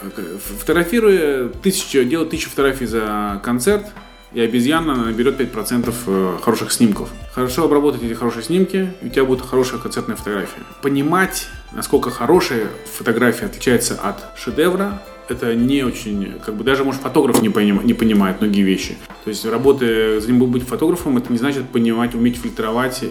Фотографируя 0.61 1.49
тысячу, 1.49 2.05
делать 2.05 2.31
тысячу 2.31 2.51
фотографий 2.51 2.87
за 2.87 3.41
концерт, 3.45 3.87
и 4.33 4.41
обезьяна 4.41 4.95
наберет 4.95 5.41
5% 5.41 5.93
э, 6.07 6.39
хороших 6.43 6.73
снимков. 6.73 7.09
Хорошо 7.35 7.65
обработать 7.65 8.03
эти 8.03 8.13
хорошие 8.15 8.43
снимки, 8.43 8.93
и 9.03 9.07
у 9.07 9.09
тебя 9.09 9.25
будет 9.25 9.43
хорошая 9.43 9.81
концертная 9.81 10.17
фотография. 10.17 10.61
Понимать, 10.83 11.49
насколько 11.73 12.11
хорошая 12.11 12.69
фотография 12.97 13.47
отличается 13.47 13.95
от 14.01 14.39
шедевра, 14.39 15.03
это 15.29 15.55
не 15.55 15.85
очень, 15.85 16.35
как 16.45 16.57
бы 16.57 16.65
даже, 16.65 16.83
может, 16.85 17.03
фотограф 17.03 17.41
не, 17.41 17.49
поним- 17.49 17.85
не 17.85 17.95
понимает 17.95 18.41
многие 18.41 18.63
вещи. 18.63 18.97
То 19.25 19.31
есть, 19.31 19.45
работая, 19.45 20.21
за 20.21 20.27
ним 20.31 20.45
быть 20.51 20.67
фотографом, 20.67 21.19
это 21.19 21.31
не 21.33 21.39
значит 21.39 21.69
понимать, 21.69 22.15
уметь 22.15 22.37
фильтровать. 22.37 23.05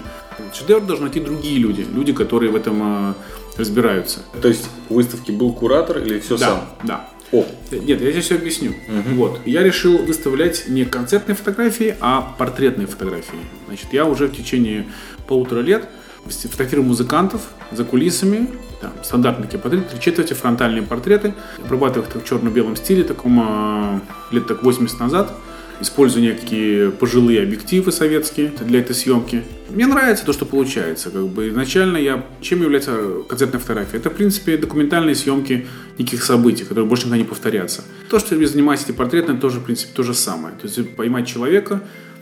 Шедевр 0.53 0.81
должны 0.81 1.05
найти 1.05 1.19
другие 1.21 1.57
люди, 1.59 1.85
люди, 1.93 2.11
которые 2.11 2.51
в 2.51 2.55
этом 2.57 3.11
э, 3.11 3.13
разбираются. 3.57 4.19
То 4.41 4.47
есть 4.49 4.69
в 4.89 4.93
выставке 4.95 5.31
был 5.31 5.53
куратор 5.53 5.99
или 5.99 6.19
все 6.19 6.37
Да, 6.37 6.45
сам? 6.47 6.69
да. 6.83 7.09
О, 7.31 7.45
Нет, 7.71 8.01
я 8.01 8.11
тебе 8.11 8.21
все 8.21 8.35
объясню. 8.35 8.73
Вот. 9.13 9.41
Я 9.45 9.63
решил 9.63 9.97
выставлять 9.99 10.67
не 10.67 10.85
концертные 10.85 11.35
фотографии, 11.35 11.95
а 11.99 12.35
портретные 12.37 12.87
фотографии. 12.87 13.39
Значит, 13.67 13.87
я 13.91 14.05
уже 14.05 14.27
в 14.27 14.35
течение 14.35 14.87
полутора 15.27 15.59
лет 15.61 15.87
фотографирую 16.25 16.85
музыкантов 16.85 17.41
за 17.71 17.83
кулисами, 17.83 18.47
там, 18.81 18.91
стандартные 19.03 19.49
портреты, 19.59 19.89
три 19.89 19.99
четверти, 19.99 20.33
фронтальные 20.33 20.83
портреты, 20.83 21.33
обрабатываю 21.63 22.07
их 22.07 22.15
в 22.15 22.25
черно-белом 22.25 22.75
стиле, 22.75 23.03
таком 23.03 23.39
а, 23.41 24.01
лет 24.31 24.47
так 24.47 24.63
80 24.63 24.99
назад. 24.99 25.33
Использую 25.81 26.23
некие 26.23 26.91
пожилые 26.91 27.41
объективы 27.41 27.91
советские 27.91 28.51
для 28.59 28.81
этой 28.81 28.93
съемки. 28.93 29.43
Мне 29.69 29.87
нравится 29.87 30.25
то, 30.25 30.33
что 30.33 30.45
получается. 30.45 31.09
Как 31.09 31.25
бы 31.27 31.49
изначально 31.49 31.97
я... 31.97 32.25
Чем 32.41 32.61
является 32.61 33.23
концертная 33.27 33.61
фотография? 33.61 33.97
Это, 33.97 34.09
в 34.09 34.13
принципе, 34.13 34.57
документальные 34.57 35.15
съемки 35.15 35.67
неких 35.97 36.23
событий, 36.23 36.63
которые 36.63 36.85
больше 36.85 37.05
никогда 37.05 37.23
не 37.23 37.29
повторятся. 37.29 37.83
То, 38.09 38.19
что 38.19 38.35
я 38.35 38.47
занимаюсь 38.47 38.83
эти 38.83 38.91
портретами, 38.91 39.39
тоже, 39.39 39.59
в 39.59 39.63
принципе, 39.63 39.93
то 39.93 40.03
же 40.03 40.13
самое. 40.13 40.53
То 40.55 40.67
есть 40.67 40.95
поймать 40.95 41.27
человека, 41.27 41.81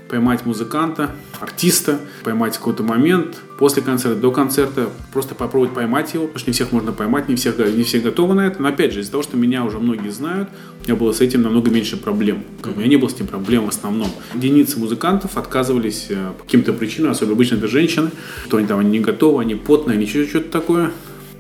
поймать 0.10 0.46
музыканта, 0.46 1.12
артиста, 1.40 2.00
поймать 2.24 2.58
какой-то 2.58 2.84
момент 2.84 3.38
после 3.58 3.82
концерта, 3.82 4.20
до 4.20 4.32
концерта, 4.32 4.90
просто 5.12 5.36
попробовать 5.36 5.74
поймать 5.74 6.14
его, 6.14 6.26
потому 6.26 6.40
что 6.40 6.50
не 6.50 6.54
всех 6.54 6.72
можно 6.72 6.92
поймать, 6.92 7.28
не, 7.28 7.36
всех, 7.36 7.58
не 7.58 7.84
все 7.84 8.00
готовы 8.00 8.36
на 8.36 8.48
это. 8.48 8.62
Но 8.62 8.68
опять 8.68 8.94
же, 8.94 9.02
из-за 9.02 9.12
того, 9.12 9.24
что 9.24 9.38
меня 9.38 9.64
уже 9.64 9.80
многие 9.80 10.10
знают, 10.10 10.50
у 10.82 10.84
меня 10.84 10.96
было 10.96 11.12
с 11.12 11.22
этим 11.22 11.42
намного 11.42 11.72
меньше 11.72 11.98
проблем. 11.98 12.44
У 12.64 12.80
меня 12.80 12.88
не 12.88 12.98
было 12.98 13.10
с 13.10 13.14
этим 13.14 13.28
проблем 13.28 13.66
в 13.66 13.70
основном. 13.70 14.10
Единицы 14.34 14.80
музыкантов 14.80 15.38
отказывались 15.38 16.08
э, 16.10 16.32
по 16.38 16.44
каким-то 16.44 16.74
причинам, 16.74 17.12
особенно 17.12 17.34
обычно 17.34 17.56
это 17.56 17.68
женщины, 17.68 18.12
то 18.50 18.58
они 18.58 18.68
там 18.68 18.80
они 18.80 18.92
не 18.92 19.00
готовы, 19.00 19.42
они 19.42 19.56
потные, 19.56 19.98
они 19.98 20.06
что-то 20.06 20.50
такое 20.50 20.92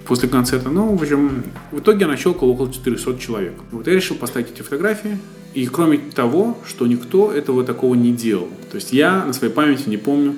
после 0.07 0.29
концерта. 0.29 0.69
Ну, 0.69 0.95
в 0.95 1.01
общем, 1.01 1.43
в 1.71 1.79
итоге 1.79 2.01
я 2.01 2.07
нащелкал 2.07 2.49
около 2.49 2.71
400 2.71 3.19
человек. 3.19 3.53
Вот 3.71 3.87
я 3.87 3.93
решил 3.93 4.15
поставить 4.15 4.51
эти 4.51 4.61
фотографии. 4.61 5.19
И 5.57 5.65
кроме 5.65 5.97
того, 5.97 6.55
что 6.67 6.85
никто 6.85 7.31
этого 7.31 7.63
такого 7.63 7.95
не 7.95 8.11
делал. 8.11 8.47
То 8.69 8.75
есть 8.75 8.93
я 8.93 9.25
на 9.25 9.33
своей 9.33 9.51
памяти 9.51 9.89
не 9.89 9.97
помню, 9.97 10.35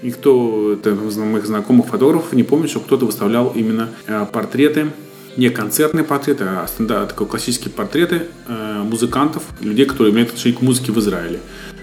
никто 0.00 0.72
из 0.72 1.16
моих 1.18 1.44
знакомых 1.44 1.88
фотографов 1.88 2.32
не 2.32 2.42
помнит, 2.42 2.70
что 2.70 2.80
кто-то 2.80 3.04
выставлял 3.04 3.52
именно 3.54 3.90
э, 4.06 4.24
портреты 4.32 4.86
не 5.36 5.50
концертные 5.50 6.04
портреты, 6.04 6.44
а 6.44 6.66
стандарт, 6.66 7.10
такой 7.10 7.26
классические 7.26 7.70
портреты 7.70 8.22
э, 8.48 8.82
музыкантов, 8.82 9.42
людей, 9.60 9.84
которые 9.84 10.14
имеют 10.14 10.30
отношение 10.30 10.58
к 10.58 10.62
музыке 10.62 10.90
в 10.90 10.98
Израиле. 11.00 11.40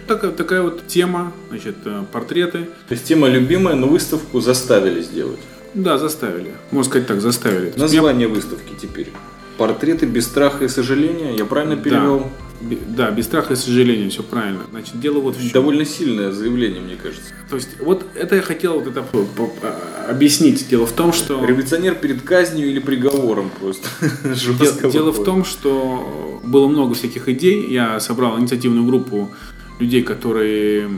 Так, 0.08 0.36
такая 0.36 0.64
вот 0.64 0.88
тема, 0.88 1.32
значит, 1.50 1.76
э, 1.86 2.04
портреты. 2.12 2.70
То 2.88 2.94
есть 2.94 3.04
тема 3.04 3.28
любимая, 3.28 3.76
но 3.76 3.86
выставку 3.86 4.42
заставили 4.42 5.04
сделать. 5.04 5.40
Да, 5.76 6.00
заставили. 6.00 6.54
Можно 6.72 6.90
сказать 6.90 7.08
так, 7.08 7.22
заставили. 7.22 7.72
Название 7.76 8.28
я... 8.28 8.34
выставки 8.34 8.74
теперь. 8.82 9.12
Портреты 9.60 10.08
без 10.08 10.26
страха 10.26 10.66
и 10.66 10.68
сожаления. 10.68 11.36
Я 11.36 11.46
правильно 11.46 11.76
перевел? 11.76 12.22
Да. 12.22 12.49
Да, 12.62 13.10
без 13.12 13.26
страха 13.26 13.54
и 13.54 13.56
сожаления, 13.56 14.10
все 14.10 14.24
правильно. 14.24 14.62
Значит, 14.70 15.00
дело 15.00 15.20
вот 15.20 15.36
в 15.36 15.42
чем. 15.42 15.52
Довольно 15.52 15.86
сильное 15.86 16.32
заявление, 16.32 16.82
мне 16.82 16.96
кажется. 16.96 17.32
То 17.50 17.56
есть, 17.56 17.70
вот 17.80 18.06
это 18.16 18.36
я 18.36 18.42
хотел 18.42 18.80
вот 18.80 18.88
это 18.88 19.06
объяснить. 20.08 20.68
Дело 20.68 20.86
в 20.86 20.92
том, 20.92 21.14
что... 21.14 21.44
Революционер 21.46 21.96
перед 21.96 22.22
казнью 22.22 22.68
или 22.70 22.80
приговором 22.80 23.50
просто. 23.60 23.88
Дело, 24.24 24.92
дело 24.92 25.12
в 25.12 25.24
том, 25.24 25.46
что 25.46 26.42
было 26.44 26.68
много 26.68 26.96
всяких 26.96 27.30
идей. 27.30 27.68
Я 27.70 28.00
собрал 28.00 28.40
инициативную 28.40 28.86
группу 28.86 29.32
людей, 29.80 30.04
которые 30.04 30.90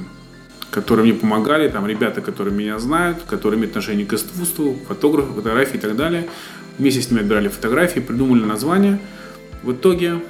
которые 0.71 1.03
мне 1.03 1.13
помогали, 1.13 1.67
там 1.67 1.85
ребята, 1.85 2.21
которые 2.21 2.55
меня 2.55 2.79
знают, 2.79 3.23
которые 3.27 3.57
имеют 3.57 3.71
отношение 3.71 4.05
к 4.05 4.13
искусству, 4.13 4.77
фотографы, 4.87 5.33
фотографии 5.33 5.75
и 5.75 5.79
так 5.79 5.97
далее. 5.97 6.29
Вместе 6.77 7.01
с 7.01 7.11
ними 7.11 7.21
отбирали 7.21 7.49
фотографии, 7.49 7.99
придумали 7.99 8.45
название. 8.45 8.99
В 9.63 9.73
итоге 9.73 10.21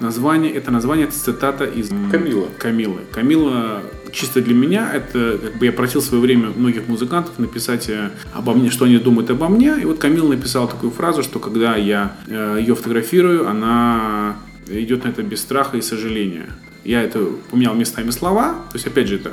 название, 0.00 0.52
это 0.52 0.70
название, 0.70 1.06
это 1.06 1.16
цитата 1.16 1.64
из 1.64 1.88
Камила. 2.10 2.48
Камилы. 2.58 3.00
Камила 3.12 3.82
чисто 4.12 4.40
для 4.40 4.54
меня, 4.54 4.90
это 4.92 5.38
как 5.42 5.58
бы 5.58 5.66
я 5.66 5.72
просил 5.72 6.00
в 6.00 6.04
свое 6.04 6.22
время 6.22 6.50
многих 6.50 6.88
музыкантов 6.88 7.38
написать 7.38 7.88
э, 7.88 8.10
обо 8.32 8.54
мне, 8.54 8.70
что 8.70 8.84
они 8.84 8.98
думают 8.98 9.30
обо 9.30 9.48
мне. 9.48 9.76
И 9.80 9.84
вот 9.84 9.98
Камила 9.98 10.28
написала 10.28 10.68
такую 10.68 10.92
фразу, 10.92 11.22
что 11.22 11.38
когда 11.38 11.76
я 11.76 12.16
э, 12.26 12.58
ее 12.60 12.74
фотографирую, 12.74 13.48
она 13.48 14.36
идет 14.68 15.04
на 15.04 15.08
это 15.08 15.22
без 15.22 15.40
страха 15.40 15.76
и 15.76 15.82
сожаления. 15.82 16.46
Я 16.84 17.02
это 17.02 17.26
поменял 17.50 17.74
местами 17.74 18.10
слова, 18.10 18.52
то 18.70 18.76
есть 18.76 18.86
опять 18.86 19.08
же 19.08 19.16
это 19.16 19.32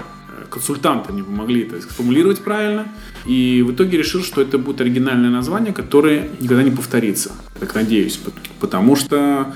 консультанты 0.50 1.12
мне 1.12 1.24
помогли 1.24 1.64
это 1.64 1.82
сформулировать 1.82 2.40
правильно. 2.40 2.88
И 3.26 3.64
в 3.66 3.74
итоге 3.74 3.98
решил, 3.98 4.24
что 4.24 4.42
это 4.42 4.58
будет 4.58 4.82
оригинальное 4.82 5.30
название, 5.30 5.74
которое 5.74 6.30
никогда 6.40 6.64
не 6.64 6.72
повторится. 6.72 7.32
Так 7.60 7.74
надеюсь. 7.76 8.20
Потому 8.60 8.96
что 8.96 9.48
Э, 9.48 9.54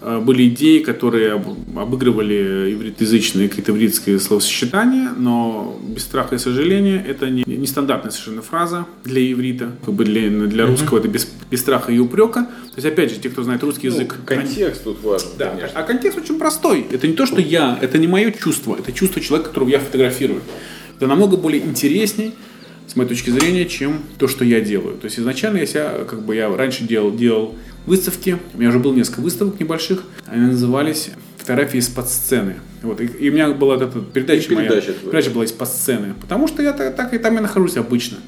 были 0.00 0.48
идеи, 0.48 0.78
которые 0.78 1.34
обыгрывали 1.34 2.72
ивритоязычные 2.72 3.48
какие-то 3.48 3.72
ивритские 3.72 4.18
словосочетания, 4.18 5.10
но 5.16 5.78
без 5.82 6.04
страха 6.04 6.36
и 6.36 6.38
сожаления 6.38 7.04
это 7.06 7.28
не, 7.28 7.44
не 7.46 7.66
стандартная 7.66 8.10
совершенно 8.10 8.42
фраза 8.42 8.86
для 9.04 9.30
иврита, 9.30 9.72
как 9.84 9.94
бы 9.94 10.04
для, 10.04 10.30
для 10.30 10.66
русского 10.66 10.98
это 10.98 11.08
без, 11.08 11.28
без 11.50 11.60
страха 11.60 11.92
и 11.92 11.98
упрека. 11.98 12.44
То 12.44 12.76
есть, 12.76 12.86
опять 12.86 13.10
же, 13.10 13.18
те, 13.18 13.28
кто 13.28 13.42
знает 13.42 13.62
русский 13.62 13.88
ну, 13.88 13.94
язык... 13.94 14.16
Контекст 14.24 14.86
они... 14.86 14.94
тут 14.94 15.04
важен, 15.04 15.28
да, 15.38 15.50
конечно. 15.50 15.78
А 15.78 15.82
контекст 15.82 16.18
очень 16.18 16.38
простой. 16.38 16.86
Это 16.90 17.06
не 17.06 17.14
то, 17.14 17.26
что 17.26 17.40
я, 17.40 17.78
это 17.80 17.98
не 17.98 18.06
мое 18.06 18.30
чувство, 18.30 18.76
это 18.78 18.92
чувство 18.92 19.20
человека, 19.20 19.50
которого 19.50 19.68
я 19.68 19.80
фотографирую. 19.80 20.40
Это 20.96 21.06
намного 21.06 21.36
более 21.36 21.62
интересней, 21.62 22.34
с 22.90 22.96
моей 22.96 23.08
точки 23.08 23.30
зрения, 23.30 23.66
чем 23.66 24.02
то, 24.18 24.26
что 24.26 24.44
я 24.44 24.60
делаю. 24.60 24.96
То 24.96 25.04
есть 25.04 25.16
изначально 25.20 25.58
я 25.58 25.66
себя, 25.66 25.92
как 26.08 26.22
бы 26.22 26.34
я 26.34 26.54
раньше 26.54 26.82
делал, 26.82 27.14
делал 27.14 27.54
выставки. 27.86 28.36
У 28.52 28.58
меня 28.58 28.70
уже 28.70 28.80
было 28.80 28.92
несколько 28.92 29.20
выставок 29.20 29.60
небольших. 29.60 30.02
Они 30.26 30.46
назывались 30.46 31.10
фотографии 31.36 31.78
из-под 31.78 32.08
сцены. 32.08 32.56
Вот. 32.82 33.00
И, 33.00 33.06
и 33.06 33.30
у 33.30 33.32
меня 33.32 33.50
была 33.50 33.76
эта 33.76 33.86
передача, 33.86 34.52
моя, 34.52 34.68
передача, 34.68 34.92
передача 34.92 35.30
была 35.30 35.44
из-под 35.44 35.68
сцены. 35.68 36.14
Потому 36.20 36.48
что 36.48 36.64
я 36.64 36.72
так, 36.72 36.96
так 36.96 37.14
и 37.14 37.18
там 37.18 37.38
и 37.38 37.40
нахожусь 37.40 37.76
обычно. 37.76 38.18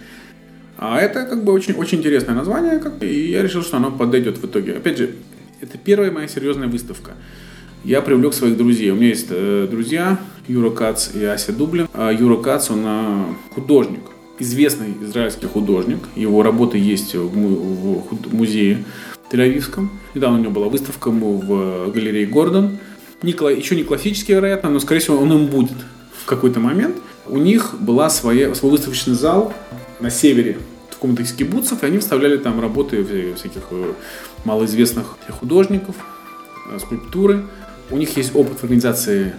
А 0.78 1.00
это 1.00 1.24
как 1.24 1.42
бы 1.42 1.52
очень, 1.52 1.74
очень 1.74 1.98
интересное 1.98 2.36
название, 2.36 2.78
как, 2.78 3.02
и 3.02 3.30
я 3.30 3.42
решил, 3.42 3.62
что 3.62 3.78
оно 3.78 3.90
подойдет 3.90 4.38
в 4.38 4.46
итоге. 4.46 4.74
Опять 4.74 4.98
же, 4.98 5.10
это 5.60 5.76
первая 5.76 6.12
моя 6.12 6.28
серьезная 6.28 6.68
выставка. 6.68 7.14
Я 7.82 8.00
привлек 8.00 8.32
своих 8.32 8.56
друзей. 8.56 8.90
У 8.92 8.94
меня 8.94 9.08
есть 9.08 9.26
э, 9.30 9.66
друзья 9.68 10.20
Юра 10.46 10.70
Кац 10.70 11.16
и 11.16 11.24
Ася 11.24 11.52
Дублин. 11.52 11.88
А 11.94 12.12
Юра 12.12 12.40
Кац, 12.40 12.70
он 12.70 12.82
э, 12.84 13.24
художник, 13.54 14.02
известный 14.42 14.94
израильский 15.02 15.46
художник. 15.46 16.00
Его 16.16 16.42
работы 16.42 16.78
есть 16.78 17.14
в, 17.14 18.32
музее 18.32 18.84
Тель-Авивском. 19.30 19.88
Недавно 20.14 20.38
у 20.38 20.42
него 20.42 20.52
была 20.52 20.68
выставка 20.68 21.10
в 21.10 21.90
галерее 21.90 22.26
Гордон. 22.26 22.78
Еще 23.22 23.76
не 23.76 23.84
классический, 23.84 24.34
вероятно, 24.34 24.68
но, 24.68 24.80
скорее 24.80 25.00
всего, 25.00 25.18
он 25.18 25.32
им 25.32 25.46
будет 25.46 25.78
в 26.22 26.26
какой-то 26.26 26.60
момент. 26.60 26.96
У 27.26 27.38
них 27.38 27.74
была 27.78 28.10
своя, 28.10 28.54
свой 28.54 28.72
выставочный 28.72 29.14
зал 29.14 29.54
на 30.00 30.10
севере 30.10 30.58
в 30.90 30.94
каком-то 30.94 31.22
из 31.22 31.32
кибуцев, 31.32 31.82
и 31.82 31.86
они 31.86 31.98
вставляли 31.98 32.36
там 32.36 32.60
работы 32.60 33.04
всяких 33.36 33.62
э, 33.70 33.92
малоизвестных 34.44 35.16
художников, 35.30 35.94
э, 36.70 36.78
скульптуры. 36.80 37.44
У 37.90 37.96
них 37.96 38.16
есть 38.16 38.34
опыт 38.34 38.58
в 38.58 38.64
организации, 38.64 39.34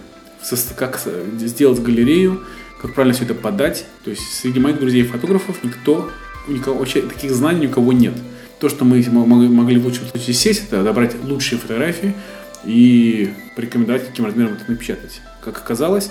как 0.76 1.00
сделать 1.38 1.80
галерею, 1.80 2.40
как 2.84 2.92
правильно 2.92 3.14
все 3.14 3.24
это 3.24 3.34
подать. 3.34 3.86
То 4.04 4.10
есть 4.10 4.22
среди 4.34 4.60
моих 4.60 4.78
друзей-фотографов 4.78 5.64
никто, 5.64 6.10
никого, 6.48 6.80
вообще 6.80 7.00
таких 7.00 7.30
знаний 7.30 7.62
ни 7.62 7.66
у 7.66 7.70
кого 7.70 7.94
нет. 7.94 8.12
То, 8.60 8.68
что 8.68 8.84
мы 8.84 9.02
могли 9.08 9.78
в 9.78 9.86
лучшем 9.86 10.06
случае 10.08 10.34
сесть, 10.34 10.64
это 10.68 10.82
отобрать 10.82 11.16
лучшие 11.24 11.58
фотографии 11.58 12.12
и 12.66 13.30
порекомендовать, 13.56 14.06
каким 14.06 14.26
размером 14.26 14.52
это 14.52 14.70
напечатать. 14.70 15.22
Как 15.42 15.56
оказалось, 15.56 16.10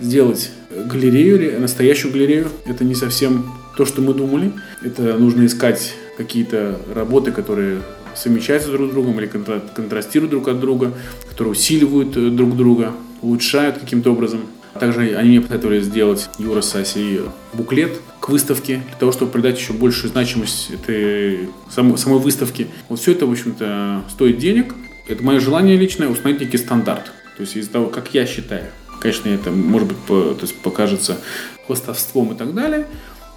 сделать 0.00 0.50
галерею, 0.70 1.60
настоящую 1.60 2.12
галерею, 2.12 2.48
это 2.66 2.82
не 2.82 2.96
совсем 2.96 3.52
то, 3.76 3.86
что 3.86 4.02
мы 4.02 4.12
думали. 4.12 4.52
Это 4.82 5.16
нужно 5.18 5.46
искать 5.46 5.94
какие-то 6.16 6.80
работы, 6.92 7.30
которые 7.30 7.78
совмещаются 8.16 8.72
друг 8.72 8.90
с 8.90 8.92
другом 8.92 9.20
или 9.20 9.28
контрастируют 9.28 10.32
друг 10.32 10.48
от 10.48 10.58
друга, 10.58 10.94
которые 11.28 11.52
усиливают 11.52 12.16
э, 12.16 12.30
друг 12.30 12.56
друга, 12.56 12.92
улучшают 13.22 13.78
каким-то 13.78 14.10
образом. 14.10 14.40
Также 14.78 15.16
они 15.16 15.30
мне 15.30 15.40
посоветовали 15.40 15.80
сделать 15.80 16.28
Юра 16.38 16.60
Саси 16.60 17.20
буклет 17.52 18.00
к 18.20 18.28
выставке, 18.28 18.82
для 18.86 18.96
того, 18.96 19.12
чтобы 19.12 19.32
придать 19.32 19.58
еще 19.58 19.72
большую 19.72 20.10
значимость 20.10 20.70
этой 20.70 21.48
самой, 21.70 21.98
самой 21.98 22.20
выставке. 22.20 22.68
Вот 22.88 23.00
все 23.00 23.12
это, 23.12 23.26
в 23.26 23.30
общем-то, 23.30 24.04
стоит 24.10 24.38
денег. 24.38 24.74
Это 25.06 25.22
мое 25.22 25.40
желание 25.40 25.76
личное 25.76 26.08
установить 26.08 26.40
некий 26.40 26.58
стандарт. 26.58 27.06
То 27.36 27.42
есть 27.42 27.56
из-за 27.56 27.70
того, 27.70 27.86
как 27.86 28.12
я 28.14 28.26
считаю. 28.26 28.66
Конечно, 29.00 29.28
это, 29.28 29.50
может 29.50 29.88
быть, 29.88 29.98
по, 29.98 30.34
то 30.34 30.42
есть 30.42 30.56
покажется 30.56 31.18
хвостовством 31.66 32.32
и 32.32 32.36
так 32.36 32.54
далее. 32.54 32.86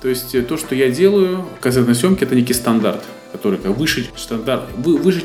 То 0.02 0.10
есть 0.10 0.34
э, 0.34 0.42
то, 0.42 0.58
что 0.58 0.74
я 0.74 0.89
делаю 0.89 1.46
концертной 1.62 1.96
съемке, 1.96 2.26
это 2.26 2.36
некий 2.36 2.54
стандарт, 2.54 3.04
который 3.32 3.60
как 3.60 3.78
выше 3.78 4.10
стандарт, 4.18 4.64
вы, 4.78 4.98
выше 4.98 5.24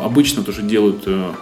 обычно 0.00 0.44
тоже 0.44 0.62
делают 0.62 1.02
э, 1.06 1.32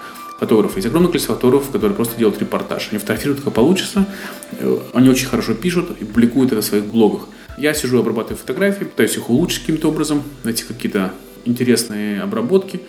фотографы. 0.40 0.78
Есть 0.78 0.86
огромное 0.86 1.10
количество 1.10 1.34
фотографов, 1.34 1.70
которые 1.70 1.94
просто 1.94 2.18
делают 2.18 2.40
репортаж. 2.40 2.88
Они 2.90 2.98
фотографируют, 2.98 3.42
как 3.42 3.52
получится, 3.52 4.06
э, 4.52 4.78
они 4.94 5.10
очень 5.10 5.26
хорошо 5.26 5.54
пишут 5.54 5.90
и 6.00 6.04
публикуют 6.04 6.52
это 6.52 6.62
в 6.62 6.64
своих 6.64 6.86
блогах. 6.86 7.28
Я 7.58 7.74
сижу, 7.74 8.00
обрабатываю 8.00 8.38
фотографии, 8.38 8.84
пытаюсь 8.84 9.16
их 9.16 9.28
улучшить 9.28 9.60
каким-то 9.60 9.88
образом, 9.88 10.22
найти 10.42 10.64
какие-то 10.64 11.12
интересные 11.44 12.22
обработки, 12.22 12.80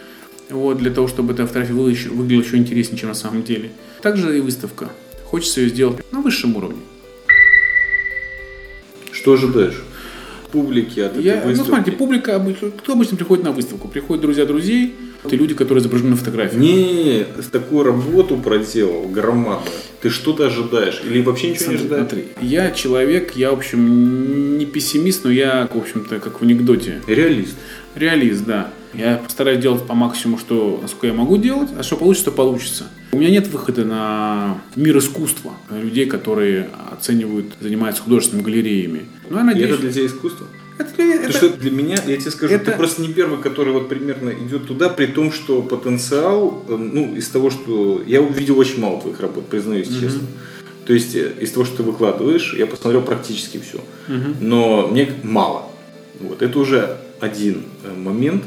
вот, 0.50 0.78
для 0.78 0.92
того, 0.92 1.08
чтобы 1.08 1.34
эта 1.34 1.46
фотография 1.46 1.74
выглядела 1.74 2.42
еще 2.42 2.56
интереснее, 2.56 2.98
чем 2.98 3.10
на 3.10 3.16
самом 3.16 3.44
деле. 3.44 3.72
Также 4.02 4.38
и 4.38 4.42
выставка. 4.42 4.90
Хочется 5.26 5.62
ее 5.62 5.70
сделать 5.70 6.12
на 6.12 6.22
высшем 6.22 6.56
уровне. 6.56 6.80
Что 9.12 9.34
ожидаешь? 9.34 9.84
Публики 10.52 11.00
от 11.02 11.14
этой 11.14 11.24
Я, 11.24 11.36
выставки? 11.36 11.58
Ну, 11.58 11.66
смотрите, 11.66 11.98
публика, 11.98 12.56
кто 12.78 12.94
обычно 12.94 13.18
приходит 13.18 13.44
на 13.44 13.52
выставку? 13.52 13.88
Приходят 13.88 14.22
друзья 14.22 14.46
друзей, 14.46 14.96
это 15.24 15.36
люди, 15.36 15.54
которые 15.54 15.82
изображены 15.82 16.12
на 16.12 16.16
фотографии. 16.16 16.58
Не, 16.58 17.26
такую 17.52 17.84
работу 17.84 18.38
проделал 18.38 19.08
громадную. 19.08 19.72
Ты 20.02 20.10
что-то 20.10 20.48
ожидаешь? 20.48 21.02
Или 21.06 21.22
вообще 21.22 21.50
ничего 21.50 21.66
смотри, 21.66 21.78
не 21.78 21.82
ожидаешь? 21.82 22.08
Смотри, 22.10 22.28
я 22.42 22.72
человек, 22.72 23.36
я, 23.36 23.52
в 23.52 23.56
общем, 23.56 24.58
не 24.58 24.66
пессимист, 24.66 25.24
но 25.24 25.32
я, 25.32 25.68
в 25.72 25.78
общем-то, 25.78 26.20
как 26.20 26.42
в 26.42 26.44
анекдоте. 26.44 27.02
Реалист. 27.08 27.56
Реалист, 27.96 28.46
да. 28.46 28.72
Я 28.94 29.18
постараюсь 29.18 29.60
делать 29.62 29.86
по 29.86 29.94
максимуму, 29.94 30.38
что, 30.38 30.80
насколько 30.82 31.08
я 31.08 31.14
могу 31.14 31.38
делать, 31.38 31.70
а 31.78 31.84
что 31.84 31.96
получится, 31.96 32.26
то 32.26 32.36
получится. 32.36 32.88
У 33.14 33.18
меня 33.18 33.30
нет 33.30 33.48
выхода 33.48 33.86
на 33.86 34.62
мир 34.76 34.98
искусства, 34.98 35.54
людей, 35.70 36.06
которые 36.08 36.70
оценивают, 36.92 37.54
занимаются 37.60 38.02
художественными 38.02 38.46
галереями. 38.46 39.06
Ну, 39.30 39.38
я 39.38 39.44
И 39.44 39.46
надеюсь, 39.46 39.72
это 39.72 39.82
для 39.82 39.92
тебя 39.92 40.06
искусство? 40.08 40.48
Это 40.82 40.94
для- 40.96 41.16
это- 41.24 41.32
что 41.38 41.50
для 41.50 41.72
меня, 41.72 41.98
я 42.08 42.18
тебе 42.18 42.32
скажу, 42.32 42.54
это- 42.54 42.72
ты 42.72 42.78
просто 42.78 43.02
не 43.02 43.08
первый, 43.14 43.40
который 43.42 43.74
вот 43.74 43.90
примерно 43.90 44.30
идет 44.30 44.68
туда, 44.68 44.90
при 44.90 45.06
том, 45.08 45.32
что 45.32 45.62
потенциал, 45.62 46.64
э, 46.68 46.76
ну, 46.76 47.16
из 47.16 47.28
того, 47.30 47.50
что 47.50 48.02
я 48.06 48.22
увидел 48.22 48.58
очень 48.60 48.80
мало 48.82 49.00
твоих 49.02 49.20
работ, 49.20 49.48
признаюсь 49.48 49.88
честно. 49.88 50.22
То 50.86 50.94
есть 50.94 51.16
э, 51.16 51.32
из 51.40 51.52
того, 51.52 51.66
что 51.66 51.78
ты 51.78 51.84
выкладываешь, 51.84 52.54
я 52.58 52.66
посмотрел 52.68 53.02
практически 53.02 53.60
все. 53.60 53.80
Но 54.42 54.88
мне 54.88 55.08
мало. 55.24 55.64
Вот, 56.20 56.42
это 56.42 56.60
уже 56.60 56.98
один 57.20 57.64
э, 57.84 57.94
момент. 57.98 58.44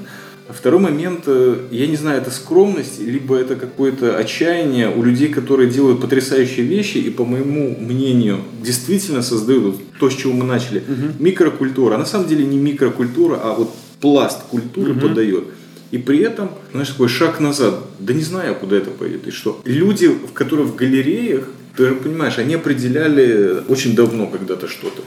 Второй 0.48 0.80
момент, 0.80 1.22
э, 1.26 1.56
я 1.70 1.86
не 1.86 1.96
знаю, 1.96 2.20
это 2.20 2.30
скромность, 2.30 3.00
либо 3.00 3.34
это 3.36 3.56
какое-то 3.56 4.16
отчаяние 4.16 4.90
у 4.94 5.02
людей, 5.02 5.28
которые 5.28 5.70
делают 5.70 6.02
потрясающие 6.02 6.66
вещи 6.66 6.98
и, 6.98 7.08
по 7.08 7.24
моему 7.24 7.74
мнению, 7.78 8.40
действительно 8.62 9.22
создают 9.22 9.76
то, 9.98 10.10
с 10.10 10.14
чего 10.14 10.34
мы 10.34 10.44
начали. 10.44 10.84
Микрокультура. 11.18 11.94
А 11.94 11.98
на 11.98 12.04
самом 12.04 12.28
деле 12.28 12.44
не 12.44 12.58
микрокультура, 12.58 13.38
а 13.42 13.54
вот 13.54 13.74
пласт 14.00 14.42
культуры 14.50 14.94
подает. 14.94 15.44
И 15.90 15.98
при 15.98 16.18
этом, 16.18 16.50
знаешь, 16.72 16.88
такой 16.88 17.08
шаг 17.08 17.40
назад. 17.40 17.78
Да 17.98 18.12
не 18.12 18.22
знаю, 18.22 18.54
куда 18.56 18.76
это 18.76 18.90
пойдет. 18.90 19.26
И 19.26 19.30
что? 19.30 19.62
Люди, 19.64 20.10
которые 20.34 20.66
в 20.66 20.74
галереях, 20.74 21.48
ты 21.76 21.88
же 21.88 21.94
понимаешь, 21.94 22.38
они 22.38 22.54
определяли 22.54 23.62
очень 23.68 23.94
давно 23.94 24.26
когда-то 24.26 24.68
что-то. 24.68 25.02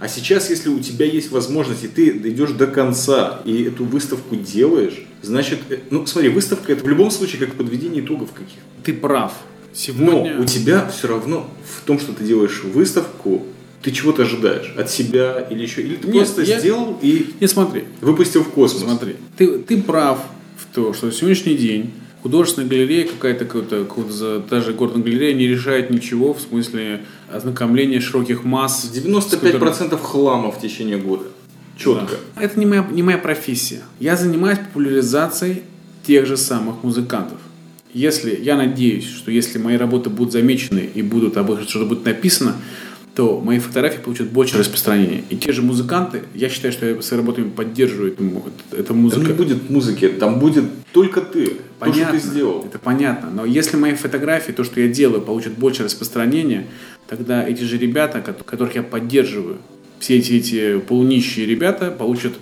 А 0.00 0.08
сейчас, 0.08 0.48
если 0.48 0.70
у 0.70 0.80
тебя 0.80 1.04
есть 1.04 1.30
возможность, 1.30 1.84
и 1.84 1.88
ты 1.88 2.08
идешь 2.08 2.52
до 2.52 2.66
конца, 2.66 3.42
и 3.44 3.64
эту 3.64 3.84
выставку 3.84 4.34
делаешь, 4.34 5.02
значит, 5.20 5.58
э, 5.68 5.78
ну 5.90 6.06
смотри, 6.06 6.30
выставка 6.30 6.72
это 6.72 6.82
в 6.82 6.88
любом 6.88 7.10
случае 7.10 7.46
как 7.46 7.54
подведение 7.54 8.02
итогов 8.02 8.32
каких. 8.32 8.58
ты 8.82 8.94
прав. 8.94 9.32
Но 9.32 9.74
Сегодня... 9.74 10.40
у 10.40 10.44
тебя 10.46 10.88
все 10.88 11.06
равно 11.08 11.48
в 11.64 11.84
том, 11.86 12.00
что 12.00 12.12
ты 12.14 12.24
делаешь 12.24 12.62
выставку, 12.64 13.44
ты 13.82 13.92
чего-то 13.92 14.22
ожидаешь 14.22 14.74
от 14.76 14.90
себя 14.90 15.46
или 15.50 15.62
еще, 15.62 15.82
или 15.82 15.96
ты 15.96 16.08
Нет, 16.08 16.16
просто 16.26 16.42
я- 16.42 16.58
сделал 16.58 16.98
и 17.02 17.34
Не 17.38 17.46
смотри, 17.46 17.84
выпустил 18.00 18.42
в 18.42 18.48
космос. 18.48 18.82
Смотри, 18.82 19.16
ты, 19.36 19.58
ты 19.58 19.80
прав 19.82 20.18
в 20.56 20.74
том, 20.74 20.94
что 20.94 21.10
сегодняшний 21.10 21.54
день 21.56 21.92
художественная 22.22 22.68
галерея, 22.68 23.06
какая-то, 23.06 23.44
какая-то, 23.44 24.44
даже 24.48 24.72
городная 24.72 25.02
галерея 25.02 25.34
не 25.34 25.46
решает 25.46 25.90
ничего 25.90 26.34
в 26.34 26.40
смысле 26.40 27.02
ознакомления 27.32 28.00
широких 28.00 28.44
масс. 28.44 28.84
с 28.84 28.88
которыми- 28.88 29.12
95% 29.12 30.00
хлама 30.02 30.50
в 30.50 30.60
течение 30.60 30.98
года. 30.98 31.24
Четко. 31.76 32.16
Да. 32.36 32.42
Это 32.42 32.58
не 32.58 32.66
моя, 32.66 32.86
не 32.90 33.02
моя 33.02 33.18
профессия. 33.18 33.80
Я 33.98 34.16
занимаюсь 34.16 34.58
популяризацией 34.58 35.62
тех 36.06 36.26
же 36.26 36.36
самых 36.36 36.82
музыкантов. 36.82 37.38
Если, 37.92 38.38
я 38.40 38.56
надеюсь, 38.56 39.06
что 39.08 39.30
если 39.30 39.58
мои 39.58 39.76
работы 39.76 40.10
будут 40.10 40.32
замечены 40.32 40.88
и 40.94 41.02
будут 41.02 41.36
об 41.36 41.50
их 41.52 41.62
что-то 41.68 41.86
будет 41.86 42.04
написано, 42.04 42.56
то 43.14 43.40
мои 43.40 43.58
фотографии 43.58 43.98
получат 43.98 44.28
больше 44.30 44.56
распространения. 44.58 45.24
И 45.30 45.36
те 45.36 45.52
же 45.52 45.62
музыканты, 45.62 46.22
я 46.34 46.48
считаю, 46.48 46.72
что 46.72 46.86
я 46.86 47.02
своими 47.02 47.26
работами 47.26 47.50
поддерживаю 47.50 48.12
эту, 48.12 48.24
эту 48.72 48.84
Там 48.84 48.98
музыку. 48.98 49.22
не 49.26 49.32
будет 49.32 49.68
музыки, 49.70 50.08
там 50.08 50.38
будет 50.38 50.64
только 50.92 51.20
ты, 51.20 51.46
то, 51.46 51.52
Понятно, 51.80 52.18
что 52.18 52.26
ты 52.26 52.32
сделал. 52.32 52.64
это 52.66 52.78
понятно. 52.78 53.30
Но 53.30 53.44
если 53.44 53.76
мои 53.76 53.94
фотографии, 53.94 54.52
то, 54.52 54.64
что 54.64 54.80
я 54.80 54.88
делаю, 54.88 55.22
получат 55.22 55.54
больше 55.54 55.82
распространения, 55.84 56.66
тогда 57.08 57.46
эти 57.46 57.62
же 57.64 57.78
ребята, 57.78 58.20
ко- 58.20 58.32
которых 58.32 58.76
я 58.76 58.82
поддерживаю, 58.82 59.58
все 59.98 60.16
эти, 60.18 60.32
эти 60.34 60.78
полунищие 60.78 61.46
ребята 61.46 61.90
получат 61.90 62.32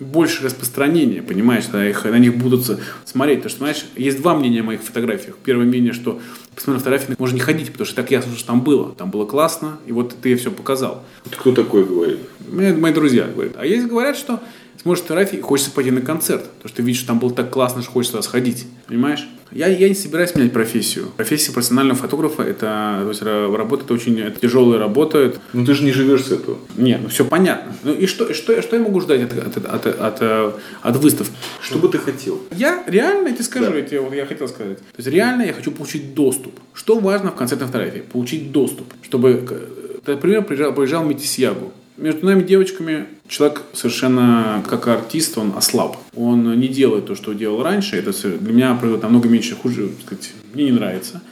больше 0.00 0.44
распространения, 0.44 1.22
понимаешь, 1.22 1.68
на, 1.68 1.88
их, 1.88 2.04
на 2.04 2.18
них 2.18 2.36
будут 2.36 2.64
смотреть. 3.04 3.38
Потому 3.38 3.50
что, 3.50 3.58
знаешь, 3.58 3.84
есть 3.96 4.20
два 4.20 4.34
мнения 4.34 4.60
о 4.60 4.64
моих 4.64 4.82
фотографиях. 4.82 5.36
Первое 5.44 5.66
мнение, 5.66 5.92
что 5.92 6.20
посмотри 6.54 6.74
на 6.74 6.78
фотографии, 6.80 7.14
можно 7.18 7.34
не 7.34 7.40
ходить, 7.40 7.70
потому 7.72 7.86
что 7.86 7.96
так 7.96 8.10
ясно, 8.10 8.34
что 8.36 8.46
там 8.46 8.62
было. 8.62 8.94
Там 8.94 9.10
было 9.10 9.26
классно, 9.26 9.78
и 9.86 9.92
вот 9.92 10.14
ты 10.20 10.36
все 10.36 10.50
показал. 10.50 11.04
Это 11.26 11.36
Кто 11.36 11.52
такой 11.52 11.84
говорит? 11.84 12.18
Мне 12.48 12.72
мои 12.72 12.92
друзья 12.92 13.26
говорят. 13.26 13.54
А 13.56 13.64
есть 13.66 13.86
говорят, 13.86 14.16
что 14.16 14.40
смотришь 14.82 15.02
фотографии, 15.02 15.36
хочется 15.38 15.70
пойти 15.70 15.90
на 15.90 16.00
концерт. 16.00 16.44
Потому 16.44 16.68
что 16.68 16.76
ты 16.76 16.82
видишь, 16.82 16.98
что 17.00 17.08
там 17.08 17.18
было 17.18 17.32
так 17.32 17.50
классно, 17.50 17.82
что 17.82 17.90
хочется 17.92 18.12
туда 18.18 18.22
сходить. 18.22 18.66
Понимаешь? 18.86 19.26
Я, 19.50 19.66
я 19.66 19.86
не 19.88 19.94
собираюсь 19.94 20.34
менять 20.34 20.52
профессию. 20.54 21.08
Профессия 21.16 21.52
профессионального 21.52 21.98
фотографа 21.98 22.42
это, 22.42 23.00
то 23.02 23.08
есть, 23.10 23.20
ра- 23.20 23.54
работа 23.54 23.84
это 23.84 23.92
очень 23.92 24.18
это 24.18 24.40
тяжелая 24.40 24.78
работа. 24.78 25.18
Это- 25.18 25.38
Ну 25.52 25.66
ты 25.66 25.74
же 25.74 25.84
не 25.84 25.92
живешь 25.92 26.24
с 26.24 26.32
этого. 26.32 26.56
нет, 26.78 27.00
ну 27.02 27.10
все 27.10 27.26
понятно. 27.26 27.74
Ну 27.84 27.92
и 27.92 28.06
что, 28.06 28.24
и 28.24 28.32
что, 28.32 28.62
что 28.62 28.76
я 28.76 28.82
могу 28.82 29.00
ждать 29.02 29.20
от, 29.30 29.32
от, 29.56 29.56
от, 29.66 29.86
от, 30.00 30.16
э, 30.22 30.52
от 30.80 30.96
выставки? 30.96 31.32
Что 31.60 31.78
бы 31.78 31.88
ты 31.90 31.98
хотел? 31.98 32.40
Я 32.56 32.82
реально, 32.86 33.28
я 33.28 33.34
тебе 33.34 33.44
скажу, 33.44 33.66
Да. 33.72 33.76
я, 33.76 33.82
тебе- 33.82 34.00
вот 34.00 34.14
я 34.14 34.24
хотел 34.24 34.48
сказать. 34.48 34.78
То 34.78 34.84
есть 34.96 35.08
реально 35.10 35.42
я 35.42 35.52
хочу 35.52 35.70
получить 35.70 36.14
доступ. 36.14 36.58
Что 36.72 36.98
важно 36.98 37.30
в 37.30 37.34
концертной 37.34 37.66
фотографии? 37.68 38.00
Получить 38.10 38.52
доступ. 38.52 38.86
Чтобы, 39.02 39.34
к- 39.46 40.08
например, 40.10 40.44
приезжал, 40.44 40.72
приезжал 40.72 41.04
Метисьягу. 41.04 41.72
Между 41.96 42.24
нами 42.26 42.42
девочками 42.42 43.06
человек 43.28 43.62
совершенно 43.74 44.64
как 44.68 44.88
артист, 44.88 45.36
он 45.36 45.52
ослаб. 45.56 45.98
Он 46.16 46.58
не 46.58 46.68
делает 46.68 47.06
то, 47.06 47.14
что 47.14 47.32
делал 47.34 47.62
раньше. 47.62 47.96
Это 47.96 48.12
для 48.38 48.52
меня 48.52 48.74
производит 48.74 49.02
намного 49.02 49.28
меньше 49.28 49.54
хуже, 49.54 49.90
сказать, 50.04 50.32
мне 50.54 50.64
не 50.64 50.72
нравится. 50.72 51.22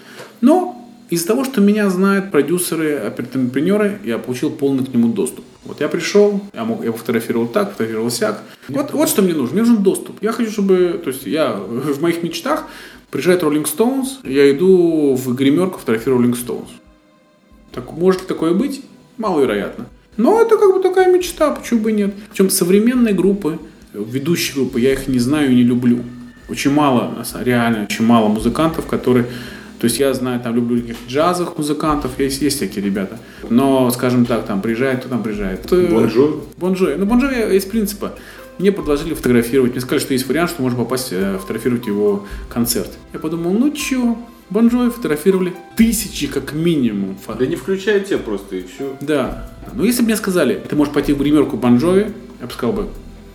Но 0.40 0.76
из-за 1.08 1.26
того, 1.26 1.44
что 1.44 1.60
меня 1.60 1.90
знают 1.90 2.30
продюсеры, 2.30 3.12
предпринимеры, 3.16 3.98
я 4.04 4.18
получил 4.18 4.50
полный 4.50 4.84
к 4.84 4.94
нему 4.94 5.12
доступ. 5.12 5.44
Вот 5.64 5.80
я 5.80 5.88
пришел, 5.88 6.40
я, 6.54 6.64
мог, 6.64 6.84
я 6.84 6.92
фотографировал 6.92 7.48
так, 7.48 7.72
фотографировал 7.72 8.10
сяк. 8.10 8.42
Вот, 8.68 8.92
вот 8.92 9.08
что 9.08 9.22
мне 9.22 9.34
нужно. 9.34 9.54
Мне 9.54 9.62
нужен 9.66 9.82
доступ. 9.82 10.22
Я 10.22 10.32
хочу, 10.32 10.50
чтобы... 10.50 11.00
То 11.02 11.10
есть 11.10 11.26
я 11.26 11.52
в 11.56 12.00
моих 12.00 12.22
мечтах 12.22 12.66
приезжает 13.10 13.42
Rolling 13.42 13.64
Stones, 13.64 14.24
я 14.24 14.50
иду 14.50 15.14
в 15.14 15.34
гримерку 15.34 15.78
фотографирую 15.78 16.22
Rolling 16.22 16.36
Stones. 16.36 16.68
Так, 17.72 17.92
может 17.92 18.22
ли 18.22 18.26
такое 18.26 18.54
быть? 18.54 18.82
Маловероятно. 19.18 19.86
Но 20.20 20.40
это 20.42 20.58
как 20.58 20.74
бы 20.74 20.82
такая 20.82 21.10
мечта, 21.10 21.50
почему 21.50 21.80
бы 21.80 21.90
и 21.90 21.94
нет. 21.94 22.14
Причем 22.30 22.50
современные 22.50 23.14
группы, 23.14 23.58
ведущие 23.94 24.54
группы, 24.56 24.78
я 24.78 24.92
их 24.92 25.08
не 25.08 25.18
знаю 25.18 25.50
и 25.50 25.54
не 25.54 25.62
люблю. 25.62 26.00
Очень 26.48 26.72
мало, 26.72 27.24
реально, 27.42 27.84
очень 27.84 28.04
мало 28.04 28.28
музыкантов, 28.28 28.86
которые... 28.86 29.26
То 29.78 29.86
есть 29.86 29.98
я 29.98 30.12
знаю, 30.12 30.38
там 30.40 30.54
люблю 30.54 30.78
каких 30.82 30.96
джазовых 31.08 31.56
музыкантов, 31.56 32.18
есть, 32.18 32.42
есть 32.42 32.58
такие 32.58 32.84
ребята. 32.84 33.18
Но, 33.48 33.90
скажем 33.90 34.26
так, 34.26 34.44
там 34.44 34.60
приезжает, 34.60 35.00
кто 35.00 35.08
там 35.08 35.22
приезжает? 35.22 35.66
Бон 35.70 36.06
Джови? 36.06 36.34
Бон 36.58 36.74
Джови. 36.74 36.96
Ну, 36.98 37.06
Бон 37.06 37.20
Джови 37.20 37.56
из 37.56 37.64
принципа. 37.64 38.12
Мне 38.58 38.72
предложили 38.72 39.14
фотографировать. 39.14 39.72
Мне 39.72 39.80
сказали, 39.80 40.00
что 40.00 40.12
есть 40.12 40.28
вариант, 40.28 40.50
что 40.50 40.60
можно 40.60 40.78
попасть 40.78 41.12
э, 41.12 41.38
фотографировать 41.38 41.86
его 41.86 42.26
концерт. 42.50 42.90
Я 43.14 43.20
подумал, 43.20 43.52
ну 43.54 43.70
чё, 43.70 44.18
Бон 44.50 44.68
Джови 44.68 44.90
фотографировали 44.90 45.52
тысячи 45.76 46.26
как 46.26 46.52
минимум. 46.52 47.16
фо- 47.26 47.36
Да 47.38 47.46
не 47.46 47.56
включай 47.56 48.00
тебя 48.00 48.18
просто 48.18 48.56
и 48.56 48.62
все. 48.64 48.96
Да. 49.00 49.50
Но 49.74 49.84
если 49.84 50.00
бы 50.02 50.06
мне 50.06 50.16
сказали, 50.16 50.60
ты 50.68 50.74
можешь 50.76 50.92
пойти 50.92 51.12
в 51.12 51.18
гримерку 51.18 51.56
Бон 51.56 51.78
Джови, 51.78 52.12
я 52.40 52.46
бы 52.46 52.52
сказал 52.52 52.72
бы, 52.74 52.88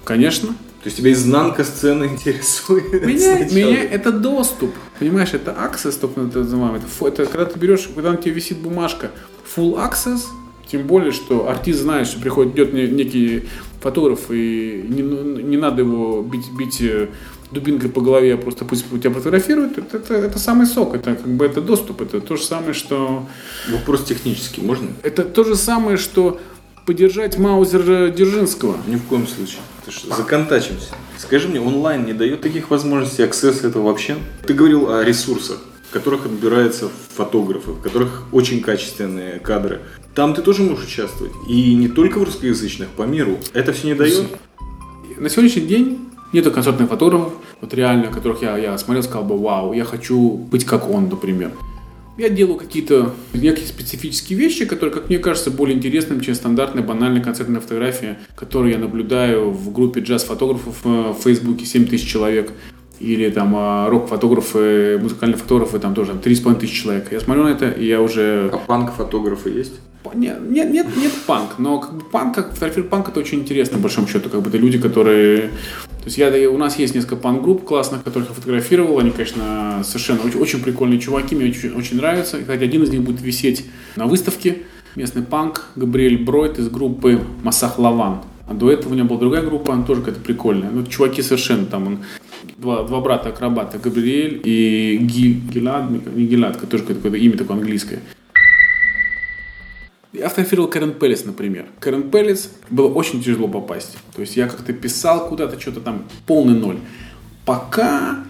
конечно. 0.03 0.49
То 0.49 0.87
есть 0.89 0.97
тебя 0.97 1.11
изнанка 1.13 1.63
сцены 1.63 2.05
интересует 2.05 2.91
Меня, 3.05 3.39
меня 3.49 3.83
это 3.83 4.11
доступ. 4.11 4.71
Понимаешь, 4.99 5.33
это 5.33 5.51
access, 5.51 5.97
только 5.99 6.21
это 6.21 6.39
называем. 6.39 6.75
Это, 6.75 7.07
это 7.07 7.25
когда 7.25 7.45
ты 7.45 7.57
берешь, 7.57 7.89
когда 7.95 8.11
на 8.11 8.17
тебе 8.17 8.33
висит 8.33 8.59
бумажка 8.59 9.09
full 9.55 9.75
access, 9.77 10.21
тем 10.69 10.83
более, 10.85 11.11
что 11.11 11.49
артист 11.49 11.79
знает, 11.81 12.07
что 12.07 12.19
приходит, 12.19 12.53
идет 12.55 12.73
не- 12.73 12.87
некий 12.87 13.45
фотограф, 13.81 14.29
и 14.31 14.85
не, 14.87 15.01
ну, 15.03 15.23
не 15.39 15.57
надо 15.57 15.81
его 15.83 16.21
бить, 16.21 16.51
бить 16.57 16.81
э, 16.81 17.07
дубинкой 17.55 17.89
по 17.89 18.01
голове, 18.01 18.35
а 18.35 18.37
просто 18.37 18.65
пусть 18.65 18.87
тебя 18.89 19.11
фотографируют, 19.11 19.77
это, 19.77 19.97
это, 19.97 20.13
это 20.13 20.39
самый 20.39 20.67
сок, 20.67 20.93
это 20.93 21.15
как 21.15 21.27
бы 21.27 21.45
это 21.45 21.61
доступ, 21.61 22.01
это 22.01 22.21
то 22.21 22.35
же 22.35 22.43
самое, 22.43 22.73
что 22.73 23.25
Вопрос 23.71 24.03
технический, 24.03 24.61
можно? 24.61 24.89
это 25.01 25.23
то 25.23 25.43
же 25.43 25.55
самое, 25.55 25.97
что 25.97 26.39
поддержать 26.85 27.37
Маузер 27.39 28.11
Дзержинского. 28.11 28.77
Ни 28.87 28.97
в 28.97 29.03
коем 29.05 29.27
случае. 29.27 29.61
Ты 29.85 29.91
ж 29.91 30.01
законтачимся. 30.15 30.93
Скажи 31.17 31.47
мне, 31.47 31.59
онлайн 31.59 32.05
не 32.05 32.13
дает 32.13 32.41
таких 32.41 32.69
возможностей, 32.69 33.23
аксесс 33.23 33.63
этого 33.63 33.87
вообще? 33.87 34.17
Ты 34.45 34.53
говорил 34.53 34.91
о 34.91 35.03
ресурсах, 35.03 35.57
в 35.89 35.93
которых 35.93 36.25
отбираются 36.25 36.89
фотографы, 37.15 37.71
в 37.71 37.81
которых 37.81 38.23
очень 38.31 38.61
качественные 38.61 39.39
кадры. 39.39 39.81
Там 40.13 40.33
ты 40.33 40.41
тоже 40.41 40.63
можешь 40.63 40.85
участвовать. 40.85 41.33
И 41.47 41.73
не 41.75 41.87
только 41.87 42.19
в 42.19 42.23
русскоязычных, 42.23 42.89
по 42.89 43.03
миру. 43.03 43.39
Это 43.53 43.73
все 43.73 43.87
не 43.87 43.95
дает? 43.95 44.25
На 45.17 45.29
сегодняшний 45.29 45.63
день 45.63 45.99
нету 46.35 46.51
концертных 46.51 46.89
фотографов, 46.89 47.33
вот 47.61 47.73
реально, 47.73 48.07
которых 48.07 48.41
я, 48.41 48.57
я 48.57 48.77
смотрел, 48.77 49.03
сказал 49.03 49.23
бы, 49.23 49.37
вау, 49.37 49.73
я 49.73 49.85
хочу 49.85 50.19
быть 50.19 50.65
как 50.65 50.89
он, 50.89 51.09
например. 51.09 51.51
Я 52.17 52.29
делаю 52.29 52.57
какие-то 52.57 53.13
некие 53.33 53.67
специфические 53.67 54.39
вещи, 54.39 54.65
которые, 54.65 54.93
как 54.93 55.09
мне 55.09 55.19
кажется, 55.19 55.51
более 55.51 55.75
интересными, 55.75 56.21
чем 56.21 56.35
стандартная 56.35 56.83
банальная 56.83 57.21
концертная 57.21 57.59
фотография, 57.59 58.19
которую 58.35 58.71
я 58.71 58.77
наблюдаю 58.77 59.49
в 59.51 59.73
группе 59.73 59.99
джаз-фотографов 59.99 60.81
э, 60.85 61.13
в 61.13 61.23
Фейсбуке, 61.23 61.65
7 61.65 61.87
тысяч 61.87 62.09
человек. 62.09 62.51
Или 62.99 63.29
там 63.29 63.53
а, 63.55 63.89
рок-фотографы, 63.89 64.99
музыкальные 65.01 65.37
фотографы, 65.37 65.79
там 65.79 65.93
тоже 65.93 66.11
там, 66.11 66.19
3,5 66.19 66.59
тысячи 66.59 66.83
человек. 66.83 67.11
Я 67.11 67.19
смотрю 67.19 67.43
на 67.43 67.49
это, 67.49 67.69
и 67.69 67.85
я 67.85 68.01
уже... 68.01 68.49
А 68.53 68.57
панк-фотографы 68.57 69.49
есть? 69.49 69.73
Нет, 70.13 70.39
нет, 70.49 70.71
нет, 70.71 70.87
нет 70.95 71.11
панк, 71.25 71.57
но 71.57 71.79
как 71.79 71.93
бы 71.95 72.03
панк, 72.03 72.35
как 72.35 72.53
фотографировать 72.53 72.89
панк, 72.89 73.09
это 73.09 73.19
очень 73.19 73.39
интересно, 73.39 73.77
по 73.77 73.83
большому 73.83 74.07
счету, 74.07 74.29
как 74.29 74.41
бы 74.41 74.49
это 74.49 74.57
люди, 74.57 74.77
которые... 74.77 75.49
То 75.99 76.05
есть 76.05 76.17
я, 76.17 76.29
у 76.49 76.57
нас 76.57 76.77
есть 76.77 76.93
несколько 76.93 77.15
панк-групп 77.15 77.65
классных, 77.65 78.03
которых 78.03 78.29
я 78.29 78.35
фотографировал, 78.35 78.99
они, 78.99 79.09
конечно, 79.09 79.81
совершенно 79.83 80.21
очень, 80.21 80.39
очень 80.39 80.61
прикольные 80.61 80.99
чуваки, 80.99 81.35
мне 81.35 81.49
очень, 81.49 81.73
очень 81.73 81.97
нравятся, 81.97 82.37
и, 82.37 82.41
кстати, 82.41 82.63
один 82.63 82.83
из 82.83 82.89
них 82.91 83.01
будет 83.01 83.21
висеть 83.21 83.65
на 83.95 84.05
выставке, 84.05 84.59
местный 84.95 85.23
панк, 85.23 85.65
Габриэль 85.75 86.23
Бройт 86.23 86.59
из 86.59 86.69
группы 86.69 87.19
Масах 87.43 87.79
Лаван. 87.79 88.21
А 88.47 88.53
до 88.53 88.71
этого 88.71 88.93
у 88.93 88.95
него 88.95 89.07
была 89.07 89.19
другая 89.19 89.41
группа, 89.41 89.73
она 89.73 89.83
тоже 89.83 90.01
какая-то 90.01 90.21
прикольная. 90.21 90.69
Ну, 90.69 90.85
чуваки 90.85 91.23
совершенно 91.23 91.65
там, 91.65 91.87
он, 91.87 91.99
два, 92.57 92.83
два 92.83 93.01
брата 93.01 93.29
акробата, 93.29 93.77
Габриэль 93.77 94.41
и 94.43 94.97
Ги, 95.01 95.33
Гилад, 95.53 95.89
не 95.89 96.25
Гилад, 96.25 96.69
тоже 96.69 96.83
какое-то 96.83 97.17
имя 97.17 97.37
такое 97.37 97.57
английское. 97.57 97.99
Я 100.13 100.29
фотографировал 100.29 100.69
Кэрен 100.69 100.93
Пелес, 100.93 101.25
например. 101.25 101.65
Кэрен 101.79 102.09
Пелес 102.09 102.49
было 102.69 102.87
очень 102.87 103.21
тяжело 103.21 103.49
попасть. 103.49 103.97
То 104.15 104.21
есть 104.21 104.37
я 104.37 104.47
как-то 104.47 104.71
писал 104.71 105.27
куда-то, 105.27 105.59
что-то 105.59 105.81
там 105.81 106.05
полный 106.25 106.57
ноль. 106.57 106.77
Пока 107.45 108.23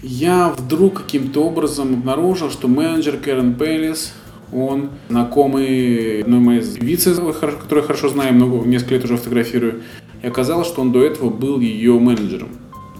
я 0.00 0.54
вдруг 0.56 1.02
каким-то 1.02 1.44
образом 1.44 1.94
обнаружил, 1.94 2.50
что 2.50 2.68
менеджер 2.68 3.16
Кэрен 3.16 3.54
Пелес, 3.54 4.14
он 4.52 4.90
знакомый 5.08 6.22
одной 6.22 6.38
моей 6.38 6.60
вице, 6.60 7.14
которую 7.16 7.80
я 7.80 7.82
хорошо 7.82 8.10
знаю, 8.10 8.34
много, 8.34 8.64
несколько 8.64 8.94
лет 8.94 9.04
уже 9.04 9.16
фотографирую. 9.16 9.82
И 10.22 10.26
оказалось, 10.28 10.68
что 10.68 10.82
он 10.82 10.92
до 10.92 11.02
этого 11.04 11.30
был 11.30 11.58
ее 11.58 11.98
менеджером. 11.98 12.50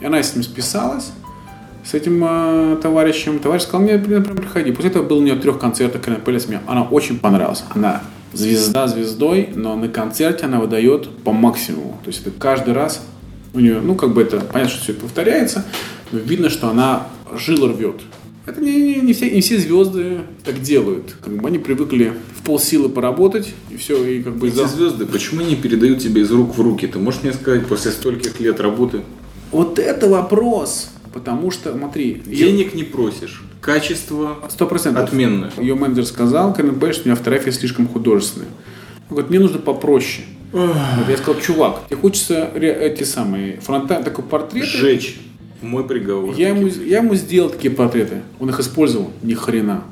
И 0.00 0.04
она 0.04 0.22
с 0.22 0.34
ним 0.34 0.42
списалась, 0.42 1.12
с 1.84 1.94
этим 1.94 2.24
э, 2.24 2.76
товарищем. 2.82 3.38
Товарищ 3.38 3.62
сказал, 3.62 3.82
мне, 3.82 3.98
прям 3.98 4.24
приходи. 4.24 4.72
После 4.72 4.90
этого 4.90 5.02
был 5.02 5.18
у 5.18 5.22
нее 5.22 5.36
трех 5.36 5.58
концертов 5.58 6.02
Кэрен 6.02 6.20
Пелес. 6.20 6.48
Мне 6.48 6.60
она 6.66 6.82
очень 6.82 7.18
понравилась. 7.18 7.62
Она 7.74 8.02
звезда 8.32 8.88
звездой, 8.88 9.50
но 9.54 9.76
на 9.76 9.88
концерте 9.88 10.46
она 10.46 10.60
выдает 10.60 11.08
по 11.18 11.32
максимуму. 11.32 11.98
То 12.02 12.08
есть 12.08 12.26
это 12.26 12.30
каждый 12.38 12.74
раз 12.74 13.02
у 13.52 13.60
нее, 13.60 13.80
ну, 13.80 13.94
как 13.94 14.12
бы 14.12 14.22
это, 14.22 14.40
понятно, 14.40 14.74
что 14.74 14.82
все 14.82 14.92
это 14.92 15.02
повторяется, 15.02 15.64
но 16.10 16.18
видно, 16.18 16.50
что 16.50 16.68
она 16.68 17.06
жило 17.36 17.68
рвет. 17.68 18.00
Это 18.46 18.60
не, 18.60 18.72
не, 18.72 19.00
не, 19.00 19.12
все, 19.14 19.30
не 19.30 19.40
все 19.40 19.58
звезды 19.58 20.18
так 20.44 20.60
делают. 20.60 21.16
Как 21.22 21.34
бы 21.34 21.48
они 21.48 21.58
привыкли 21.58 22.12
в 22.36 22.42
полсилы 22.42 22.88
поработать, 22.90 23.54
и 23.70 23.76
все, 23.76 24.04
и 24.04 24.22
как 24.22 24.36
бы... 24.36 24.48
Эти 24.48 24.66
звезды, 24.66 25.06
почему 25.06 25.40
не 25.42 25.56
передают 25.56 26.00
тебе 26.00 26.22
из 26.22 26.30
рук 26.30 26.54
в 26.54 26.60
руки? 26.60 26.86
Ты 26.86 26.98
можешь 26.98 27.22
мне 27.22 27.32
сказать, 27.32 27.66
после 27.66 27.90
стольких 27.90 28.40
лет 28.40 28.60
работы? 28.60 29.02
Вот 29.50 29.78
это 29.78 30.08
вопрос. 30.08 30.90
Потому 31.12 31.52
что, 31.52 31.72
смотри... 31.72 32.22
Денег 32.26 32.72
я... 32.72 32.78
не 32.78 32.82
просишь. 32.82 33.44
Качество 33.60 34.38
Сто 34.48 34.66
процентов. 34.66 35.04
отменное. 35.04 35.52
Ее 35.58 35.74
менеджер 35.76 36.04
сказал, 36.06 36.52
КНБ, 36.52 36.92
что 36.92 37.02
у 37.04 37.06
меня 37.06 37.14
фотография 37.14 37.52
слишком 37.52 37.86
художественная. 37.86 38.48
Он 39.08 39.10
говорит, 39.10 39.30
мне 39.30 39.38
нужно 39.38 39.58
попроще. 39.58 40.26
Вот 40.52 41.08
я 41.08 41.16
сказал, 41.16 41.40
чувак, 41.40 41.82
тебе 41.88 41.96
хочется 41.98 42.50
эти 42.54 43.04
самые 43.04 43.60
фронта, 43.60 44.02
такой 44.02 44.24
портрет. 44.24 44.64
Сжечь. 44.64 45.20
Мой 45.62 45.84
приговор. 45.84 46.34
Я 46.34 46.48
ему, 46.50 46.66
я 46.66 46.98
ему 46.98 47.14
сделал 47.14 47.48
такие 47.48 47.72
портреты. 47.72 48.22
Он 48.38 48.50
их 48.50 48.60
использовал. 48.60 49.10
Ни 49.22 49.34
хрена. 49.34 49.84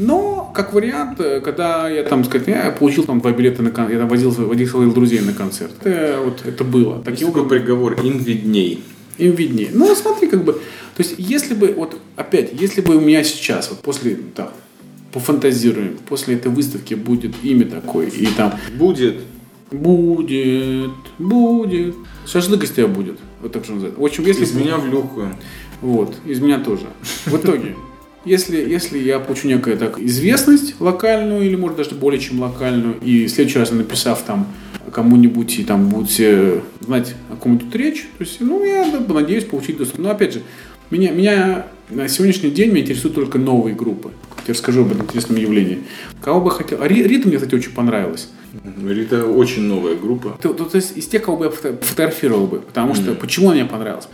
Но, 0.00 0.50
как 0.54 0.72
вариант, 0.72 1.20
э, 1.20 1.40
когда 1.40 1.88
я 1.88 2.02
там, 2.04 2.24
сказать, 2.24 2.48
я 2.48 2.70
получил 2.70 3.04
там 3.04 3.20
два 3.20 3.32
билета 3.32 3.62
на 3.62 3.70
концерт, 3.70 3.92
я 3.92 3.98
там 4.00 4.08
возил, 4.08 4.30
возил 4.30 4.66
своих 4.66 4.94
друзей 4.94 5.20
на 5.20 5.32
концерт. 5.34 5.72
Это, 5.84 6.20
вот, 6.24 6.42
это 6.44 6.64
было. 6.64 7.02
Таким 7.04 7.28
образом, 7.28 7.48
приговор, 7.48 8.00
им 8.02 8.18
видней 8.18 8.82
им 9.20 9.32
виднее. 9.32 9.70
Ну, 9.72 9.94
смотри, 9.94 10.28
как 10.28 10.44
бы, 10.44 10.54
то 10.54 11.02
есть, 11.02 11.14
если 11.18 11.54
бы, 11.54 11.74
вот, 11.76 11.98
опять, 12.16 12.50
если 12.52 12.80
бы 12.80 12.96
у 12.96 13.00
меня 13.00 13.22
сейчас, 13.22 13.70
вот 13.70 13.80
после, 13.80 14.16
там, 14.34 14.48
пофантазируем, 15.12 15.98
после 16.08 16.36
этой 16.36 16.50
выставки 16.50 16.94
будет 16.94 17.34
имя 17.42 17.66
такое, 17.66 18.06
и 18.06 18.26
там... 18.26 18.54
Будет. 18.76 19.16
Будет, 19.70 20.90
будет. 21.18 21.94
Шашлык 22.26 22.64
из 22.64 22.70
тебя 22.70 22.88
будет. 22.88 23.18
Вот 23.40 23.52
так 23.52 23.64
что 23.64 23.74
называется. 23.74 24.00
В 24.00 24.04
общем, 24.04 24.24
если... 24.26 24.44
Из 24.44 24.52
меня 24.52 24.78
в 24.78 24.86
легкую. 24.86 25.36
Вот, 25.80 26.16
из 26.26 26.40
меня 26.40 26.58
тоже. 26.58 26.86
В 27.26 27.36
итоге, 27.36 27.76
если, 28.24 28.56
если 28.58 28.98
я 28.98 29.18
получу 29.18 29.48
некую 29.48 29.76
так, 29.78 29.98
известность 29.98 30.80
локальную, 30.80 31.42
или 31.42 31.56
может 31.56 31.76
даже 31.78 31.94
более 31.94 32.20
чем 32.20 32.40
локальную, 32.40 32.96
и 33.00 33.26
в 33.26 33.30
следующий 33.30 33.58
раз 33.58 33.70
написав 33.70 34.22
там 34.22 34.46
кому-нибудь 34.92 35.58
и 35.58 35.64
там 35.64 35.88
будут 35.88 36.10
все 36.10 36.62
знать, 36.80 37.14
о 37.30 37.36
ком 37.36 37.56
идет 37.56 37.74
речь, 37.76 38.02
то 38.18 38.24
есть, 38.24 38.40
ну, 38.40 38.64
я 38.64 38.90
да, 38.90 39.14
надеюсь 39.14 39.44
получить 39.44 39.78
доступ. 39.78 40.00
Но 40.00 40.10
опять 40.10 40.34
же, 40.34 40.42
меня, 40.90 41.12
меня 41.12 41.66
на 41.88 42.08
сегодняшний 42.08 42.50
день 42.50 42.70
меня 42.70 42.82
интересуют 42.82 43.14
только 43.14 43.38
новые 43.38 43.74
группы. 43.74 44.10
Я 44.46 44.54
расскажу 44.54 44.82
об 44.82 44.90
этом 44.90 45.02
интересном 45.02 45.36
явлении. 45.36 45.78
Кого 46.20 46.40
бы 46.40 46.50
хотел... 46.50 46.82
А 46.82 46.88
Рита 46.88 47.28
мне, 47.28 47.36
кстати, 47.36 47.54
очень 47.54 47.72
понравилась. 47.72 48.28
Рита 48.84 49.26
очень 49.26 49.62
новая 49.62 49.94
группа. 49.94 50.36
То, 50.42 50.52
то, 50.52 50.64
то 50.64 50.76
есть 50.76 50.96
из 50.96 51.06
тех, 51.06 51.22
кого 51.22 51.36
бы 51.36 51.44
я 51.44 51.50
фотографировал 51.50 52.46
бы. 52.46 52.60
Потому 52.60 52.94
что, 52.94 53.12
mm. 53.12 53.14
почему 53.16 53.50
она 53.50 53.60
мне 53.60 53.64
понравилась? 53.70 54.08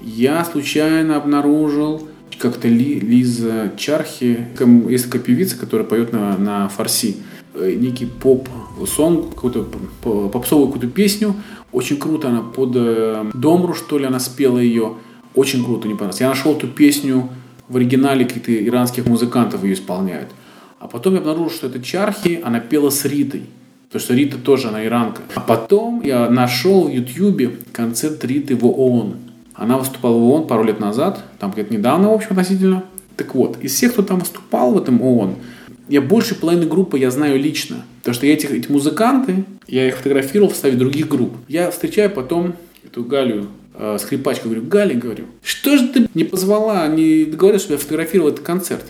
Я 0.00 0.44
случайно 0.44 1.16
обнаружил 1.16 2.08
как-то 2.42 2.66
Ли, 2.66 2.98
Лиза 2.98 3.70
Чархи, 3.76 4.48
есть 4.88 5.04
такая 5.04 5.22
певица, 5.22 5.56
которая 5.56 5.86
поет 5.86 6.12
на, 6.12 6.36
на 6.36 6.68
фарси. 6.68 7.18
Э, 7.54 7.72
некий 7.72 8.06
поп-сонг, 8.06 9.36
какую-то 9.36 9.64
попсовую 10.02 10.66
какую-то 10.66 10.92
песню. 10.92 11.36
Очень 11.70 11.98
круто 11.98 12.30
она 12.30 12.40
под 12.40 12.72
э, 12.74 13.30
Домру, 13.32 13.74
что 13.74 13.96
ли, 13.96 14.06
она 14.06 14.18
спела 14.18 14.58
ее. 14.58 14.94
Очень 15.36 15.64
круто, 15.64 15.86
не 15.86 15.94
понравилось. 15.94 16.20
Я 16.20 16.28
нашел 16.30 16.56
эту 16.56 16.66
песню 16.66 17.28
в 17.68 17.76
оригинале, 17.76 18.24
каких-то 18.24 18.52
иранских 18.52 19.06
музыкантов 19.06 19.62
ее 19.62 19.74
исполняют. 19.74 20.30
А 20.80 20.88
потом 20.88 21.14
я 21.14 21.20
обнаружил, 21.20 21.50
что 21.50 21.68
это 21.68 21.80
Чархи, 21.80 22.40
она 22.42 22.58
пела 22.58 22.90
с 22.90 23.04
Ритой. 23.04 23.42
Потому 23.86 24.04
что 24.04 24.14
Рита 24.14 24.36
тоже, 24.38 24.68
она 24.68 24.84
иранка. 24.84 25.22
А 25.36 25.40
потом 25.40 26.02
я 26.02 26.28
нашел 26.28 26.88
в 26.88 26.90
Ютьюбе 26.90 27.52
концерт 27.72 28.24
Риты 28.24 28.56
в 28.56 28.66
ООН. 28.66 29.14
Она 29.62 29.78
выступала 29.78 30.16
в 30.16 30.24
ООН 30.24 30.48
пару 30.48 30.64
лет 30.64 30.80
назад, 30.80 31.24
там 31.38 31.52
где-то 31.52 31.72
недавно, 31.72 32.10
в 32.10 32.14
общем, 32.14 32.30
относительно. 32.30 32.82
Так 33.16 33.36
вот, 33.36 33.58
из 33.62 33.72
всех, 33.72 33.92
кто 33.92 34.02
там 34.02 34.18
выступал 34.18 34.72
в 34.72 34.78
этом 34.78 35.00
ООН, 35.00 35.36
я 35.88 36.00
больше 36.00 36.34
половины 36.34 36.66
группы 36.66 36.98
я 36.98 37.12
знаю 37.12 37.38
лично. 37.38 37.84
Потому 38.00 38.14
что 38.14 38.26
я 38.26 38.32
этих, 38.32 38.50
эти 38.50 38.68
музыканты, 38.68 39.44
я 39.68 39.86
их 39.86 39.98
фотографировал 39.98 40.48
в 40.48 40.54
составе 40.54 40.76
других 40.76 41.06
групп. 41.06 41.34
Я 41.46 41.70
встречаю 41.70 42.10
потом 42.10 42.56
эту 42.84 43.04
Галю, 43.04 43.46
э, 43.74 43.98
скрипачку, 44.00 44.48
говорю, 44.48 44.64
Галя, 44.66 44.96
говорю, 44.96 45.26
что 45.44 45.76
же 45.76 45.86
ты 45.86 46.08
не 46.12 46.24
позвала, 46.24 46.88
не 46.88 47.24
договорилась, 47.24 47.62
чтобы 47.62 47.74
я 47.74 47.78
фотографировал 47.78 48.30
этот 48.30 48.44
концерт? 48.44 48.86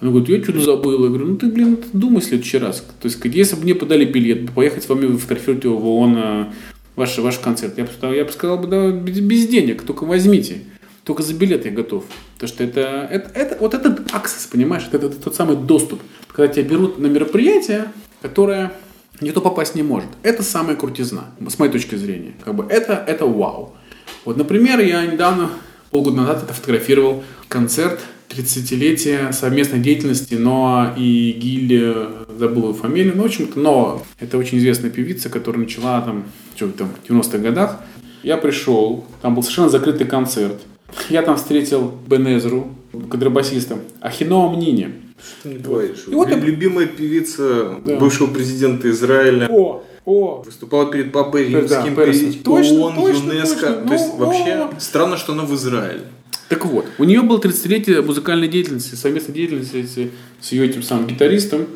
Она 0.00 0.10
говорит, 0.10 0.28
я 0.30 0.42
что-то 0.42 0.60
забыла. 0.62 1.04
Я 1.04 1.10
говорю, 1.10 1.26
ну 1.26 1.36
ты, 1.36 1.46
блин, 1.46 1.78
думай 1.92 2.22
в 2.22 2.24
следующий 2.24 2.58
раз. 2.58 2.84
То 3.00 3.06
есть, 3.06 3.24
если 3.24 3.54
бы 3.54 3.62
мне 3.62 3.76
подали 3.76 4.04
билет, 4.04 4.50
поехать 4.50 4.82
с 4.82 4.88
вами 4.88 5.16
фотографировать 5.16 5.62
его 5.62 5.76
в 5.76 5.86
ООН, 5.86 6.16
э, 6.16 6.44
ваш, 6.98 7.16
ваш 7.18 7.38
концерт, 7.38 7.78
я 7.78 7.84
бы, 7.84 8.14
я 8.14 8.24
бы 8.24 8.32
сказал, 8.32 8.58
да, 8.66 8.90
без 8.90 9.46
денег, 9.46 9.82
только 9.82 10.04
возьмите. 10.04 10.62
Только 11.04 11.22
за 11.22 11.32
билет 11.32 11.64
я 11.64 11.70
готов. 11.70 12.04
Потому 12.34 12.48
что 12.48 12.64
это, 12.64 13.08
это, 13.10 13.30
это 13.34 13.56
вот 13.60 13.72
этот 13.72 14.14
аксесс, 14.14 14.46
понимаешь, 14.46 14.86
это, 14.92 15.06
это 15.06 15.16
тот 15.16 15.34
самый 15.34 15.56
доступ. 15.56 16.02
Когда 16.32 16.52
тебя 16.52 16.64
берут 16.68 16.98
на 16.98 17.06
мероприятие, 17.06 17.86
которое 18.20 18.72
никто 19.20 19.40
попасть 19.40 19.74
не 19.74 19.82
может. 19.82 20.10
Это 20.22 20.42
самая 20.42 20.76
крутизна, 20.76 21.24
с 21.48 21.58
моей 21.58 21.72
точки 21.72 21.94
зрения. 21.94 22.34
Как 22.44 22.54
бы 22.54 22.66
это, 22.68 22.92
это 23.06 23.24
вау. 23.24 23.74
Вот, 24.24 24.36
например, 24.36 24.80
я 24.80 25.06
недавно, 25.06 25.50
полгода 25.90 26.16
назад, 26.16 26.42
это 26.42 26.52
фотографировал 26.52 27.24
концерт 27.48 28.00
30-летия 28.28 29.32
совместной 29.32 29.78
деятельности 29.78 30.34
Ноа 30.34 30.94
и 30.96 31.32
Гилли, 31.32 32.08
забыл 32.38 32.64
его 32.64 32.74
фамилию, 32.74 33.16
но, 33.16 33.22
в 33.22 33.26
общем-то, 33.26 33.58
Ноа. 33.58 34.02
Это 34.20 34.36
очень 34.36 34.58
известная 34.58 34.90
певица, 34.90 35.30
которая 35.30 35.62
начала 35.62 36.00
там, 36.02 36.24
что 36.58 36.68
там, 36.72 36.90
в 36.90 37.08
90-х 37.08 37.38
годах. 37.38 37.80
Я 38.22 38.36
пришел, 38.36 39.04
там 39.22 39.34
был 39.34 39.42
совершенно 39.42 39.68
закрытый 39.68 40.06
концерт. 40.06 40.56
Я 41.08 41.22
там 41.22 41.36
встретил 41.36 41.94
Бенезру, 42.08 42.74
контрабасиста, 43.10 43.78
Ахиноа 44.00 44.50
Мнини. 44.50 44.92
Что 45.18 45.42
ты 45.42 45.48
не 45.50 45.58
говоришь? 45.58 46.04
И 46.08 46.10
вот 46.10 46.30
Любимая 46.30 46.86
певица 46.86 47.76
да. 47.84 47.96
бывшего 47.96 48.26
президента 48.26 48.90
Израиля. 48.90 49.48
О, 49.48 49.84
о. 50.04 50.42
Выступала 50.44 50.90
перед 50.90 51.12
папой 51.12 51.48
римским, 51.48 51.94
да, 51.94 52.04
перед 52.04 52.42
точно, 52.42 52.80
ООН, 52.80 52.94
точно, 52.96 53.32
ЮНЕСКО. 53.32 53.66
Точно. 53.66 53.86
То 53.86 53.92
есть 53.92 54.06
ну, 54.18 54.26
вообще 54.26 54.52
о. 54.54 54.80
странно, 54.80 55.16
что 55.16 55.32
она 55.34 55.44
в 55.44 55.54
Израиле. 55.54 56.02
Так 56.48 56.64
вот, 56.64 56.86
у 56.98 57.04
нее 57.04 57.22
было 57.22 57.38
30-летие 57.38 58.02
музыкальной 58.02 58.48
деятельности, 58.48 58.94
совместной 58.94 59.34
деятельности 59.34 60.10
с 60.40 60.52
ее 60.52 60.66
этим 60.66 60.82
самым 60.82 61.06
гитаристом 61.06 61.66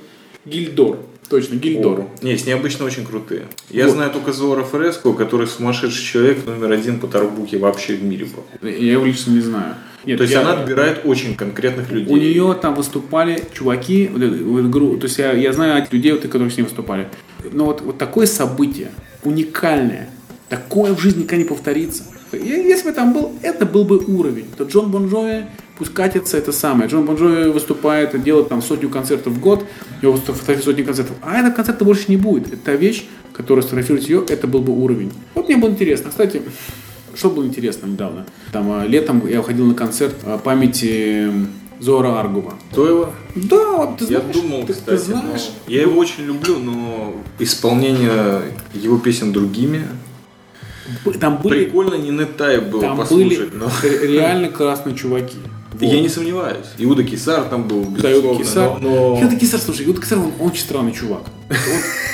Гильдор. 0.45 0.99
Точно, 1.29 1.55
Гильдор. 1.55 2.01
О, 2.01 2.09
не, 2.25 2.37
с 2.37 2.47
необычно 2.47 2.85
очень 2.85 3.07
крутые. 3.07 3.47
Я 3.71 3.87
вот. 3.87 3.95
знаю 3.95 4.11
только 4.11 4.33
Зора 4.33 4.65
Фреско, 4.65 5.13
который 5.15 5.47
сумасшедший 5.47 6.05
человек 6.05 6.45
номер 6.45 6.73
один 6.73 7.01
по 7.01 7.07
тарбуке 7.07 7.59
вообще 7.59 7.95
в 7.95 8.05
мире. 8.05 8.29
Я 8.61 8.93
его 8.93 9.05
лично 9.05 9.31
не 9.31 9.41
знаю. 9.41 9.77
Нет, 10.05 10.19
то 10.19 10.25
есть 10.25 10.35
я, 10.35 10.41
она 10.41 10.61
отбирает 10.61 11.03
очень 11.05 11.37
конкретных 11.37 11.91
людей. 11.91 12.13
У 12.13 12.17
нее 12.17 12.59
там 12.61 12.75
выступали 12.75 13.43
чуваки, 13.55 14.09
то 14.09 15.07
есть 15.07 15.19
я, 15.19 15.33
я 15.33 15.53
знаю 15.53 15.87
людей, 15.91 16.13
вот, 16.13 16.23
которые 16.23 16.51
с 16.51 16.57
ней 16.57 16.65
выступали. 16.65 17.09
Но 17.53 17.67
вот, 17.67 17.83
вот 17.83 17.99
такое 17.99 18.27
событие, 18.27 18.91
уникальное, 19.23 20.11
такое 20.49 20.93
в 20.93 21.01
жизни 21.01 21.21
никогда 21.21 21.45
не 21.45 21.49
повторится. 21.49 22.03
И 22.33 22.37
Если 22.37 22.89
бы 22.89 22.95
там 22.95 23.13
был, 23.13 23.33
это 23.43 23.65
был 23.65 23.85
бы 23.85 23.99
уровень. 23.99 24.47
То 24.57 24.65
Джон 24.65 24.91
Бон 24.91 25.09
Джови, 25.09 25.47
пусть 25.79 25.93
катится 25.95 26.37
это 26.37 26.53
самое. 26.53 26.89
Джон 26.89 27.05
Бон 27.05 27.17
Джови 27.17 27.51
выступает, 27.51 28.15
и 28.15 28.19
делает 28.19 28.49
там 28.49 28.63
сотню 28.63 28.89
концертов 28.89 29.33
в 29.35 29.41
год, 29.41 29.65
его 30.01 30.17
фотографируют 30.17 30.65
сотни 30.65 30.83
концертов. 30.83 31.17
А 31.23 31.39
этот 31.39 31.55
концерта 31.55 31.85
больше 31.85 32.05
не 32.09 32.17
будет. 32.17 32.49
Это 32.49 32.57
та 32.57 32.73
вещь, 32.75 33.05
которая 33.33 33.63
сфотографирует 33.63 34.09
ее, 34.09 34.25
это 34.29 34.47
был 34.47 34.61
бы 34.61 34.73
уровень. 34.73 35.13
Вот 35.35 35.49
мне 35.49 35.57
было 35.57 35.71
интересно. 35.71 36.11
Кстати, 36.11 36.43
что 37.15 37.31
было 37.31 37.45
интересно 37.45 37.87
недавно? 37.87 38.27
Там 38.53 38.71
а, 38.73 38.87
летом 38.87 39.27
я 39.27 39.41
уходил 39.41 39.67
на 39.67 39.75
концерт 39.75 40.15
а, 40.25 40.39
памяти 40.39 41.31
Зора 41.81 42.21
Аргума. 42.21 42.55
Стоило? 42.71 43.13
Да, 43.35 43.73
вот 43.77 43.99
ты 43.99 44.05
Я 44.05 44.21
знаешь, 44.21 44.37
думал, 44.37 44.61
ты, 44.61 44.67
ты 44.69 44.73
кстати, 44.75 45.11
но 45.11 45.21
знаешь. 45.21 45.51
я 45.67 45.83
его 45.83 45.99
очень 45.99 46.25
люблю, 46.25 46.59
но 46.59 47.15
исполнение 47.39 48.43
его 48.73 48.99
песен 48.99 49.33
другими 49.33 49.87
Там 51.21 51.39
были, 51.39 51.65
прикольно 51.65 51.95
Нинет 51.95 52.27
Тайеб 52.27 52.65
было 52.65 52.81
там 52.83 52.97
послушать, 52.97 53.51
были 53.51 53.51
но 53.55 53.71
ре- 53.83 54.07
реально 54.07 54.49
классные 54.49 54.95
чуваки. 54.97 55.37
я 55.81 56.01
не 56.01 56.09
сомневаюсь. 56.09 56.67
Иуда 56.79 57.05
Кейсар 57.05 57.45
там 57.45 57.67
был, 57.69 57.85
Да, 57.87 58.13
Иуда 58.13 58.39
безусловно, 58.39 58.39
Кейсар. 58.45 58.81
но- 58.81 59.21
Иуда 59.23 59.37
Кейсар, 59.37 59.61
слушай, 59.61 59.87
Иуда 59.87 60.01
Кейсар, 60.01 60.19
он, 60.19 60.33
он 60.39 60.49
очень 60.49 60.61
странный 60.63 60.93
чувак. 60.93 61.23
Вот, 61.49 61.57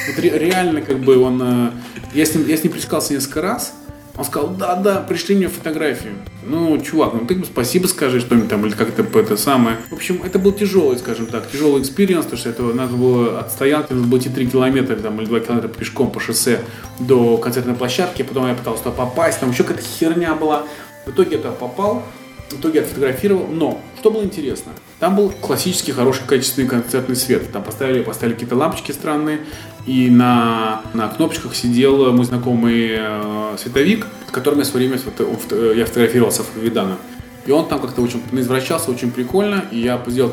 вот 0.09 0.19
ре- 0.25 0.39
реально, 0.39 0.83
как 0.83 0.99
бы, 1.01 1.19
он... 1.19 1.41
э, 1.43 1.71
Я 2.15 2.25
с 2.25 2.35
ним, 2.35 2.47
я 2.47 2.57
с 2.57 2.63
ним 2.65 2.73
пересекался 2.73 3.13
несколько 3.15 3.41
раз. 3.43 3.73
Он 4.19 4.25
сказал, 4.25 4.49
да, 4.49 4.75
да, 4.75 4.97
пришли 4.97 5.37
мне 5.37 5.47
фотографию. 5.47 6.15
Ну, 6.43 6.77
чувак, 6.81 7.15
ну 7.15 7.25
ты 7.25 7.37
бы 7.37 7.47
спасибо 7.47 7.87
скажи 7.87 8.19
что-нибудь 8.19 8.49
там, 8.49 8.67
или 8.67 8.73
как-то 8.73 9.03
это 9.17 9.37
самое. 9.37 9.77
В 9.91 9.95
общем, 9.95 10.21
это 10.25 10.41
был 10.41 10.51
тяжелый, 10.53 10.99
скажем 10.99 11.27
так, 11.27 11.49
тяжелый 11.49 11.83
experience, 11.83 12.25
потому 12.25 12.41
что 12.41 12.51
это 12.51 12.63
надо 12.63 12.97
было 12.97 13.39
от 13.39 13.53
стоянки, 13.53 13.93
надо 13.93 14.09
было 14.09 14.19
идти 14.19 14.29
3 14.29 14.51
километра 14.51 14.97
там, 14.97 15.21
или 15.21 15.27
2 15.27 15.41
километра 15.41 15.69
пешком 15.69 16.11
по 16.11 16.19
шоссе 16.19 16.63
до 16.99 17.37
концертной 17.37 17.77
площадки, 17.77 18.23
потом 18.23 18.49
я 18.49 18.55
пытался 18.55 18.83
туда 18.83 18.97
попасть, 18.97 19.39
там 19.39 19.53
еще 19.53 19.63
какая-то 19.63 19.87
херня 19.87 20.35
была. 20.35 20.65
В 21.07 21.11
итоге 21.11 21.37
я 21.37 21.39
туда 21.39 21.53
попал, 21.53 22.03
в 22.51 22.59
итоге 22.59 22.81
отфотографировал, 22.81 23.47
но 23.47 23.81
что 24.01 24.11
было 24.11 24.25
интересно? 24.25 24.73
Там 24.99 25.15
был 25.15 25.31
классический, 25.31 25.93
хороший, 25.93 26.23
качественный 26.27 26.69
концертный 26.69 27.15
свет. 27.15 27.53
Там 27.53 27.63
поставили, 27.63 28.03
поставили 28.03 28.35
какие-то 28.35 28.57
лампочки 28.57 28.91
странные, 28.91 29.41
и 29.89 30.11
на, 30.11 30.83
на 30.93 31.09
кнопочках 31.09 31.55
сидел 31.55 32.13
мой 32.13 32.27
знакомый 32.27 32.89
э, 32.91 33.57
световик, 33.59 34.07
с 34.29 34.31
которым 34.31 34.59
я 34.59 34.65
в 34.67 34.69
свое 34.69 34.87
время 34.87 35.01
фото- 35.03 35.25
фото- 35.25 35.73
я 35.73 35.87
фотографировался 35.87 36.43
в 36.43 36.57
Видана. 36.63 36.99
И 37.47 37.51
он 37.51 37.67
там 37.69 37.81
как-то 37.81 38.03
очень 38.03 38.21
извращался, 38.33 38.91
очень 38.91 39.11
прикольно. 39.11 39.65
И 39.73 39.81
я 39.81 39.99
сделал, 40.07 40.31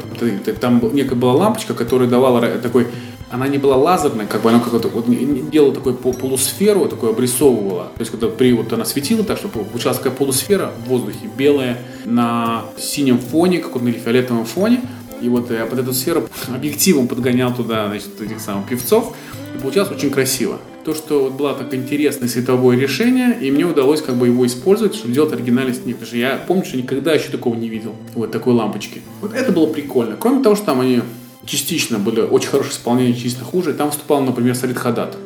там- 0.59 0.81
некая 0.93 1.15
была 1.15 1.31
лампочка, 1.33 1.73
которая 1.73 2.09
давала 2.09 2.41
такой, 2.57 2.87
она 3.31 3.47
не 3.47 3.57
была 3.57 3.77
лазерной, 3.77 4.25
как 4.27 4.41
бы 4.41 4.49
она 4.49 4.59
какой-то 4.59 4.89
вот 4.89 5.05
делала 5.49 5.71
пол- 5.73 6.13
полусферу, 6.13 6.89
такой 6.89 7.11
обрисовывала. 7.11 7.83
То 7.95 8.01
есть 8.01 8.11
когда 8.11 8.27
при 8.27 8.51
вот 8.51 8.73
она 8.73 8.83
светила 8.83 9.23
так, 9.23 9.37
что 9.37 9.47
получалась 9.47 9.99
такая 9.99 10.11
полусфера 10.11 10.73
в 10.85 10.89
воздухе, 10.89 11.29
белая 11.37 11.77
на 12.03 12.63
синем 12.77 13.19
фоне, 13.19 13.59
как 13.59 13.73
вот 13.75 13.83
на 13.83 13.93
фиолетовом 13.93 14.43
фоне. 14.43 14.81
И 15.21 15.29
вот 15.29 15.49
я 15.49 15.65
под 15.65 15.79
эту 15.79 15.93
сферу 15.93 16.27
объективом 16.53 17.07
подгонял 17.07 17.53
туда, 17.53 17.87
значит, 17.87 18.19
этих 18.19 18.41
самых 18.41 18.67
певцов. 18.67 19.15
И 19.55 19.57
получалось 19.57 19.91
очень 19.91 20.11
красиво. 20.11 20.59
То, 20.83 20.93
что 20.93 21.23
вот 21.23 21.33
было 21.33 21.53
так 21.53 21.73
интересное 21.73 22.27
световое 22.27 22.77
решение, 22.77 23.37
и 23.39 23.49
мне 23.51 23.65
удалось 23.65 24.01
как 24.01 24.15
бы 24.15 24.27
его 24.27 24.45
использовать, 24.45 24.95
чтобы 24.95 25.13
сделать 25.13 25.33
оригинальный 25.33 25.73
снимок. 25.73 25.99
Потому 25.99 26.07
что 26.07 26.17
я 26.17 26.43
помню, 26.45 26.65
что 26.65 26.77
никогда 26.77 27.13
еще 27.13 27.29
такого 27.29 27.55
не 27.55 27.69
видел. 27.69 27.95
Вот 28.13 28.31
такой 28.31 28.53
лампочки. 28.53 29.01
Вот 29.21 29.33
это 29.33 29.51
было 29.51 29.67
прикольно. 29.67 30.17
Кроме 30.19 30.43
того, 30.43 30.55
что 30.55 30.65
там 30.65 30.81
они 30.81 31.01
частично 31.45 31.99
были 31.99 32.21
очень 32.21 32.49
хорошее 32.49 32.73
исполнение, 32.73 33.13
частично 33.13 33.45
хуже. 33.45 33.73
Там 33.73 33.89
выступал, 33.89 34.21
например, 34.21 34.55
Сарит 34.55 34.77
Хадат. 34.77 35.17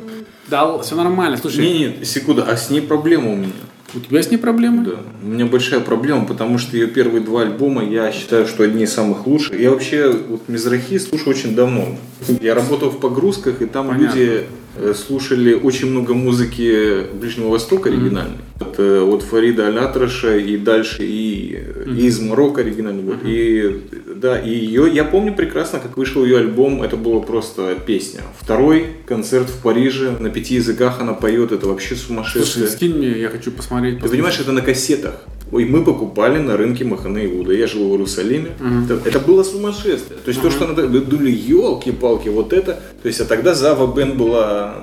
Да, 0.48 0.78
все 0.80 0.96
нормально. 0.96 1.38
Слушай, 1.38 1.66
Не, 1.66 1.80
нет, 1.80 2.08
секунду, 2.08 2.44
а 2.48 2.56
с 2.56 2.70
ней 2.70 2.82
проблема 2.82 3.32
у 3.32 3.36
меня. 3.36 3.52
У 3.96 4.00
тебя 4.00 4.22
с 4.22 4.30
ней 4.30 4.38
проблемы? 4.38 4.84
Да. 4.86 5.00
У 5.24 5.28
меня 5.28 5.46
большая 5.46 5.80
проблема, 5.80 6.26
потому 6.26 6.58
что 6.58 6.78
ее 6.78 6.88
первые 6.88 7.22
два 7.22 7.42
альбома 7.42 7.84
я 7.84 8.12
считаю, 8.12 8.48
что 8.48 8.64
одни 8.64 8.84
из 8.84 8.94
самых 8.94 9.28
лучших. 9.28 9.60
Я 9.60 9.72
вообще 9.72 10.10
вот 10.10 10.48
Мизрахи 10.48 10.98
слушаю 10.98 11.30
очень 11.30 11.56
давно. 11.56 11.98
Я 12.42 12.56
работал 12.56 12.90
в 12.90 13.00
погрузках, 13.00 13.62
и 13.62 13.66
там 13.66 13.88
Понятно. 13.88 14.16
люди 14.18 14.46
слушали 14.94 15.54
очень 15.54 15.90
много 15.90 16.14
музыки 16.14 17.08
Ближнего 17.14 17.50
Востока 17.50 17.90
оригинальной. 17.90 18.38
Вот, 18.60 18.76
э, 18.78 19.02
от 19.02 19.24
Фарида 19.24 19.68
Аль-Атраша 19.68 20.38
и 20.38 20.58
дальше, 20.58 21.06
и, 21.06 21.56
э, 21.58 21.86
и 21.90 22.06
из 22.06 22.20
Марокко 22.20 22.62
оригинальный. 22.62 23.04
вот. 23.04 23.20
И 23.24 23.82
да, 24.16 24.38
и 24.40 24.50
ее, 24.50 24.90
я 24.92 25.06
помню 25.06 25.34
прекрасно, 25.34 25.80
как 25.80 25.98
вышел 25.98 26.26
ее 26.26 26.40
альбом, 26.40 26.84
это 26.84 26.98
было 26.98 27.20
просто 27.20 27.76
песня. 27.86 28.22
Второй 28.40 28.88
концерт 29.06 29.50
в 29.50 29.62
Париже, 29.62 30.12
на 30.20 30.30
пяти 30.30 30.56
языках 30.56 31.00
она 31.00 31.14
поет, 31.14 31.52
это 31.52 31.68
вообще 31.68 31.96
сумасшествие. 31.96 32.68
Слушай, 32.68 32.70
скинь 32.70 32.98
мне, 32.98 33.20
я 33.20 33.30
хочу 33.30 33.52
посмотреть. 33.52 34.02
Ты 34.02 34.10
понимаешь, 34.10 34.40
это 34.40 34.52
на 34.52 34.62
кассетах. 34.62 35.24
Ой, 35.52 35.66
мы 35.66 35.84
покупали 35.84 36.38
на 36.38 36.58
рынке 36.58 36.86
Махана 36.86 37.26
Иуда. 37.26 37.54
Я 37.54 37.68
жил 37.68 37.90
в 37.90 37.92
Иерусалиме. 37.94 38.52
Это, 38.86 39.00
это 39.08 39.20
было 39.20 39.44
сумасшествие. 39.44 40.20
То 40.24 40.30
есть 40.30 40.42
то, 40.42 40.52
что 40.52 40.66
она 40.66 40.74
вы 40.74 41.02
думали, 41.02 41.32
елки-палки, 41.32 42.30
вот 42.30 42.54
это. 42.54 42.80
То 43.02 43.08
есть, 43.08 43.20
а 43.20 43.26
тогда 43.26 43.54
Зава 43.56 43.94
Бен 43.94 44.18
была 44.18 44.76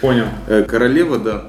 Понял. 0.00 0.26
э, 0.48 0.64
королева, 0.64 1.18
да. 1.18 1.44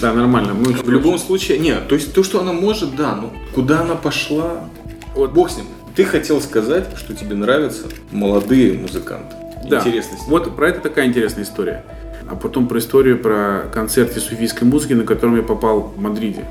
Да, 0.00 0.12
нормально. 0.12 0.54
Мы 0.54 0.72
В 0.72 0.88
любом 0.88 1.18
случае, 1.18 1.58
нет, 1.58 1.88
то 1.88 1.96
есть 1.96 2.12
то, 2.12 2.22
что 2.22 2.40
она 2.40 2.52
может, 2.52 2.94
да, 2.94 3.16
но 3.16 3.32
куда 3.54 3.80
она 3.80 3.96
пошла, 3.96 4.68
вот 5.14 5.32
бог 5.32 5.50
с 5.50 5.56
ним. 5.56 5.66
Ты 5.96 6.04
хотел 6.04 6.40
сказать, 6.40 6.88
что 6.96 7.14
тебе 7.14 7.34
нравятся 7.34 7.84
молодые 8.10 8.74
музыканты. 8.74 9.34
Да. 9.68 9.78
Интересно. 9.78 10.18
Вот 10.26 10.54
про 10.54 10.68
это 10.68 10.80
такая 10.80 11.06
интересная 11.06 11.44
история. 11.44 11.84
А 12.28 12.36
потом 12.36 12.68
про 12.68 12.78
историю 12.78 13.18
про 13.18 13.64
концерт 13.72 14.12
суфийской 14.12 14.66
музыки, 14.66 14.92
на 14.92 15.04
котором 15.04 15.36
я 15.36 15.42
попал 15.42 15.92
в 15.96 16.00
Мадриде. 16.00 16.44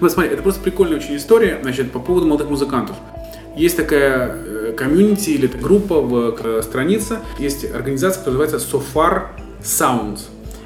Вот 0.00 0.10
смотри, 0.10 0.32
это 0.32 0.42
просто 0.42 0.62
прикольная 0.62 0.96
очень 0.96 1.16
история, 1.16 1.58
значит, 1.62 1.92
по 1.92 1.98
поводу 1.98 2.26
молодых 2.26 2.48
музыкантов. 2.48 2.96
Есть 3.54 3.76
такая 3.76 4.34
э, 4.34 4.74
комьюнити 4.76 5.30
или 5.30 5.46
группа 5.46 6.00
в 6.00 6.36
э, 6.40 6.62
странице, 6.62 7.18
есть 7.38 7.70
организация, 7.70 8.20
которая 8.20 8.48
называется 8.48 8.76
SoFar 8.76 9.22
Sounds. 9.62 10.20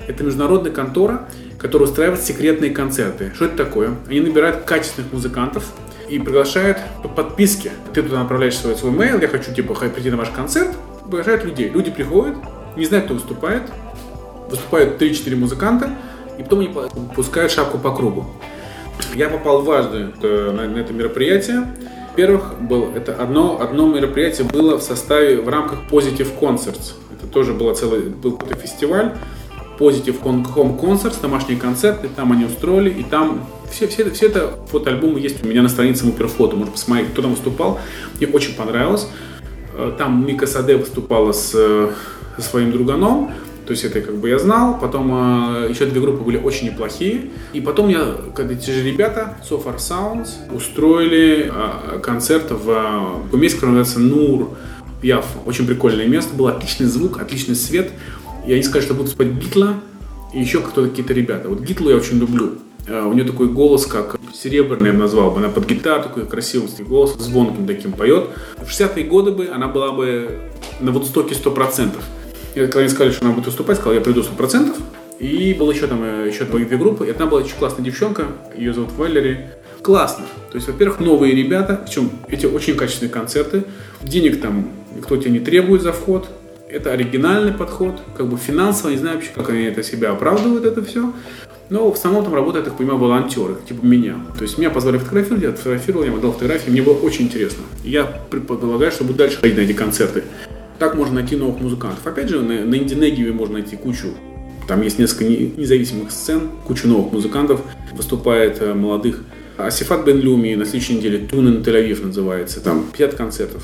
Это 0.07 0.23
международная 0.23 0.71
контора, 0.71 1.29
которая 1.59 1.89
устраивает 1.89 2.23
секретные 2.23 2.71
концерты. 2.71 3.33
Что 3.35 3.47
это 3.47 3.57
такое? 3.57 3.95
Они 4.09 4.21
набирают 4.21 4.65
качественных 4.65 5.13
музыкантов 5.13 5.65
и 6.09 6.19
приглашают 6.19 6.79
по 7.03 7.09
подписке. 7.09 7.73
Ты 7.93 8.03
туда 8.03 8.21
направляешь 8.21 8.57
свой, 8.57 8.77
свой 8.77 8.93
mail, 8.93 9.21
я 9.21 9.29
хочу 9.29 9.53
типа 9.53 9.75
прийти 9.75 10.11
на 10.11 10.17
ваш 10.17 10.29
концерт, 10.31 10.71
приглашают 11.05 11.45
людей. 11.45 11.71
Люди 11.71 11.91
приходят, 11.91 12.37
не 12.77 12.85
знают, 12.85 13.07
кто 13.07 13.15
выступает, 13.15 13.63
выступают 14.49 15.01
3-4 15.01 15.37
музыканта, 15.37 15.91
и 16.39 16.43
потом 16.43 16.61
они 16.61 16.75
пускают 17.15 17.51
шапку 17.51 17.79
по 17.79 17.95
кругу. 17.95 18.27
Я 19.15 19.29
попал 19.29 19.63
дважды 19.63 20.11
э, 20.23 20.53
на, 20.53 20.69
на 20.69 20.79
это 20.79 20.93
мероприятие. 20.93 21.75
Во-первых, 22.11 22.61
был, 22.61 22.91
это 22.95 23.15
одно, 23.15 23.61
одно 23.61 23.89
мероприятие 23.89 24.47
было 24.47 24.79
в 24.79 24.83
составе, 24.83 25.41
в 25.41 25.49
рамках 25.49 25.81
Positive 25.91 26.39
Concerts. 26.41 26.95
Это 27.17 27.27
тоже 27.27 27.53
было 27.53 27.75
целый, 27.75 28.03
был 28.09 28.37
какой-то 28.37 28.57
фестиваль. 28.61 29.13
Positive 29.79 30.23
Home 30.23 30.81
Concerts, 30.81 31.21
домашние 31.21 31.59
концерты, 31.59 32.09
там 32.15 32.31
они 32.31 32.45
устроили, 32.45 32.91
и 32.91 33.03
там 33.03 33.45
все, 33.71 33.89
все, 33.89 34.09
все 34.11 34.27
это 34.27 34.55
фотоальбомы 34.71 35.19
есть 35.19 35.45
у 35.45 35.49
меня 35.49 35.63
на 35.63 35.69
странице 35.69 36.07
Муперфото, 36.07 36.55
можно 36.55 36.73
посмотреть, 36.73 37.11
кто 37.11 37.23
там 37.23 37.33
выступал. 37.33 37.81
Мне 38.19 38.29
очень 38.29 38.55
понравилось. 38.55 39.09
Э, 39.77 39.93
Там 39.99 40.25
Мика 40.27 40.47
Саде 40.47 40.77
выступала 40.77 41.33
с, 41.33 41.53
э, 41.55 41.91
со 42.37 42.43
своим 42.43 42.71
друганом, 42.71 43.33
то 43.67 43.71
есть 43.73 43.85
это 43.85 44.01
как 44.01 44.17
бы 44.17 44.29
я 44.29 44.39
знал. 44.39 44.79
Потом 44.79 45.11
э, 45.65 45.71
еще 45.71 45.87
две 45.87 46.01
группы 46.01 46.23
были 46.23 46.37
очень 46.37 46.67
неплохие. 46.67 47.31
И 47.53 47.61
потом 47.61 47.89
я, 47.89 48.15
когда 48.35 48.55
эти 48.55 48.71
же 48.71 48.83
ребята, 48.83 49.37
So 49.49 49.63
Far 49.63 49.79
Sounds, 49.79 50.55
устроили 50.55 51.51
э, 51.53 51.99
концерт 52.01 52.51
в 52.51 52.71
э, 52.71 53.25
таком 53.25 53.41
месте, 53.41 53.57
которое 53.57 53.79
называется 53.79 54.01
Нур 54.01 54.51
Яфа. 55.03 55.39
Очень 55.47 55.67
прикольное 55.67 56.07
место, 56.07 56.35
был 56.35 56.49
отличный 56.49 56.87
звук, 56.87 57.21
отличный 57.21 57.55
свет. 57.55 57.91
И 58.47 58.53
они 58.53 58.63
сказали, 58.63 58.85
что 58.85 58.95
будут 58.95 59.13
спать 59.13 59.29
Гитла 59.29 59.75
и 60.35 60.41
еще 60.41 60.61
кто-то 60.61 60.89
какие-то 60.89 61.15
ребята. 61.15 61.49
Вот 61.49 61.61
Гитлу 61.61 61.91
я 61.91 61.97
очень 61.97 62.19
люблю. 62.19 62.59
Э, 62.87 63.03
У 63.03 63.13
нее 63.13 63.25
такой 63.25 63.49
голос, 63.49 63.87
как 63.87 64.17
серебряный, 64.35 64.89
я 64.89 64.93
бы 64.93 64.99
назвал 64.99 65.31
бы. 65.31 65.39
Она 65.39 65.49
под 65.49 65.67
гитару 65.67 66.03
такой 66.03 66.27
красивый 66.27 66.69
голос, 66.81 67.15
звонким 67.19 67.67
таким 67.67 67.93
поет. 67.93 68.29
В 68.59 68.69
60-е 68.69 69.05
годы 69.05 69.31
бы 69.31 69.49
она 69.49 69.69
была 69.69 69.93
бы 69.93 70.41
на 70.81 70.93
вот 70.93 71.07
стоке 71.07 71.35
100%. 71.35 71.93
И 72.55 72.61
когда 72.61 72.81
они 72.81 72.89
сказали, 72.89 73.13
что 73.13 73.25
она 73.25 73.35
будет 73.35 73.47
выступать, 73.47 73.77
сказал, 73.77 73.95
я 73.95 74.01
приду 74.01 74.23
100%. 74.23 74.77
И 75.19 75.55
было 75.55 75.71
еще 75.71 75.87
там 75.87 76.03
э, 76.03 76.29
еще 76.29 76.45
две 76.45 76.65
две 76.65 76.77
группы. 76.77 77.07
И 77.07 77.11
одна 77.11 77.27
была 77.27 77.41
очень 77.41 77.57
классная 77.57 77.85
девчонка, 77.85 78.27
ее 78.57 78.73
зовут 78.73 78.93
Валери. 78.93 79.47
Классно. 79.83 80.25
То 80.51 80.57
есть, 80.57 80.67
во-первых, 80.67 81.01
новые 81.01 81.35
ребята, 81.35 81.81
причем 81.85 82.11
эти 82.29 82.47
очень 82.47 82.77
качественные 82.77 83.13
концерты. 83.13 83.65
Денег 84.03 84.41
там 84.41 84.69
никто 84.97 85.17
тебе 85.17 85.31
не 85.31 85.41
требует 85.41 85.83
за 85.83 85.93
вход. 85.93 86.29
Это 86.69 86.93
оригинальный 86.93 87.53
подход. 87.53 88.01
Как 88.17 88.27
бы 88.29 88.37
финансово, 88.37 88.91
не 88.91 88.97
знаю 88.97 89.17
вообще, 89.17 89.31
как 89.35 89.51
они 89.51 89.65
это 89.65 89.83
себя 89.83 90.11
оправдывают, 90.13 90.65
это 90.65 90.83
все. 90.83 91.13
Но 91.71 91.91
в 91.91 91.95
основном 91.95 92.25
там 92.25 92.35
работают, 92.35 92.65
я 92.65 92.71
так 92.71 92.79
понимаю, 92.79 92.99
волонтеры, 92.99 93.57
типа 93.67 93.85
меня. 93.85 94.17
То 94.37 94.43
есть 94.43 94.59
меня 94.59 94.71
позвали 94.71 94.99
фотографировать, 94.99 95.43
я 95.43 95.53
фотографировал, 95.53 96.05
я 96.05 96.11
ему 96.11 96.21
дал 96.21 96.33
фотографии, 96.33 96.71
мне 96.71 96.83
было 96.83 96.95
очень 96.95 97.25
интересно. 97.25 97.65
Я 97.83 98.05
предполагаю, 98.05 98.93
что 98.93 99.05
буду 99.05 99.19
дальше 99.19 99.39
ходить 99.39 99.57
на 99.57 99.63
эти 99.63 99.73
концерты. 99.73 100.25
Так 100.79 100.95
можно 100.97 101.17
найти 101.17 101.37
новых 101.37 101.61
музыкантов. 101.61 102.07
Опять 102.07 102.29
же, 102.29 102.41
на, 102.41 102.65
на 102.65 102.75
Индинегиве 102.75 103.33
можно 103.33 103.55
найти 103.55 103.77
кучу. 103.77 104.09
Там 104.67 104.83
есть 104.83 104.99
несколько 104.99 105.25
не- 105.25 105.53
независимых 105.57 106.11
сцен, 106.11 106.51
куча 106.67 106.89
новых 106.89 107.13
музыкантов. 107.13 107.61
Выступает 107.93 108.61
э, 108.61 108.75
молодых. 108.75 109.23
Асифат 109.57 110.05
Бен 110.05 110.19
Люми 110.19 110.55
на 110.55 110.65
следующей 110.65 110.97
неделе 110.97 111.19
Тунен 111.19 111.63
Тель-Авив 111.63 112.05
называется. 112.07 112.61
Там 112.61 112.87
50 112.93 113.15
концертов. 113.15 113.63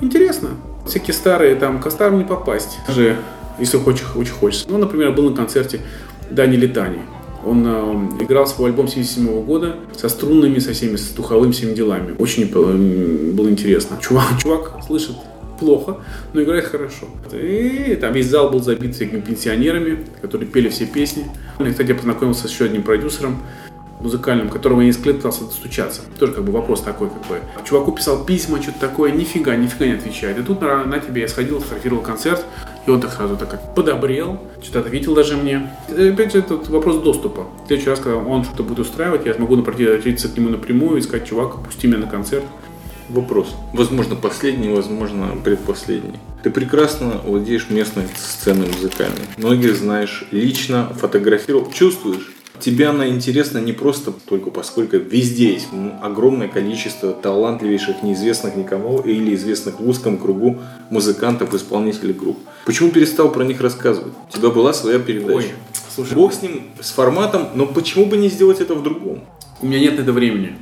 Интересно. 0.00 0.50
Всякие 0.86 1.14
старые, 1.14 1.54
там 1.54 1.80
к 1.80 2.10
не 2.10 2.24
попасть. 2.24 2.78
Даже 2.86 3.16
если 3.58 3.78
очень, 3.78 4.04
очень 4.14 4.32
хочется. 4.32 4.66
Ну, 4.68 4.78
например, 4.78 5.12
был 5.12 5.30
на 5.30 5.36
концерте 5.36 5.80
Дани 6.30 6.56
Летани. 6.56 6.98
Он 7.44 7.64
э, 7.66 8.24
играл 8.24 8.46
свой 8.46 8.70
альбом 8.70 8.88
77 8.88 9.44
года 9.44 9.76
со 9.96 10.08
струнными, 10.08 10.58
со 10.58 10.72
всеми, 10.72 10.96
с 10.96 11.08
духовыми 11.08 11.52
всеми 11.52 11.74
делами. 11.74 12.14
Очень 12.18 12.50
э, 12.52 13.32
было 13.32 13.48
интересно. 13.48 13.98
Чувак, 14.00 14.40
чувак 14.40 14.78
слышит 14.86 15.16
плохо, 15.62 15.98
но 16.32 16.42
играет 16.42 16.64
хорошо. 16.64 17.06
И 17.32 17.96
там 18.00 18.12
весь 18.12 18.26
зал 18.26 18.50
был 18.50 18.60
забит 18.60 18.96
всякими 18.96 19.20
пенсионерами, 19.20 19.98
которые 20.20 20.48
пели 20.48 20.68
все 20.68 20.86
песни. 20.86 21.26
И, 21.60 21.70
кстати, 21.70 21.90
я 21.90 21.94
познакомился 21.94 22.48
с 22.48 22.50
еще 22.50 22.64
одним 22.64 22.82
продюсером, 22.82 23.40
музыкальным, 24.00 24.48
которого 24.48 24.80
я 24.80 24.88
несколько 24.88 25.10
лет 25.10 25.16
пытался 25.18 25.44
достучаться. 25.44 26.02
Тоже 26.18 26.32
как 26.32 26.44
бы 26.44 26.52
вопрос 26.52 26.80
такой, 26.80 27.08
как 27.08 27.28
бы. 27.28 27.38
Чуваку 27.64 27.92
писал 27.92 28.24
письма, 28.24 28.60
что-то 28.60 28.80
такое, 28.80 29.12
нифига, 29.12 29.54
нифига 29.54 29.86
не 29.86 29.92
отвечает. 29.92 30.38
И 30.38 30.42
тут 30.42 30.60
на, 30.60 30.84
на 30.84 30.98
тебе 30.98 31.22
я 31.22 31.28
сходил, 31.28 31.60
сфотографировал 31.60 32.02
концерт, 32.02 32.44
и 32.86 32.90
он 32.90 33.00
так 33.00 33.12
сразу 33.12 33.36
так 33.36 33.48
как 33.48 33.74
подобрел, 33.76 34.40
что-то 34.60 34.80
ответил 34.80 35.14
даже 35.14 35.36
мне. 35.36 35.70
И 35.96 36.08
опять 36.08 36.32
же, 36.32 36.40
этот 36.40 36.68
вопрос 36.68 37.00
доступа. 37.02 37.46
В 37.64 37.68
следующий 37.68 37.90
раз, 37.90 38.00
когда 38.00 38.18
он 38.18 38.42
что-то 38.42 38.64
будет 38.64 38.80
устраивать, 38.80 39.24
я 39.24 39.34
смогу 39.34 39.56
обратиться 39.56 40.28
к 40.28 40.36
нему 40.36 40.48
напрямую 40.48 40.98
и 40.98 41.00
сказать, 41.02 41.28
чувак, 41.28 41.62
пусти 41.62 41.86
меня 41.86 41.98
на 41.98 42.08
концерт. 42.08 42.44
Вопрос. 43.12 43.54
Возможно, 43.74 44.16
последний, 44.16 44.70
возможно, 44.70 45.36
предпоследний. 45.44 46.18
Ты 46.42 46.48
прекрасно 46.48 47.20
владеешь 47.26 47.68
местной 47.68 48.04
сценой 48.16 48.68
музыкальной. 48.68 49.26
Многих 49.36 49.76
знаешь 49.76 50.24
лично, 50.30 50.90
фотографировал. 50.98 51.70
Чувствуешь? 51.70 52.32
Тебе 52.58 52.86
она 52.86 53.08
интересна 53.08 53.58
не 53.58 53.74
просто 53.74 54.12
только 54.12 54.50
поскольку 54.50 54.96
везде 54.96 55.52
есть 55.52 55.68
огромное 56.00 56.48
количество 56.48 57.12
талантливейших, 57.12 58.02
неизвестных 58.02 58.56
никому 58.56 59.00
или 59.00 59.34
известных 59.34 59.78
в 59.78 59.86
узком 59.86 60.16
кругу 60.16 60.60
музыкантов, 60.88 61.52
исполнителей 61.52 62.14
групп. 62.14 62.38
Почему 62.64 62.92
перестал 62.92 63.30
про 63.30 63.44
них 63.44 63.60
рассказывать? 63.60 64.14
У 64.32 64.36
тебя 64.38 64.48
была 64.48 64.72
своя 64.72 64.98
передача. 64.98 65.34
Ой, 65.34 65.52
слушай, 65.94 66.14
Бог 66.14 66.32
с 66.32 66.40
ним, 66.40 66.62
с 66.80 66.92
форматом, 66.92 67.48
но 67.56 67.66
почему 67.66 68.06
бы 68.06 68.16
не 68.16 68.28
сделать 68.28 68.60
это 68.60 68.74
в 68.74 68.82
другом? 68.82 69.22
У 69.60 69.66
меня 69.66 69.80
нет 69.80 69.98
на 69.98 70.02
это 70.02 70.12
времени. 70.12 70.56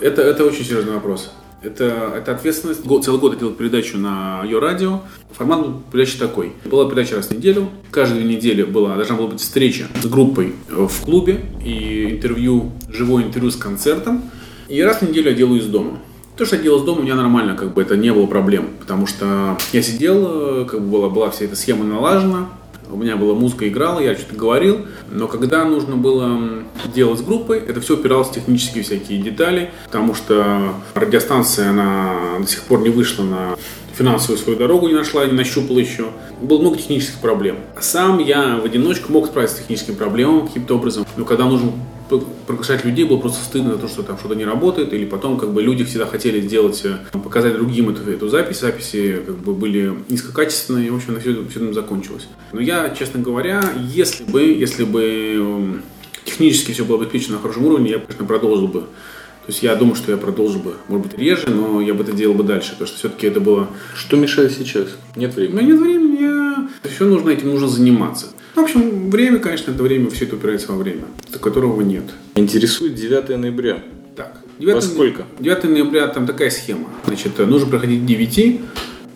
Это, 0.00 0.22
это 0.22 0.44
очень 0.44 0.64
серьезный 0.64 0.94
вопрос. 0.94 1.30
Это, 1.62 2.14
это 2.16 2.32
ответственность. 2.32 2.84
Год, 2.84 3.04
целый 3.04 3.20
год 3.20 3.34
я 3.34 3.38
делал 3.38 3.54
передачу 3.54 3.96
на 3.96 4.42
ее 4.44 4.58
радио. 4.58 5.00
Формат 5.30 5.60
был 5.60 5.74
передачи 5.92 6.18
такой. 6.18 6.52
Была 6.64 6.86
передача 6.86 7.16
раз 7.16 7.26
в 7.26 7.30
неделю. 7.30 7.68
Каждую 7.90 8.26
неделю 8.26 8.66
была, 8.66 8.96
должна 8.96 9.16
была 9.16 9.28
быть 9.28 9.40
встреча 9.40 9.86
с 10.02 10.06
группой 10.06 10.54
в 10.68 11.00
клубе 11.02 11.40
и 11.64 12.10
интервью, 12.10 12.72
живое 12.88 13.24
интервью 13.24 13.50
с 13.50 13.56
концертом. 13.56 14.22
И 14.68 14.82
раз 14.82 14.98
в 14.98 15.08
неделю 15.08 15.30
я 15.30 15.36
делаю 15.36 15.60
из 15.60 15.66
дома. 15.66 15.98
То, 16.36 16.46
что 16.46 16.56
я 16.56 16.62
делал 16.62 16.80
из 16.80 16.84
дома, 16.84 17.00
у 17.00 17.02
меня 17.04 17.14
нормально, 17.14 17.54
как 17.54 17.74
бы 17.74 17.82
это 17.82 17.96
не 17.96 18.12
было 18.12 18.26
проблем. 18.26 18.70
Потому 18.80 19.06
что 19.06 19.56
я 19.72 19.82
сидел, 19.82 20.62
э, 20.62 20.64
как 20.64 20.80
бы 20.80 20.88
была, 20.88 21.10
была 21.10 21.30
вся 21.30 21.44
эта 21.44 21.56
схема 21.56 21.84
налажена, 21.84 22.48
у 22.92 22.96
меня 22.96 23.16
была 23.16 23.34
музыка 23.34 23.66
играла, 23.68 24.00
я 24.00 24.14
что-то 24.14 24.36
говорил, 24.36 24.86
но 25.10 25.26
когда 25.26 25.64
нужно 25.64 25.96
было 25.96 26.38
делать 26.94 27.18
с 27.18 27.22
группой, 27.22 27.58
это 27.58 27.80
все 27.80 27.94
упиралось 27.94 28.28
в 28.28 28.34
технические 28.34 28.84
всякие 28.84 29.20
детали, 29.20 29.70
потому 29.84 30.14
что 30.14 30.74
радиостанция, 30.94 31.70
она 31.70 32.14
до 32.38 32.46
сих 32.46 32.62
пор 32.62 32.80
не 32.80 32.90
вышла 32.90 33.22
на 33.24 33.56
финансовую 33.94 34.38
свою 34.38 34.58
дорогу, 34.58 34.88
не 34.88 34.94
нашла, 34.94 35.24
не 35.26 35.32
нащупала 35.32 35.78
еще. 35.78 36.06
Было 36.40 36.60
много 36.60 36.78
технических 36.78 37.18
проблем. 37.18 37.56
Сам 37.80 38.18
я 38.18 38.58
в 38.58 38.64
одиночку 38.64 39.12
мог 39.12 39.26
справиться 39.26 39.56
с 39.56 39.60
техническими 39.60 39.94
проблемами 39.94 40.46
каким-то 40.46 40.76
образом, 40.76 41.06
но 41.16 41.24
когда 41.24 41.44
нужно 41.44 41.72
приглашать 42.20 42.84
людей, 42.84 43.04
было 43.04 43.18
просто 43.18 43.44
стыдно 43.44 43.74
за 43.74 43.78
то, 43.78 43.88
что 43.88 44.02
там 44.02 44.18
что-то 44.18 44.34
не 44.34 44.44
работает, 44.44 44.92
или 44.92 45.04
потом 45.04 45.38
как 45.38 45.52
бы 45.52 45.62
люди 45.62 45.84
всегда 45.84 46.06
хотели 46.06 46.40
сделать, 46.40 46.82
э, 46.84 46.98
показать 47.12 47.54
другим 47.54 47.90
эту, 47.90 48.10
эту 48.10 48.28
запись, 48.28 48.60
записи 48.60 49.20
как 49.26 49.36
бы 49.36 49.54
были 49.54 49.92
низкокачественные, 50.08 50.86
и, 50.88 50.90
в 50.90 50.96
общем, 50.96 51.14
на 51.14 51.20
все, 51.20 51.32
все 51.48 51.60
этим 51.60 51.74
закончилось. 51.74 52.28
Но 52.52 52.60
я, 52.60 52.90
честно 52.90 53.20
говоря, 53.20 53.62
если 53.76 54.24
бы, 54.24 54.42
если 54.42 54.84
бы 54.84 55.02
эм, 55.02 55.82
технически 56.24 56.72
все 56.72 56.84
было 56.84 57.00
обеспечено 57.00 57.36
на 57.36 57.42
хорошем 57.42 57.66
уровне, 57.66 57.90
я, 57.90 57.98
конечно, 57.98 58.24
продолжил 58.24 58.68
бы. 58.68 58.80
То 58.80 59.48
есть 59.48 59.62
я 59.64 59.74
думаю, 59.74 59.96
что 59.96 60.12
я 60.12 60.18
продолжил 60.18 60.60
бы, 60.60 60.74
может 60.86 61.08
быть, 61.08 61.18
реже, 61.18 61.50
но 61.50 61.80
я 61.80 61.94
бы 61.94 62.04
это 62.04 62.12
делал 62.12 62.34
бы 62.34 62.44
дальше, 62.44 62.72
потому 62.72 62.86
что 62.86 62.98
все-таки 62.98 63.26
это 63.26 63.40
было 63.40 63.68
Что 63.96 64.16
мешает 64.16 64.52
сейчас? 64.52 64.86
Нет 65.16 65.32
у 65.32 65.34
времени. 65.34 65.56
меня 65.56 65.72
нет 65.72 65.80
времени, 65.80 66.22
я... 66.22 66.68
еще 66.88 67.04
нужно 67.04 67.30
этим 67.30 67.48
нужно 67.48 67.66
заниматься. 67.66 68.26
В 68.54 68.58
общем, 68.58 69.10
время, 69.10 69.38
конечно, 69.38 69.70
это 69.70 69.82
время, 69.82 70.10
все 70.10 70.26
это 70.26 70.36
упирается 70.36 70.72
во 70.72 70.78
время, 70.78 71.04
которого 71.40 71.80
нет. 71.80 72.04
Интересует 72.34 72.94
9 72.94 73.38
ноября. 73.38 73.82
Так, 74.14 74.40
Во 74.58 74.80
сколько? 74.82 75.24
9 75.40 75.64
ноября 75.64 76.06
там 76.08 76.26
такая 76.26 76.50
схема. 76.50 76.88
Значит, 77.06 77.38
нужно 77.38 77.66
проходить 77.66 78.02
к 78.02 78.04
9, 78.04 78.60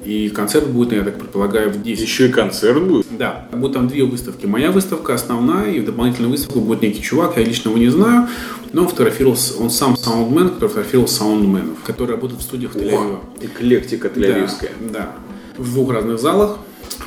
и 0.06 0.30
концерт 0.30 0.68
будет, 0.68 0.92
я 0.92 1.02
так 1.02 1.18
предполагаю, 1.18 1.70
в 1.70 1.82
10. 1.82 2.02
Еще 2.02 2.28
и 2.28 2.32
концерт 2.32 2.82
будет. 2.82 3.06
Да, 3.10 3.46
будет 3.52 3.74
там 3.74 3.88
две 3.88 4.04
выставки. 4.04 4.46
Моя 4.46 4.70
выставка 4.70 5.12
основная, 5.14 5.70
и 5.70 5.80
в 5.80 5.84
дополнительную 5.84 6.30
выставку 6.30 6.60
будет 6.60 6.80
некий 6.80 7.02
чувак, 7.02 7.36
я 7.36 7.44
лично 7.44 7.68
его 7.68 7.78
не 7.78 7.88
знаю, 7.88 8.28
но 8.72 8.82
он 8.82 8.88
фотографировался, 8.88 9.58
он 9.58 9.68
сам 9.68 9.96
саундмен, 9.98 10.50
который 10.50 10.68
фотографировал 10.68 11.08
саундменов, 11.08 11.82
которые 11.84 12.14
работают 12.14 12.40
в 12.40 12.44
студиях 12.44 12.72
в 12.72 12.76
Тель-Авиве. 12.76 13.18
Эклектика 13.42 14.08
тель-авивская. 14.08 14.70
Да, 14.80 14.92
да. 14.92 15.12
В 15.58 15.72
двух 15.72 15.90
разных 15.92 16.18
залах. 16.20 16.58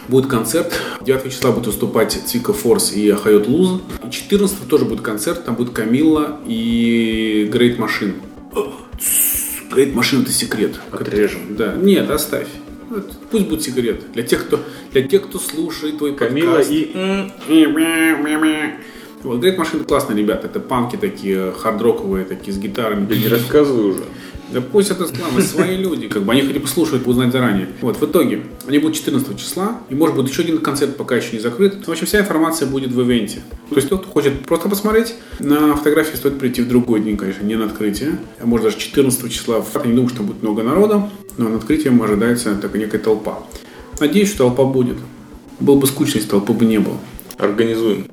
Будет 0.09 0.25
концерт. 0.27 0.73
9 1.01 1.31
числа 1.31 1.51
будет 1.51 1.67
выступать 1.67 2.13
Цвика 2.13 2.51
Force 2.51 2.93
и 2.93 3.11
Хайот 3.11 3.47
Луз. 3.47 3.81
И 4.05 4.09
14 4.11 4.67
тоже 4.67 4.85
будет 4.85 5.01
концерт. 5.01 5.45
Там 5.45 5.55
будет 5.55 5.69
Камилла 5.69 6.39
и 6.47 7.47
Great 7.51 7.77
Machine. 7.77 8.15
Great 9.71 9.93
Machine 9.93 10.23
это 10.23 10.31
секрет. 10.31 10.79
Отрежем. 10.91 11.55
Да. 11.55 11.75
Нет, 11.75 12.09
оставь. 12.09 12.47
Пусть 13.29 13.47
будет 13.47 13.61
секрет. 13.61 14.11
Для 14.13 14.23
тех, 14.23 14.47
кто, 14.47 14.59
для 14.91 15.03
тех, 15.03 15.27
кто 15.27 15.37
слушает 15.37 15.99
твой 15.99 16.15
Камила 16.15 16.55
подкаст. 16.55 16.71
и... 16.71 16.91
Вот, 19.21 19.39
Great 19.39 19.57
Machine 19.59 19.83
классные 19.83 20.17
ребята. 20.17 20.47
Это 20.47 20.59
панки 20.59 20.95
такие, 20.95 21.51
хардроковые 21.51 22.25
такие, 22.25 22.53
с 22.53 22.57
гитарами. 22.57 23.13
Я 23.13 23.19
не 23.19 23.27
рассказываю 23.27 23.93
уже. 23.93 24.03
Да 24.51 24.61
пусть 24.61 24.89
это 24.89 25.05
слава, 25.05 25.39
свои 25.41 25.77
люди, 25.77 26.07
как 26.07 26.23
бы 26.23 26.31
они 26.33 26.41
хотя 26.41 26.59
бы 26.59 26.67
слушают, 26.67 27.05
узнать 27.05 27.31
заранее. 27.31 27.69
Вот, 27.81 28.01
в 28.01 28.03
итоге, 28.03 28.43
они 28.67 28.79
будут 28.79 28.95
14 28.95 29.37
числа, 29.37 29.79
и 29.89 29.95
может 29.95 30.15
быть 30.15 30.27
еще 30.29 30.41
один 30.41 30.57
концерт 30.57 30.97
пока 30.97 31.15
еще 31.15 31.33
не 31.33 31.39
закрыт. 31.39 31.87
В 31.87 31.91
общем, 31.91 32.07
вся 32.07 32.19
информация 32.19 32.67
будет 32.67 32.91
в 32.91 33.01
ивенте. 33.01 33.41
То 33.69 33.75
есть 33.75 33.89
тот, 33.89 34.01
кто 34.01 34.11
хочет 34.11 34.45
просто 34.45 34.67
посмотреть, 34.67 35.13
на 35.39 35.75
фотографии 35.75 36.15
стоит 36.15 36.39
прийти 36.39 36.61
в 36.63 36.67
другой 36.67 37.01
день, 37.01 37.15
конечно, 37.15 37.43
не 37.43 37.55
на 37.55 37.65
открытие. 37.65 38.17
А 38.39 38.45
может 38.45 38.65
даже 38.65 38.79
14 38.79 39.31
числа. 39.31 39.63
Я 39.75 39.85
не 39.85 39.93
думаю, 39.93 40.09
что 40.09 40.23
будет 40.23 40.41
много 40.41 40.63
народа, 40.63 41.09
но 41.37 41.49
на 41.49 41.57
открытием 41.57 42.01
ожидается 42.01 42.55
такая 42.55 42.81
некая 42.81 42.99
толпа. 42.99 43.39
Надеюсь, 43.99 44.29
что 44.29 44.39
толпа 44.39 44.63
будет. 44.63 44.97
Было 45.59 45.75
бы 45.75 45.85
скучно, 45.85 46.17
если 46.17 46.29
толпы 46.29 46.53
бы 46.53 46.65
не 46.65 46.79
было. 46.79 46.97
Организуем. 47.37 48.07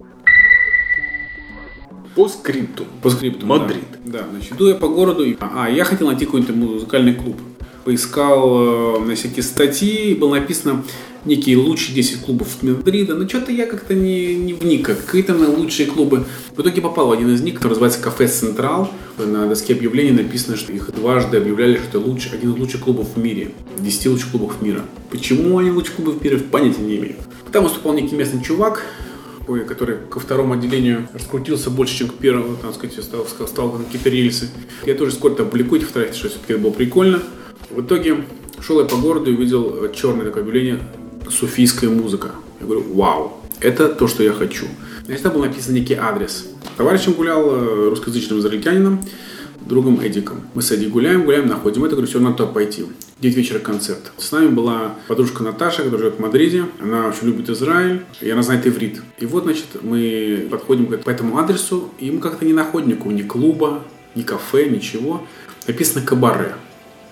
По 2.16 2.28
скрипту. 2.28 2.86
По 3.02 3.10
скрипту. 3.10 3.44
Мадрид. 3.44 3.84
Да, 4.06 4.20
да 4.20 4.26
значит, 4.30 4.52
иду 4.54 4.68
я 4.68 4.74
по 4.74 4.88
городу. 4.88 5.22
И... 5.22 5.36
А, 5.38 5.68
я 5.68 5.84
хотел 5.84 6.06
найти 6.06 6.24
какой-нибудь 6.24 6.56
музыкальный 6.56 7.14
клуб. 7.14 7.36
Поискал 7.84 8.96
э, 8.96 9.04
на 9.04 9.14
всякие 9.14 9.42
статьи, 9.42 10.14
было 10.14 10.36
написано 10.36 10.82
некие 11.26 11.58
лучшие 11.58 11.94
10 11.94 12.22
клубов 12.22 12.62
Мадрида, 12.62 13.14
но 13.16 13.28
что-то 13.28 13.52
я 13.52 13.66
как-то 13.66 13.94
не, 13.94 14.34
не 14.34 14.54
вник, 14.54 14.86
как 14.86 15.04
какие-то 15.04 15.34
на 15.34 15.50
лучшие 15.50 15.86
клубы. 15.86 16.24
В 16.56 16.60
итоге 16.62 16.80
попал 16.80 17.08
в 17.08 17.12
один 17.12 17.32
из 17.34 17.42
них, 17.42 17.56
который 17.56 17.70
называется 17.70 18.00
Кафе 18.00 18.28
Централ. 18.28 18.90
На 19.18 19.46
доске 19.46 19.74
объявлений 19.74 20.12
написано, 20.12 20.56
что 20.56 20.72
их 20.72 20.90
дважды 20.94 21.36
объявляли, 21.36 21.76
что 21.76 21.98
это 21.98 21.98
лучший, 21.98 22.32
один 22.32 22.54
из 22.54 22.58
лучших 22.58 22.80
клубов 22.80 23.08
в 23.14 23.18
мире. 23.18 23.50
10 23.78 24.06
лучших 24.06 24.30
клубов 24.30 24.62
мира. 24.62 24.82
Почему 25.10 25.58
они 25.58 25.70
лучшие 25.70 25.96
клубы 25.96 26.12
в 26.12 26.22
мире, 26.22 26.38
понятия 26.38 26.80
не 26.80 26.96
имею. 26.96 27.16
Там 27.52 27.64
выступал 27.64 27.92
некий 27.92 28.14
местный 28.14 28.42
чувак, 28.42 28.82
ой, 29.46 29.64
который 29.64 29.96
ко 30.10 30.20
второму 30.20 30.54
отделению 30.54 31.08
раскрутился 31.12 31.70
больше, 31.70 31.98
чем 31.98 32.08
к 32.08 32.14
первому, 32.14 32.56
там 32.56 32.72
сказать, 32.74 33.02
стал, 33.02 33.26
стал, 33.26 33.48
стал 33.48 33.72
на 33.72 33.84
какие-то 33.84 34.08
рельсы. 34.08 34.48
Я 34.84 34.94
тоже 34.94 35.12
скоро 35.12 35.32
опубликую 35.32 35.80
эти 35.80 35.86
фотографии, 35.86 36.18
что 36.18 36.28
все-таки 36.28 36.54
это 36.54 36.62
было 36.62 36.72
прикольно. 36.72 37.22
В 37.70 37.80
итоге 37.80 38.24
шел 38.60 38.80
я 38.80 38.86
по 38.86 38.96
городу 38.96 39.30
и 39.30 39.34
увидел 39.34 39.90
черное 39.92 40.24
такое 40.24 40.42
объявление 40.42 40.80
«Суфийская 41.30 41.90
музыка». 41.90 42.32
Я 42.60 42.66
говорю, 42.66 42.84
вау, 42.94 43.40
это 43.60 43.88
то, 43.88 44.08
что 44.08 44.22
я 44.22 44.32
хочу. 44.32 44.66
Значит, 45.04 45.22
там 45.22 45.32
был 45.32 45.42
написан 45.42 45.74
некий 45.74 45.94
адрес. 45.94 46.46
Товарищем 46.76 47.12
гулял 47.12 47.48
э, 47.48 47.88
русскоязычным 47.90 48.40
израильтянином, 48.40 49.04
другом 49.66 50.00
Эдиком. 50.06 50.42
Мы 50.54 50.62
с 50.62 50.70
Эдди 50.70 50.86
гуляем, 50.86 51.24
гуляем, 51.24 51.46
находим 51.48 51.84
это, 51.84 51.96
говорю, 51.96 52.08
все, 52.08 52.20
надо 52.20 52.36
туда 52.38 52.52
пойти. 52.52 52.84
9 53.20 53.36
вечера 53.36 53.58
концерт. 53.58 54.12
С 54.18 54.30
нами 54.32 54.48
была 54.48 54.94
подружка 55.08 55.42
Наташа, 55.42 55.78
которая 55.82 55.98
живет 56.06 56.16
в 56.16 56.20
Мадриде. 56.20 56.64
Она 56.80 57.08
очень 57.08 57.26
любит 57.28 57.48
Израиль, 57.50 58.02
и 58.20 58.30
она 58.30 58.42
знает 58.42 58.66
иврит. 58.66 59.02
И 59.18 59.26
вот, 59.26 59.44
значит, 59.44 59.66
мы 59.82 60.46
подходим 60.50 60.86
к- 60.86 61.08
этому 61.08 61.38
адресу, 61.38 61.90
и 61.98 62.10
мы 62.10 62.20
как-то 62.20 62.44
не 62.44 62.52
находим 62.52 62.88
никакого 62.88 63.12
ни 63.12 63.22
клуба, 63.22 63.82
ни 64.14 64.22
кафе, 64.22 64.68
ничего. 64.68 65.26
Написано 65.66 66.04
«Кабаре» 66.04 66.54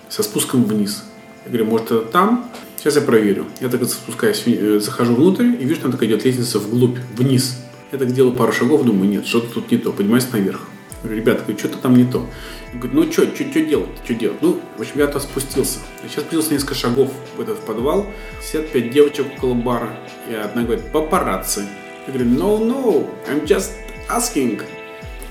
со 0.09 0.23
спуском 0.23 0.63
вниз. 0.63 1.03
Я 1.45 1.49
говорю, 1.49 1.65
может, 1.65 1.91
это 1.91 1.99
там? 2.01 2.49
сейчас 2.77 2.95
я 2.97 3.01
проверю. 3.01 3.45
Я 3.61 3.69
так 3.69 3.83
спускаюсь, 3.85 4.43
э, 4.45 4.79
захожу 4.79 5.15
внутрь 5.15 5.45
и 5.59 5.65
вижу, 5.65 5.81
там 5.81 5.91
такая 5.91 6.07
идет 6.07 6.23
лестница 6.23 6.59
вглубь, 6.59 6.97
вниз. 7.17 7.57
Я 7.91 7.97
так 7.97 8.11
делаю 8.13 8.33
пару 8.35 8.51
шагов, 8.51 8.83
думаю, 8.85 9.09
нет, 9.09 9.25
что-то 9.25 9.47
тут 9.55 9.71
не 9.71 9.79
то. 9.79 9.91
Поднимаюсь 9.91 10.31
наверх. 10.31 10.61
Говорю, 11.05 11.21
ребята, 11.21 11.41
говорю, 11.43 11.59
что-то 11.59 11.77
там 11.77 11.95
не 11.95 12.03
то. 12.03 12.27
Он 12.73 12.79
говорит, 12.79 12.93
ну 12.93 13.11
что, 13.11 13.35
что 13.35 13.61
делать, 13.61 13.89
что 14.03 14.13
делать? 14.15 14.41
Ну, 14.41 14.59
в 14.75 14.81
общем, 14.81 14.93
я 14.95 15.07
туда 15.07 15.19
спустился. 15.19 15.79
Я 16.01 16.09
сейчас 16.09 16.21
спустился 16.23 16.53
несколько 16.53 16.73
шагов 16.73 17.11
в 17.37 17.41
этот 17.41 17.59
подвал. 17.59 18.07
Сидят 18.41 18.71
пять 18.71 18.89
девочек 18.89 19.27
около 19.37 19.53
бара. 19.53 19.89
И 20.29 20.33
одна 20.33 20.63
говорит, 20.63 20.91
папарацци. 20.91 21.67
Я 22.07 22.13
говорю, 22.13 22.31
no, 22.31 22.59
no, 22.59 23.09
I'm 23.29 23.45
just 23.45 23.71
asking. 24.09 24.63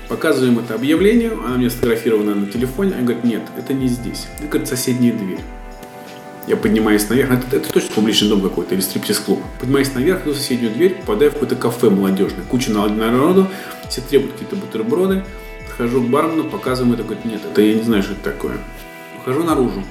Показываем 0.07 0.59
это 0.59 0.75
объявление, 0.75 1.31
она 1.31 1.57
мне 1.57 1.69
сфотографирована 1.69 2.35
на 2.35 2.45
телефоне. 2.45 2.93
Она 2.93 3.01
говорит, 3.01 3.25
нет, 3.25 3.41
это 3.57 3.73
не 3.73 3.87
здесь. 3.87 4.27
Это, 4.37 4.47
говорит, 4.47 4.69
соседняя 4.69 5.13
дверь. 5.13 5.39
Я 6.47 6.55
поднимаюсь 6.55 7.09
наверх, 7.09 7.31
это, 7.31 7.57
это 7.57 7.73
точно 7.73 7.95
публичный 7.95 8.29
дом 8.29 8.41
какой-то 8.41 8.75
или 8.75 8.81
стриптиз-клуб. 8.81 9.41
Поднимаюсь 9.59 9.93
наверх, 9.93 10.23
иду 10.23 10.31
в 10.31 10.37
соседнюю 10.37 10.71
дверь, 10.71 10.95
попадаю 10.95 11.31
в 11.31 11.33
какое-то 11.33 11.55
кафе 11.55 11.89
молодежное. 11.89 12.45
Куча 12.45 12.71
народу, 12.71 13.47
все 13.89 14.01
требуют 14.01 14.33
какие-то 14.33 14.55
бутерброды. 14.55 15.25
Подхожу 15.77 16.03
к 16.03 16.09
бармену, 16.09 16.45
показываю 16.45 16.95
говорит, 16.95 17.25
нет, 17.25 17.41
это 17.43 17.61
я 17.61 17.73
не 17.73 17.81
знаю, 17.81 18.01
что 18.01 18.13
это 18.13 18.23
такое. 18.23 18.57
Выхожу 19.17 19.43
наружу. 19.43 19.83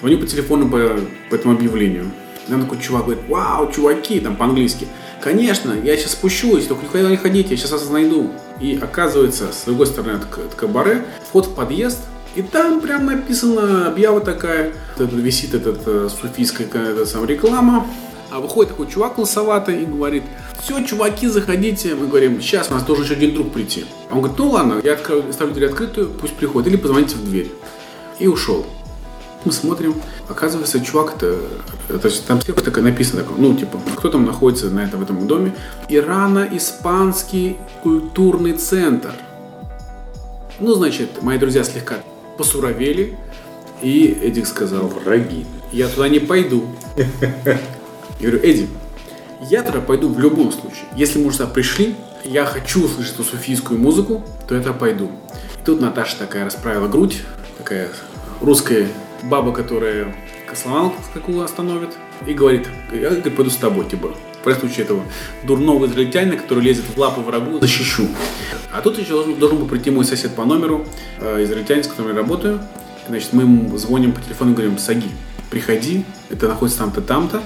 Звоню 0.00 0.18
по 0.18 0.26
телефону 0.26 0.70
по, 0.70 0.78
по 1.28 1.34
этому 1.34 1.54
объявлению. 1.54 2.10
Там 2.48 2.62
такой 2.62 2.78
чувак 2.80 3.04
говорит, 3.04 3.24
вау, 3.28 3.70
чуваки, 3.70 4.20
там 4.20 4.36
по-английски. 4.36 4.88
Конечно, 5.20 5.74
я 5.84 5.98
сейчас 5.98 6.12
спущусь, 6.12 6.66
только 6.66 6.84
никуда 6.84 7.10
не 7.10 7.18
ходите, 7.18 7.50
я 7.50 7.56
сейчас 7.58 7.72
вас 7.72 7.90
найду. 7.90 8.30
И 8.58 8.78
оказывается, 8.80 9.52
с 9.52 9.64
другой 9.66 9.86
стороны 9.86 10.12
от, 10.12 10.22
от 10.22 10.54
кабаре, 10.54 11.04
вход 11.28 11.46
в 11.46 11.54
подъезд, 11.54 12.00
и 12.34 12.40
там 12.40 12.80
прям 12.80 13.04
написано, 13.04 13.88
объява 13.88 14.22
такая, 14.22 14.72
это 14.96 15.04
висит 15.04 15.52
этот 15.52 15.82
э, 15.84 16.08
суфийская 16.08 16.66
эта 16.66 17.04
сам 17.04 17.26
реклама. 17.26 17.86
А 18.30 18.40
выходит 18.40 18.70
такой 18.70 18.86
чувак 18.86 19.18
лысоватый 19.18 19.82
и 19.82 19.84
говорит, 19.84 20.22
все, 20.62 20.84
чуваки, 20.84 21.26
заходите. 21.26 21.94
Мы 21.96 22.06
говорим, 22.06 22.40
сейчас 22.40 22.70
у 22.70 22.74
нас 22.74 22.84
должен 22.84 23.04
еще 23.04 23.14
один 23.14 23.34
друг 23.34 23.52
прийти. 23.52 23.84
А 24.08 24.14
он 24.14 24.20
говорит, 24.20 24.38
ну 24.38 24.50
ладно, 24.50 24.80
я 24.84 24.92
открою, 24.92 25.24
ставлю 25.32 25.54
дверь 25.54 25.68
открытую, 25.70 26.10
пусть 26.10 26.34
приходит, 26.34 26.68
или 26.68 26.76
позвоните 26.76 27.16
в 27.16 27.24
дверь. 27.24 27.50
И 28.20 28.28
ушел. 28.28 28.64
Мы 29.44 29.50
смотрим, 29.50 29.96
оказывается, 30.28 30.78
чувак 30.78 31.14
это, 31.16 31.36
это 31.88 32.22
там 32.28 32.40
сверху 32.40 32.62
такое 32.62 32.84
написано, 32.84 33.24
ну, 33.36 33.56
типа, 33.56 33.80
кто 33.96 34.08
там 34.08 34.24
находится 34.24 34.70
на 34.70 34.84
этом, 34.84 35.00
в 35.00 35.02
этом 35.02 35.26
доме. 35.26 35.52
Ирано-испанский 35.88 37.56
культурный 37.82 38.52
центр. 38.52 39.12
Ну, 40.60 40.74
значит, 40.74 41.22
мои 41.22 41.38
друзья 41.38 41.64
слегка 41.64 41.96
посуровели, 42.38 43.18
и 43.82 44.16
Эдик 44.22 44.46
сказал, 44.46 44.86
Враги. 44.86 45.44
я 45.72 45.88
туда 45.88 46.08
не 46.08 46.20
пойду. 46.20 46.64
Я 46.96 47.58
говорю, 48.20 48.38
Эдди, 48.44 48.68
я 49.50 49.62
туда 49.62 49.80
пойду 49.80 50.08
в 50.08 50.18
любом 50.18 50.52
случае. 50.52 50.84
Если 50.96 51.18
мы 51.18 51.32
сюда 51.32 51.46
пришли, 51.46 51.94
я 52.24 52.44
хочу 52.44 52.84
услышать 52.84 53.14
эту 53.14 53.24
суфийскую 53.24 53.78
музыку, 53.78 54.24
то 54.46 54.54
я 54.54 54.60
туда 54.60 54.72
пойду. 54.72 55.10
И 55.60 55.64
тут 55.64 55.80
Наташа 55.80 56.16
такая 56.18 56.44
расправила 56.44 56.88
грудь, 56.88 57.22
такая 57.58 57.90
русская 58.40 58.88
баба, 59.22 59.52
которая 59.52 60.14
кослонавку 60.48 61.02
какую 61.14 61.42
остановит, 61.42 61.90
и 62.26 62.34
говорит, 62.34 62.68
я 62.92 63.10
говорит, 63.10 63.36
пойду 63.36 63.50
с 63.50 63.56
тобой, 63.56 63.88
типа, 63.88 64.14
в 64.44 64.54
случае 64.54 64.84
этого 64.84 65.02
дурного 65.44 65.86
израильтянина, 65.86 66.36
который 66.36 66.64
лезет 66.64 66.84
в 66.84 66.98
лапы 66.98 67.20
врагу, 67.20 67.60
защищу. 67.60 68.08
А 68.72 68.80
тут 68.80 68.98
еще 68.98 69.10
должен, 69.10 69.34
должен 69.36 69.58
был 69.58 69.66
прийти 69.66 69.90
мой 69.90 70.04
сосед 70.04 70.34
по 70.34 70.44
номеру, 70.44 70.84
э, 71.20 71.44
израильтянин, 71.44 71.84
с 71.84 71.86
которым 71.86 72.12
я 72.12 72.18
работаю. 72.18 72.60
Значит, 73.08 73.32
мы 73.32 73.42
ему 73.42 73.76
звоним 73.78 74.12
по 74.12 74.20
телефону 74.20 74.52
и 74.52 74.54
говорим, 74.54 74.78
Саги, 74.78 75.08
приходи, 75.50 76.04
это 76.30 76.48
находится 76.48 76.80
там-то, 76.80 77.00
там-то. 77.00 77.42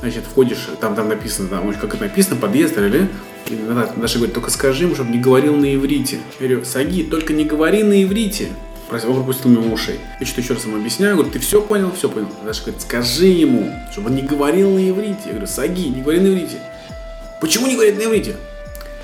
Значит, 0.00 0.24
входишь, 0.24 0.68
там, 0.80 0.94
там 0.94 1.08
написано, 1.08 1.48
там, 1.48 1.72
как 1.74 1.94
это 1.94 2.04
написано, 2.04 2.36
подъезд, 2.36 2.76
или 2.76 3.08
и 3.48 3.54
Наташа 3.54 4.16
говорит, 4.16 4.34
только 4.34 4.50
скажи 4.50 4.84
ему, 4.84 4.94
чтобы 4.94 5.10
не 5.10 5.18
говорил 5.18 5.54
на 5.56 5.72
иврите. 5.74 6.18
Я 6.40 6.48
говорю, 6.48 6.64
Саги, 6.64 7.04
только 7.04 7.32
не 7.32 7.44
говори 7.44 7.84
на 7.84 8.02
иврите. 8.02 8.48
Он 8.90 9.00
пропустил 9.00 9.50
мимо 9.50 9.72
ушей. 9.72 10.00
Я 10.20 10.26
что-то 10.26 10.40
еще 10.42 10.54
раз 10.54 10.64
ему 10.64 10.76
объясняю, 10.76 11.14
говорю, 11.14 11.30
ты 11.30 11.38
все 11.38 11.62
понял? 11.62 11.92
Все 11.92 12.08
понял. 12.08 12.28
Даша 12.44 12.62
говорит, 12.62 12.82
скажи 12.82 13.26
ему, 13.26 13.72
чтобы 13.92 14.10
он 14.10 14.16
не 14.16 14.22
говорил 14.22 14.70
на 14.70 14.88
иврите. 14.88 15.20
Я 15.26 15.30
говорю, 15.32 15.46
Саги, 15.46 15.88
не 15.88 16.02
говори 16.02 16.20
на 16.20 16.28
иврите. 16.28 16.58
Почему 17.40 17.66
не 17.66 17.74
говорит 17.74 17.96
на 17.98 18.04
иврите? 18.04 18.36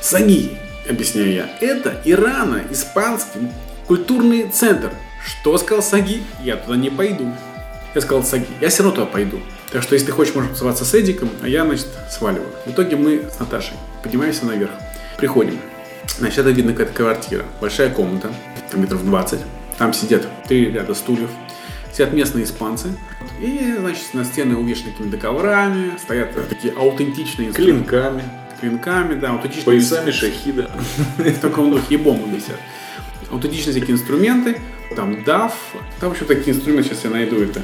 Саги, 0.01 0.59
объясняю 0.89 1.33
я, 1.33 1.51
это 1.61 2.01
Ирана, 2.05 2.63
испанский 2.71 3.49
культурный 3.87 4.49
центр. 4.49 4.93
Что 5.25 5.57
сказал 5.59 5.83
Саги? 5.85 6.23
Я 6.43 6.57
туда 6.57 6.77
не 6.77 6.91
пойду. 6.91 7.33
Я 7.95 8.01
сказал 8.01 8.25
Саги, 8.25 8.47
я 8.61 8.69
все 8.71 8.83
равно 8.83 8.97
туда 8.97 9.07
пойду. 9.07 9.41
Так 9.73 9.83
что, 9.83 9.95
если 9.95 10.09
ты 10.09 10.13
хочешь, 10.13 10.35
можешь 10.35 10.51
тусоваться 10.51 10.85
с 10.85 10.95
Эдиком, 10.95 11.31
а 11.43 11.49
я, 11.49 11.65
значит, 11.65 11.87
сваливаю. 12.11 12.51
В 12.67 12.71
итоге 12.71 12.97
мы 12.97 13.25
с 13.35 13.41
Наташей 13.41 13.75
поднимаемся 14.03 14.45
наверх. 14.45 14.71
Приходим. 15.17 15.59
Значит, 16.19 16.41
это 16.41 16.51
видно 16.51 16.73
какая-то 16.73 16.93
квартира. 16.93 17.45
Большая 17.59 17.89
комната, 17.89 18.31
там 18.71 18.83
метров 18.83 19.03
20. 19.05 19.41
Там 19.79 19.95
сидят 19.95 20.29
три 20.47 20.71
ряда 20.71 20.95
стульев, 20.95 21.31
сидят 21.91 22.13
местные 22.13 22.45
испанцы. 22.45 22.89
И, 23.41 23.77
значит, 23.79 24.13
на 24.13 24.27
стены 24.27 24.57
увешаны 24.57 24.93
какими-то 24.93 25.17
коврами, 25.17 25.97
стоят 25.97 26.49
такие 26.51 26.75
аутентичные. 26.75 27.51
Клинками. 27.53 28.25
Клинками, 28.61 29.19
да, 29.19 29.31
аутентичные. 29.31 29.65
Поясами 29.65 30.11
шахида. 30.11 30.71
В 31.17 31.39
таком 31.41 31.71
духе 31.71 31.95
и 31.95 31.97
бомбы 31.97 32.29
висят. 32.29 32.61
Аутентичные 33.31 33.73
всякие 33.73 33.97
инструменты, 33.97 34.61
там 34.95 35.15
DAF, 35.15 35.53
там 35.99 36.11
вообще 36.11 36.27
такие 36.27 36.55
инструменты, 36.55 36.91
сейчас 36.91 37.05
я 37.05 37.11
найду 37.11 37.43
это. 37.43 37.63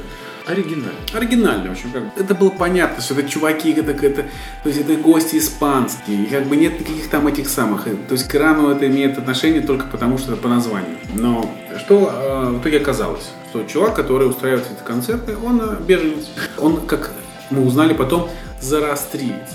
Оригинально. 0.48 0.98
Оригинально, 1.12 1.68
в 1.68 1.72
общем, 1.72 1.92
как 1.92 2.04
это 2.16 2.34
было 2.34 2.48
понятно, 2.48 3.02
что 3.02 3.12
это 3.12 3.28
чуваки, 3.28 3.70
это, 3.72 3.90
это, 3.90 4.22
то 4.62 4.68
есть 4.68 4.80
это 4.80 4.94
гости 4.94 5.36
испанские, 5.36 6.22
и 6.22 6.26
как 6.26 6.46
бы 6.46 6.56
нет 6.56 6.80
никаких 6.80 7.10
там 7.10 7.26
этих 7.26 7.50
самых, 7.50 7.86
э, 7.86 7.94
то 8.08 8.14
есть 8.14 8.26
к 8.26 8.34
Ирану 8.34 8.70
это 8.70 8.86
имеет 8.86 9.18
отношение 9.18 9.60
только 9.60 9.86
потому, 9.88 10.16
что 10.16 10.32
это 10.32 10.40
по 10.40 10.48
названию. 10.48 10.96
Но 11.12 11.54
что 11.78 12.10
э, 12.10 12.50
в 12.52 12.62
итоге 12.62 12.78
оказалось? 12.78 13.30
Что 13.50 13.62
чувак, 13.64 13.94
который 13.94 14.26
устраивает 14.26 14.64
эти 14.64 14.82
концерты, 14.86 15.36
он 15.36 15.60
э, 15.60 15.76
беженец, 15.86 16.30
он, 16.56 16.86
как 16.86 17.12
мы 17.50 17.66
узнали 17.66 17.92
потом, 17.92 18.30
зарастриец. 18.62 19.50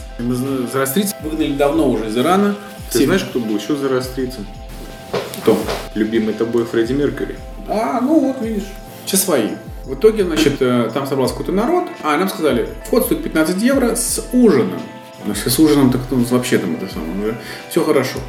Зарастриец 0.71 1.15
выгнали 1.23 1.53
давно 1.53 1.89
уже 1.89 2.09
из 2.09 2.17
Ирана. 2.17 2.55
Ты 2.91 2.99
Все... 2.99 3.05
знаешь, 3.05 3.23
кто 3.23 3.39
был 3.39 3.57
еще 3.57 3.75
зарастрицем? 3.75 4.45
Кто? 5.41 5.57
Любимый 5.95 6.35
тобой 6.35 6.65
Фредди 6.65 6.93
Меркьюри. 6.93 7.35
А, 7.67 7.99
ну 7.99 8.19
вот, 8.19 8.41
видишь, 8.41 8.67
все 9.05 9.17
свои. 9.17 9.49
В 9.85 9.95
итоге, 9.95 10.23
значит, 10.23 10.61
э, 10.61 10.89
там 10.93 11.05
собрался 11.05 11.33
какой-то 11.33 11.51
народ, 11.51 11.89
а 12.03 12.17
нам 12.17 12.29
сказали, 12.29 12.69
вход 12.85 13.05
стоит 13.05 13.21
15 13.23 13.61
евро 13.61 13.95
с 13.95 14.29
ужином. 14.31 14.79
Значит, 15.25 15.51
с 15.51 15.59
ужином 15.59 15.91
так 15.91 16.01
ну, 16.09 16.23
вообще 16.23 16.57
там 16.57 16.75
это 16.75 16.91
самое, 16.93 17.35
все 17.69 17.83
хорошо. 17.83 18.19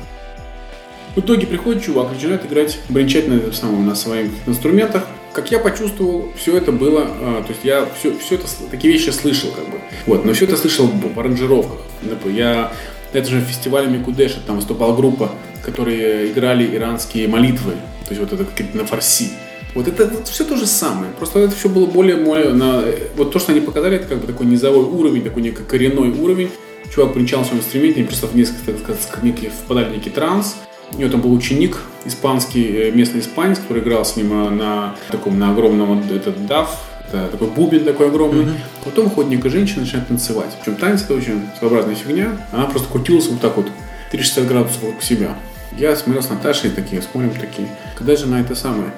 В 1.15 1.21
итоге 1.21 1.47
приходит 1.47 1.85
чувак, 1.85 2.13
начинает 2.13 2.45
играть, 2.45 2.81
бренчать 2.89 3.29
на, 3.29 3.53
самом, 3.53 3.87
на 3.87 3.95
своих 3.95 4.31
инструментах. 4.47 5.07
Как 5.33 5.51
я 5.53 5.61
почувствовал, 5.61 6.33
все 6.37 6.57
это 6.57 6.73
было, 6.73 7.07
а, 7.07 7.43
то 7.43 7.51
есть 7.51 7.65
я 7.65 7.87
все, 7.99 8.17
все 8.19 8.35
это, 8.35 8.47
такие 8.71 8.93
вещи 8.93 9.11
слышал, 9.11 9.51
как 9.51 9.65
бы. 9.65 9.81
Вот, 10.07 10.25
но 10.25 10.33
все 10.33 10.47
это 10.47 10.57
слышал 10.57 10.89
в 10.89 11.21
аранжировках. 11.21 11.79
Я 12.25 12.73
на 13.13 13.19
этом 13.19 13.31
же 13.31 13.41
фестивале 13.41 13.89
Микудеша 13.89 14.41
там 14.45 14.57
выступала 14.57 14.95
группа, 14.95 15.31
которые 15.65 16.33
играли 16.33 16.75
иранские 16.75 17.29
молитвы, 17.29 17.73
то 18.09 18.15
есть 18.15 18.21
вот 18.21 18.33
это 18.33 18.47
на 18.77 18.85
фарси. 18.85 19.31
Вот 19.75 19.89
это 19.89 20.07
вот 20.07 20.29
все 20.29 20.45
то 20.45 20.57
же 20.57 20.67
самое. 20.67 21.13
Просто 21.13 21.41
это 21.41 21.55
все 21.55 21.69
было 21.69 21.87
более, 21.87 22.17
более 22.17 22.53
на, 22.53 22.85
вот 23.17 23.33
то, 23.33 23.39
что 23.39 23.53
они 23.53 23.61
показали, 23.61 23.97
это 23.97 24.07
как 24.07 24.19
бы 24.21 24.27
такой 24.27 24.47
низовой 24.47 24.85
уровень, 24.85 25.23
такой 25.23 25.43
некий 25.43 25.63
коренной 25.63 26.11
уровень. 26.11 26.51
Чувак 26.93 27.17
в 27.17 27.27
своем 27.27 27.59
инструменте, 27.59 28.05
просто 28.05 28.27
в 28.29 28.37
несколько, 28.37 28.73
так 28.73 29.01
сказать, 29.01 29.25
некий, 29.25 29.49
впадали 29.49 29.89
в 29.89 29.93
некий 29.93 30.11
транс. 30.11 30.57
У 30.93 30.99
него 30.99 31.11
там 31.11 31.23
был 31.23 31.33
ученик, 31.33 31.79
испанский, 32.05 32.65
э, 32.67 32.91
местный 32.93 33.21
испанец, 33.21 33.59
который 33.59 33.83
играл 33.83 34.05
с 34.05 34.17
ним 34.17 34.33
э, 34.33 34.51
на 34.51 34.95
таком, 35.11 35.39
на 35.39 35.51
огромном, 35.51 35.99
этот 36.09 36.47
дав, 36.47 36.79
это 37.09 37.29
такой 37.29 37.49
бубен 37.49 37.85
такой 37.85 38.09
огромный. 38.09 38.45
Mm-hmm. 38.45 38.85
Потом 38.85 39.05
выходит 39.07 39.31
некая 39.31 39.51
женщина 39.51 39.81
начинает 39.81 40.09
танцевать. 40.09 40.51
Причем 40.61 40.77
танец 40.77 41.03
это 41.03 41.15
очень 41.15 41.43
своеобразная 41.59 41.95
фигня. 41.95 42.47
Она 42.53 42.67
просто 42.67 42.89
крутилась 42.89 43.27
вот 43.29 43.41
так 43.41 43.57
вот 43.57 43.67
360 44.11 44.47
градусов 44.47 44.83
вокруг 44.83 45.03
себя. 45.03 45.37
Я 45.77 45.97
смотрел 45.97 46.23
с 46.23 46.31
Наташей 46.31 46.71
такие, 46.71 47.03
смотрим 47.03 47.33
такие. 47.33 47.69
Когда 47.97 48.15
же 48.15 48.27
на 48.27 48.41
это 48.41 48.55
самое? 48.55 48.93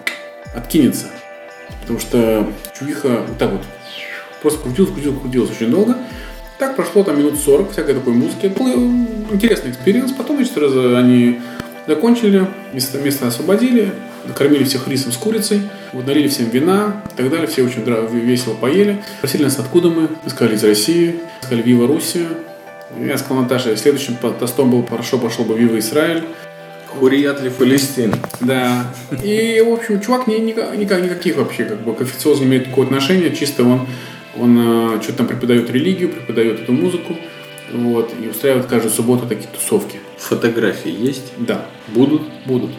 Откинется. 0.57 1.07
Потому 1.83 1.99
что 2.01 2.53
чувиха 2.79 3.23
вот 3.27 3.39
так 3.39 3.53
вот 3.53 3.63
просто 4.43 4.61
крутилась, 4.61 4.93
крутилась, 4.93 5.21
крутилась 5.21 5.51
очень 5.51 5.71
долго. 5.71 5.97
Так 6.59 6.75
прошло 6.75 7.05
там 7.05 7.19
минут 7.19 7.39
40 7.39 7.73
всякой 7.73 7.95
такой 7.95 8.15
музыки. 8.15 8.47
Был 8.47 8.75
интересный 9.31 9.71
experience. 9.71 10.13
Потом, 10.13 10.37
значит, 10.37 10.57
раз 10.57 10.73
они 10.73 11.41
закончили, 11.87 12.47
место, 12.73 12.99
место 12.99 13.27
освободили, 13.27 13.93
накормили 14.27 14.65
всех 14.65 14.89
рисом 14.89 15.13
с 15.13 15.17
курицей, 15.17 15.63
вот, 15.93 16.07
налили 16.07 16.29
всем 16.29 16.49
вина 16.49 17.03
и 17.13 17.17
так 17.17 17.31
далее. 17.31 17.47
Все 17.47 17.63
очень 17.63 17.83
весело 17.83 18.55
поели. 18.55 19.03
Спросили 19.19 19.45
нас, 19.45 19.59
откуда 19.59 19.89
мы. 19.89 20.09
Мы 20.25 20.31
сказали, 20.31 20.57
из 20.57 20.65
России. 20.65 21.17
Сказали, 21.41 21.63
Viva 21.63 21.87
Rusia. 21.87 22.29
Я 22.99 23.19
сказал 23.19 23.43
Наташе, 23.43 23.77
следующим 23.77 24.17
тостом 24.17 24.71
был 24.71 24.87
хорошо 24.87 25.19
пошел 25.19 25.45
бы 25.45 25.59
Viva 25.59 25.79
Израиль. 25.79 26.25
حرية 26.87 27.43
لفلسطين. 27.43 28.15
Да. 28.41 28.93
И, 29.23 29.63
в 29.67 29.73
общем, 29.73 30.01
чувак 30.01 30.27
ни, 30.27 30.37
никак, 30.37 30.77
никаких 30.79 31.37
вообще 31.37 31.65
как 31.65 31.83
бы 31.83 31.95
к 31.95 32.01
официозу 32.03 32.45
имеет 32.45 32.67
такое 32.67 32.87
отношение, 32.87 33.35
чисто 33.35 33.65
он 33.65 33.87
Он 34.39 34.97
э, 34.97 35.03
что-то 35.03 35.19
там 35.19 35.27
преподает 35.29 35.71
религию, 35.71 36.11
преподает 36.11 36.61
эту 36.61 36.73
музыку, 36.73 37.17
вот, 37.73 38.13
и 38.23 38.29
устраивает 38.29 38.67
каждую 38.67 38.93
субботу 38.93 39.27
такие 39.27 39.49
тусовки. 39.49 39.99
Фотографии 40.19 40.91
есть? 40.91 41.33
Да, 41.39 41.67
Будут? 41.89 42.23
будут. 42.45 42.71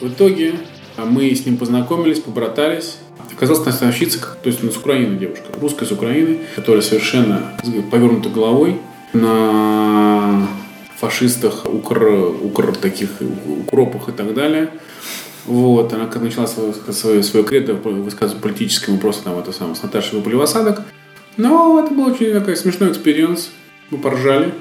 В 0.00 0.08
итоге 0.08 0.54
а, 0.96 1.04
мы 1.04 1.30
с 1.34 1.46
ним 1.46 1.56
познакомились, 1.56 2.18
побратались. 2.20 2.96
Оказалась 3.32 3.64
наставщица, 3.64 4.18
как- 4.18 4.38
то 4.42 4.48
есть 4.48 4.60
ну, 4.62 4.70
с 4.72 4.76
Украины 4.76 5.16
девушка, 5.18 5.44
русская 5.60 5.86
с 5.86 5.92
Украины, 5.92 6.38
которая 6.56 6.82
совершенно 6.82 7.52
с 7.62 7.68
повернутой 7.90 8.32
головой 8.32 8.78
на 9.12 10.48
фашистах, 10.98 11.64
укр, 11.66 12.34
укр 12.42 12.74
таких 12.74 13.10
укропах 13.20 14.08
и 14.08 14.12
так 14.12 14.34
далее. 14.34 14.70
Вот, 15.46 15.92
она 15.92 16.06
как 16.06 16.22
начала 16.22 16.46
свое, 16.46 16.74
свое, 16.92 17.22
свое 17.22 17.44
кредо 17.44 17.74
высказывать 17.74 18.42
политическое, 18.42 18.92
мы 18.92 18.98
просто 18.98 19.24
там 19.24 19.38
это 19.38 19.52
самое, 19.52 19.76
с 19.76 19.82
Наташей 19.82 20.18
выпали 20.18 20.34
в 20.34 20.42
осадок. 20.42 20.82
Но 21.38 21.82
это 21.82 21.94
был 21.94 22.12
очень 22.12 22.32
такой 22.32 22.56
смешной 22.56 22.90
experience. 22.90 23.50
Мы 23.90 23.98
поржали, 23.98 24.52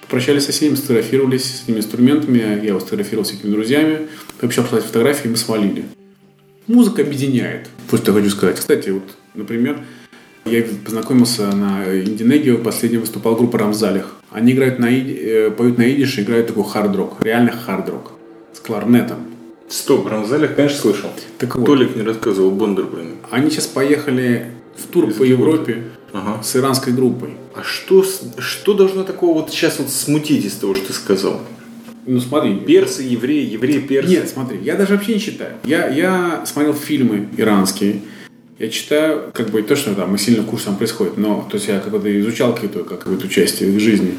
попрощались 0.00 0.46
со 0.46 0.52
всеми, 0.52 0.74
сфотографировались 0.74 1.44
с 1.44 1.64
этими 1.64 1.78
инструментами. 1.78 2.38
Я 2.38 2.54
его 2.54 2.80
сфотографировал 2.80 3.26
с 3.26 3.32
этими 3.32 3.50
друзьями. 3.50 4.08
Пообещал 4.40 4.64
послать 4.64 4.84
фотографии, 4.84 5.28
и 5.28 5.30
мы 5.30 5.36
свалили. 5.36 5.84
Музыка 6.66 7.02
объединяет. 7.02 7.68
Вот 7.90 8.08
я 8.08 8.14
хочу 8.14 8.30
сказать. 8.30 8.56
Кстати, 8.56 8.88
вот, 8.88 9.02
например, 9.34 9.80
я 10.46 10.64
познакомился 10.84 11.54
на 11.54 12.00
InDNegev, 12.00 12.56
последний 12.56 12.98
выступал 12.98 13.36
группа 13.36 13.58
Рамзайлех. 13.58 14.16
Они 14.34 14.52
играют 14.52 14.80
на, 14.80 14.92
иди- 14.92 15.16
э, 15.16 15.50
поют 15.50 15.78
на 15.78 15.88
идише, 15.92 16.22
играют 16.22 16.48
такой 16.48 16.64
хард-рок, 16.64 17.18
реально 17.20 17.52
хард-рок. 17.52 18.10
С 18.52 18.58
кларнетом. 18.58 19.18
Стоп, 19.68 20.08
Рамзайлех, 20.08 20.56
конечно, 20.56 20.78
слышал. 20.80 21.10
Так 21.38 21.54
вот. 21.54 21.64
Толик 21.64 21.94
не 21.94 22.02
рассказывал, 22.02 22.50
Бондар 22.50 22.84
него. 22.86 23.16
Они 23.30 23.48
сейчас 23.48 23.68
поехали 23.68 24.46
в 24.76 24.86
тур 24.88 25.08
Из 25.08 25.14
по 25.14 25.22
Европе 25.22 25.84
Ага. 26.12 26.42
с 26.42 26.56
иранской 26.56 26.92
группой. 26.92 27.30
А 27.54 27.62
что, 27.62 28.04
что 28.38 28.74
должно 28.74 29.04
такого 29.04 29.34
вот 29.40 29.50
сейчас 29.50 29.78
вот 29.78 29.88
смутить 29.88 30.44
из 30.44 30.54
того, 30.54 30.74
что 30.74 30.88
ты 30.88 30.92
сказал? 30.92 31.40
Ну 32.06 32.20
смотри, 32.20 32.56
Персы, 32.56 33.02
евреи, 33.02 33.48
евреи, 33.48 33.78
персы. 33.78 34.10
Нет, 34.10 34.28
смотри, 34.28 34.58
я 34.62 34.74
даже 34.74 34.94
вообще 34.94 35.14
не 35.14 35.20
читаю. 35.20 35.52
Я, 35.64 35.88
я 35.88 36.44
смотрел 36.44 36.74
фильмы 36.74 37.28
иранские. 37.36 38.02
Я 38.58 38.68
читаю, 38.68 39.32
как 39.32 39.50
бы, 39.50 39.62
то, 39.62 39.74
что 39.74 39.94
там 39.94 40.12
мы 40.12 40.18
сильно 40.18 40.42
в 40.42 40.46
курсе 40.46 40.66
там 40.66 40.76
происходит, 40.76 41.16
но, 41.16 41.46
то 41.50 41.56
есть 41.56 41.66
я 41.66 41.80
когда 41.80 41.98
изучал 42.20 42.54
какое-то 42.54 42.84
как 42.84 43.08
бы, 43.08 43.16
участие 43.16 43.68
в 43.68 43.74
их 43.74 43.80
жизни. 43.80 44.14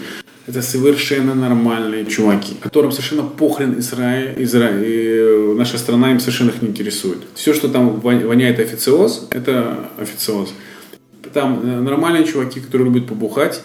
Это 0.45 0.61
совершенно 0.61 1.33
нормальные 1.33 2.05
чуваки, 2.05 2.55
которым 2.59 2.91
совершенно 2.91 3.23
похрен 3.23 3.79
Израиль, 3.79 4.35
Израиль, 4.43 4.83
э, 4.85 5.55
наша 5.57 5.77
страна 5.77 6.11
им 6.11 6.19
совершенно 6.19 6.49
их 6.49 6.61
не 6.61 6.67
интересует. 6.67 7.19
Все, 7.33 7.53
что 7.53 7.69
там 7.69 8.01
вон- 8.01 8.27
воняет 8.27 8.59
официоз, 8.59 9.27
это 9.31 9.89
официоз. 9.97 10.53
Там 11.33 11.61
э, 11.63 11.79
нормальные 11.79 12.25
чуваки, 12.25 12.59
которые 12.59 12.91
любят 12.91 13.07
побухать, 13.07 13.63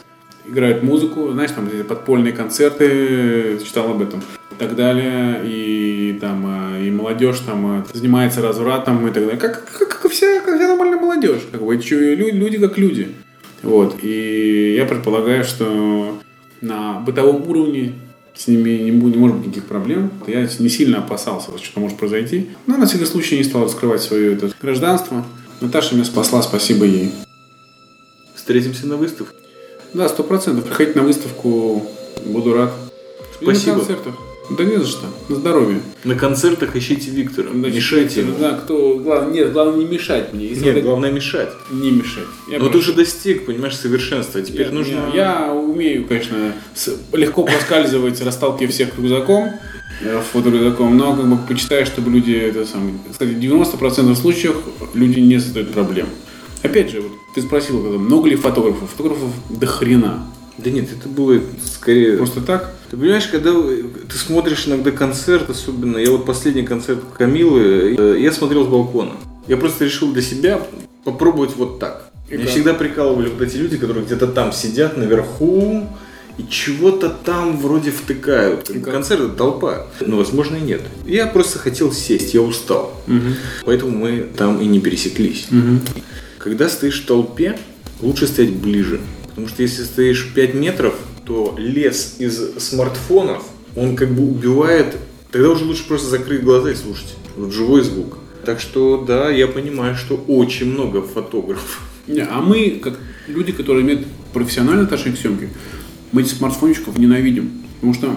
играют 0.49 0.85
музыку, 0.85 1.33
знаешь, 1.33 1.51
там 1.51 1.69
подпольные 1.89 2.33
концерты, 2.33 3.59
читал 3.67 3.91
об 3.91 4.03
этом 4.03 4.23
и 4.53 4.55
так 4.57 4.77
далее, 4.77 5.43
и 5.45 6.17
там 6.21 6.77
э, 6.77 6.87
и 6.87 6.91
молодежь 6.93 7.41
там 7.41 7.85
занимается 7.93 8.41
развратом 8.41 9.07
и 9.09 9.13
так 9.13 9.25
далее, 9.25 9.39
как, 9.39 9.65
как, 9.79 10.00
как 10.11 10.17
вся, 10.17 10.41
как 10.41 10.57
вся 10.57 10.69
нормальная 10.69 10.99
молодежь, 10.99 11.43
как 11.51 11.63
бы, 11.63 11.75
люди, 11.75 12.31
люди 12.31 12.59
как 12.59 12.79
люди, 12.79 13.15
вот, 13.63 14.03
и 14.03 14.75
я 14.77 14.85
предполагаю, 14.85 15.45
что 15.45 16.19
на 16.61 17.01
бытовом 17.01 17.49
уровне 17.49 17.95
с 18.35 18.49
ними 18.49 18.71
не, 18.71 18.91
будет, 18.91 19.15
не 19.15 19.21
может 19.21 19.37
быть 19.37 19.47
никаких 19.47 19.67
проблем. 19.67 20.11
Я 20.27 20.49
не 20.59 20.69
сильно 20.69 20.99
опасался, 20.99 21.51
что 21.63 21.81
может 21.81 21.99
произойти. 21.99 22.49
Но 22.67 22.79
на 22.79 22.87
всякий 22.87 23.05
случай 23.05 23.37
не 23.37 23.45
стал 23.45 23.65
раскрывать 23.65 24.01
свое 24.01 24.35
это 24.35 24.51
гражданство. 24.63 25.27
Наташа 25.61 25.95
меня 25.95 26.05
спасла, 26.05 26.41
спасибо 26.43 26.87
ей. 26.87 27.13
Встретимся 28.35 28.87
на 28.87 28.97
выставке. 28.97 29.37
Да, 29.93 30.09
сто 30.09 30.23
процентов. 30.23 30.65
Приходите 30.65 30.99
на 30.99 31.05
выставку, 31.05 31.87
буду 32.25 32.55
рад. 32.55 32.73
И 33.41 33.45
Спасибо. 33.45 33.73
на 33.73 33.79
концертах. 33.81 34.15
Да 34.51 34.65
не 34.65 34.77
за 34.79 34.87
что. 34.87 35.07
На 35.29 35.37
здоровье. 35.37 35.81
На 36.05 36.15
концертах 36.17 36.75
ищите 36.77 37.11
Виктора. 37.11 37.51
Значит, 37.53 37.77
Мешайте 37.77 38.21
ему. 38.21 38.33
Да, 38.39 38.53
кто... 38.53 38.97
Главное, 38.99 39.33
нет, 39.33 39.53
главное 39.53 39.77
не 39.77 39.85
мешать 39.85 40.33
мне. 40.33 40.47
Если 40.47 40.65
Нет, 40.65 40.75
вы- 40.75 40.81
главное 40.83 41.13
мешать. 41.13 41.51
Не 41.71 41.91
мешать. 41.93 42.25
Я 42.51 42.59
Но 42.59 42.65
ты 42.67 42.73
прошу. 42.73 42.79
уже 42.79 42.93
достиг, 42.95 43.47
понимаешь, 43.47 43.77
совершенства. 43.77 44.43
Теперь 44.43 44.67
Я- 44.67 44.73
нужно... 44.73 45.11
Я, 45.15 45.47
я 45.47 45.53
умею, 45.55 46.05
конечно, 46.07 46.53
с- 46.75 46.97
легко 47.13 47.45
проскальзывать, 47.45 48.21
расталкивая 48.23 48.71
всех 48.73 48.99
рюкзаком, 48.99 49.53
э, 50.03 50.21
фоторюкзаком, 50.33 50.97
но 50.97 51.15
как 51.15 51.27
бы 51.29 51.39
почитаю, 51.47 51.87
чтобы 51.87 52.11
люди 52.11 52.33
это 52.33 52.67
самое. 52.67 52.95
Кстати, 53.11 53.31
в 53.31 53.39
90% 53.39 54.15
случаев 54.17 54.57
люди 54.95 55.21
не 55.21 55.39
создают 55.39 55.71
проблем. 55.73 56.07
Опять 56.63 56.91
же, 56.91 57.01
вот 57.03 57.13
ты 57.35 57.41
спросил, 57.43 57.79
много 57.99 58.29
ли 58.29 58.37
фотографов? 58.37 58.91
Фотографов 58.91 59.31
до 59.49 59.67
хрена. 59.67 60.27
Да 60.63 60.71
нет, 60.71 60.89
это 60.93 61.09
было 61.09 61.41
скорее... 61.65 62.17
Просто 62.17 62.41
так? 62.41 62.75
Ты 62.91 62.97
понимаешь, 62.97 63.27
когда 63.27 63.53
ты 63.53 64.19
смотришь 64.19 64.67
иногда 64.67 64.91
концерт, 64.91 65.49
особенно, 65.49 65.97
я 65.99 66.11
вот 66.11 66.27
последний 66.27 66.65
концерт 66.65 67.01
Камилы, 67.17 67.97
э, 67.99 68.17
я 68.21 68.33
смотрел 68.33 68.65
с 68.65 68.69
балкона. 68.69 69.13
Я 69.47 69.57
просто 69.57 69.85
решил 69.85 70.13
для 70.13 70.23
себя 70.23 70.61
попробовать 71.05 71.57
вот 71.57 71.79
так. 71.79 72.11
И 72.29 72.35
Меня 72.35 72.45
как? 72.45 72.53
всегда 72.53 72.75
прикалывали 72.75 73.29
вот 73.29 73.41
эти 73.43 73.57
люди, 73.57 73.77
которые 73.77 74.05
где-то 74.05 74.27
там 74.29 74.53
сидят 74.53 74.97
наверху 74.97 75.89
и 76.39 76.47
чего-то 76.49 77.09
там 77.09 77.59
вроде 77.59 77.91
втыкают. 77.91 78.71
И? 78.71 78.81
Концерт 78.81 79.21
это 79.21 79.35
толпа. 79.35 79.87
Ну, 80.01 80.17
возможно, 80.17 80.57
и 80.57 80.61
нет. 80.61 80.81
Я 81.07 81.27
просто 81.27 81.59
хотел 81.59 81.93
сесть, 81.93 82.35
я 82.35 82.43
устал. 82.43 82.95
Поэтому 83.65 83.97
мы 83.97 84.27
там 84.37 84.61
и 84.61 84.67
не 84.67 84.81
пересеклись. 84.81 85.49
Когда 86.39 86.69
стоишь 86.69 87.03
в 87.03 87.07
толпе, 87.07 87.59
лучше 88.01 88.27
стоять 88.27 88.55
ближе. 88.55 89.01
Потому 89.31 89.49
что 89.49 89.63
если 89.63 89.85
стоишь 89.85 90.33
5 90.35 90.55
метров, 90.55 90.95
то 91.25 91.55
лес 91.57 92.17
из 92.19 92.59
смартфонов, 92.59 93.45
он 93.77 93.97
как 93.97 94.11
бы 94.13 94.23
убивает. 94.23 94.97
Тогда 95.31 95.51
уже 95.51 95.65
лучше 95.65 95.87
просто 95.87 96.09
закрыть 96.09 96.43
глаза 96.43 96.71
и 96.73 96.75
слушать. 96.75 97.15
Вот 97.37 97.53
живой 97.53 97.83
звук. 97.83 98.19
Так 98.45 98.61
что 98.61 99.05
да, 99.07 99.31
я 99.31 99.47
понимаю, 99.47 99.95
что 99.95 100.17
очень 100.17 100.67
много 100.73 101.03
фотографов. 101.03 101.81
Не, 102.07 102.23
а 102.23 102.41
мы, 102.41 102.81
как 102.83 102.99
люди, 103.29 103.53
которые 103.53 103.85
имеют 103.85 104.07
профессиональное 104.33 104.85
отношение 104.85 105.17
к 105.17 105.21
съемке, 105.21 105.51
мы 106.13 106.23
этих 106.23 106.33
смартфончиков 106.33 106.99
ненавидим. 106.99 107.63
Потому 107.77 107.95
что, 107.95 108.17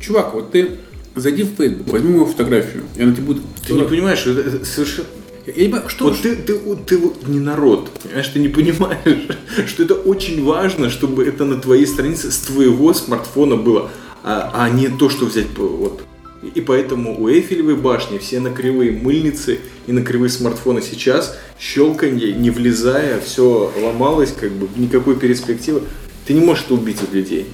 чувак, 0.00 0.34
вот 0.34 0.52
ты 0.52 0.72
зайди 1.14 1.44
в 1.44 1.54
Facebook, 1.56 1.88
возьми 1.88 2.12
мою 2.12 2.26
фотографию, 2.26 2.84
и 2.96 3.02
она 3.02 3.12
тебе 3.12 3.24
будет... 3.24 3.42
Ты 3.66 3.72
не 3.72 3.84
понимаешь, 3.84 4.26
это 4.26 4.64
совершенно... 4.64 5.08
Я 5.46 5.52
не 5.54 5.68
понимаю, 5.68 5.88
что... 5.88 6.04
Вот 6.04 6.20
ты, 6.20 6.36
ты, 6.36 6.54
вот 6.54 6.86
ты 6.86 6.98
вот 6.98 7.26
не 7.26 7.40
народ, 7.40 7.90
понимаешь, 8.02 8.28
ты 8.28 8.38
не 8.38 8.48
понимаешь, 8.48 9.28
что 9.66 9.82
это 9.82 9.94
очень 9.94 10.44
важно, 10.44 10.90
чтобы 10.90 11.24
это 11.24 11.44
на 11.44 11.60
твоей 11.60 11.86
странице 11.86 12.30
с 12.30 12.38
твоего 12.38 12.92
смартфона 12.92 13.56
было, 13.56 13.90
а, 14.22 14.50
а 14.54 14.68
не 14.68 14.88
то, 14.88 15.08
что 15.08 15.24
взять 15.26 15.46
вот. 15.56 16.02
И 16.54 16.60
поэтому 16.62 17.20
у 17.20 17.28
Эйфелевой 17.28 17.76
башни 17.76 18.16
все 18.16 18.40
на 18.40 18.50
кривые 18.50 18.92
мыльницы 18.92 19.60
и 19.86 19.92
на 19.92 20.02
кривые 20.02 20.30
смартфоны 20.30 20.80
сейчас 20.80 21.36
щелканье, 21.58 22.32
не 22.32 22.50
влезая, 22.50 23.20
все 23.20 23.70
ломалось, 23.76 24.32
как 24.32 24.50
бы 24.52 24.68
никакой 24.76 25.16
перспективы. 25.16 25.82
Ты 26.26 26.32
не 26.32 26.40
можешь 26.40 26.64
это 26.64 26.74
убить 26.74 27.02
от 27.02 27.12
людей. 27.12 27.46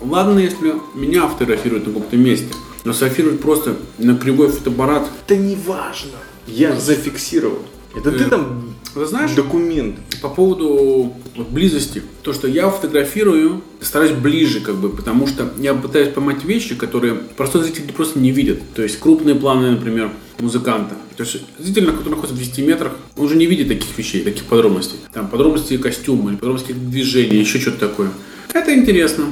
Ладно, 0.00 0.38
если 0.40 0.74
меня 0.94 1.28
фотографируют 1.28 1.86
на 1.86 1.92
каком-то 1.92 2.16
месте, 2.16 2.48
но 2.84 2.92
сфотографировать 2.92 3.40
просто 3.40 3.76
на 3.98 4.16
кривой 4.16 4.48
фотоаппарат. 4.48 5.08
Это 5.26 5.36
не 5.36 5.54
важно. 5.54 6.18
Я 6.52 6.78
зафиксировал. 6.78 7.58
Это 7.94 8.12
ты 8.12 8.24
Э, 8.24 8.28
там 8.28 8.74
знаешь, 8.94 9.32
документ. 9.32 9.96
по 10.22 10.28
поводу 10.28 11.12
вот, 11.36 11.48
близости, 11.48 12.02
то, 12.22 12.32
что 12.32 12.46
я 12.48 12.70
фотографирую, 12.70 13.62
стараюсь 13.80 14.12
ближе, 14.12 14.60
как 14.60 14.76
бы, 14.76 14.90
потому 14.90 15.26
что 15.26 15.52
я 15.58 15.74
пытаюсь 15.74 16.12
поймать 16.12 16.44
вещи, 16.44 16.74
которые 16.74 17.14
простой 17.14 17.62
зритель 17.64 17.92
просто 17.92 18.18
не 18.18 18.30
видит. 18.30 18.60
То 18.74 18.82
есть 18.82 18.98
крупные 19.00 19.34
планы, 19.34 19.72
например, 19.72 20.10
музыканта. 20.38 20.94
То 21.16 21.24
есть 21.24 21.38
зритель, 21.58 21.86
который 21.92 22.10
находится 22.10 22.34
в 22.34 22.38
10 22.38 22.58
метрах, 22.66 22.92
он 23.16 23.26
уже 23.26 23.36
не 23.36 23.46
видит 23.46 23.68
таких 23.68 23.96
вещей, 23.98 24.22
таких 24.22 24.44
подробностей. 24.44 24.98
Там 25.12 25.28
подробности 25.28 25.76
костюма 25.76 26.30
или 26.30 26.36
подробности 26.36 26.72
движения, 26.72 27.40
еще 27.40 27.58
что-то 27.58 27.88
такое. 27.88 28.10
Это 28.52 28.74
интересно, 28.74 29.26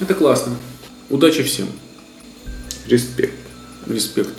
это 0.00 0.14
классно. 0.14 0.56
Удачи 1.10 1.42
всем. 1.42 1.66
Респект. 2.86 3.34
Респект. 3.86 4.30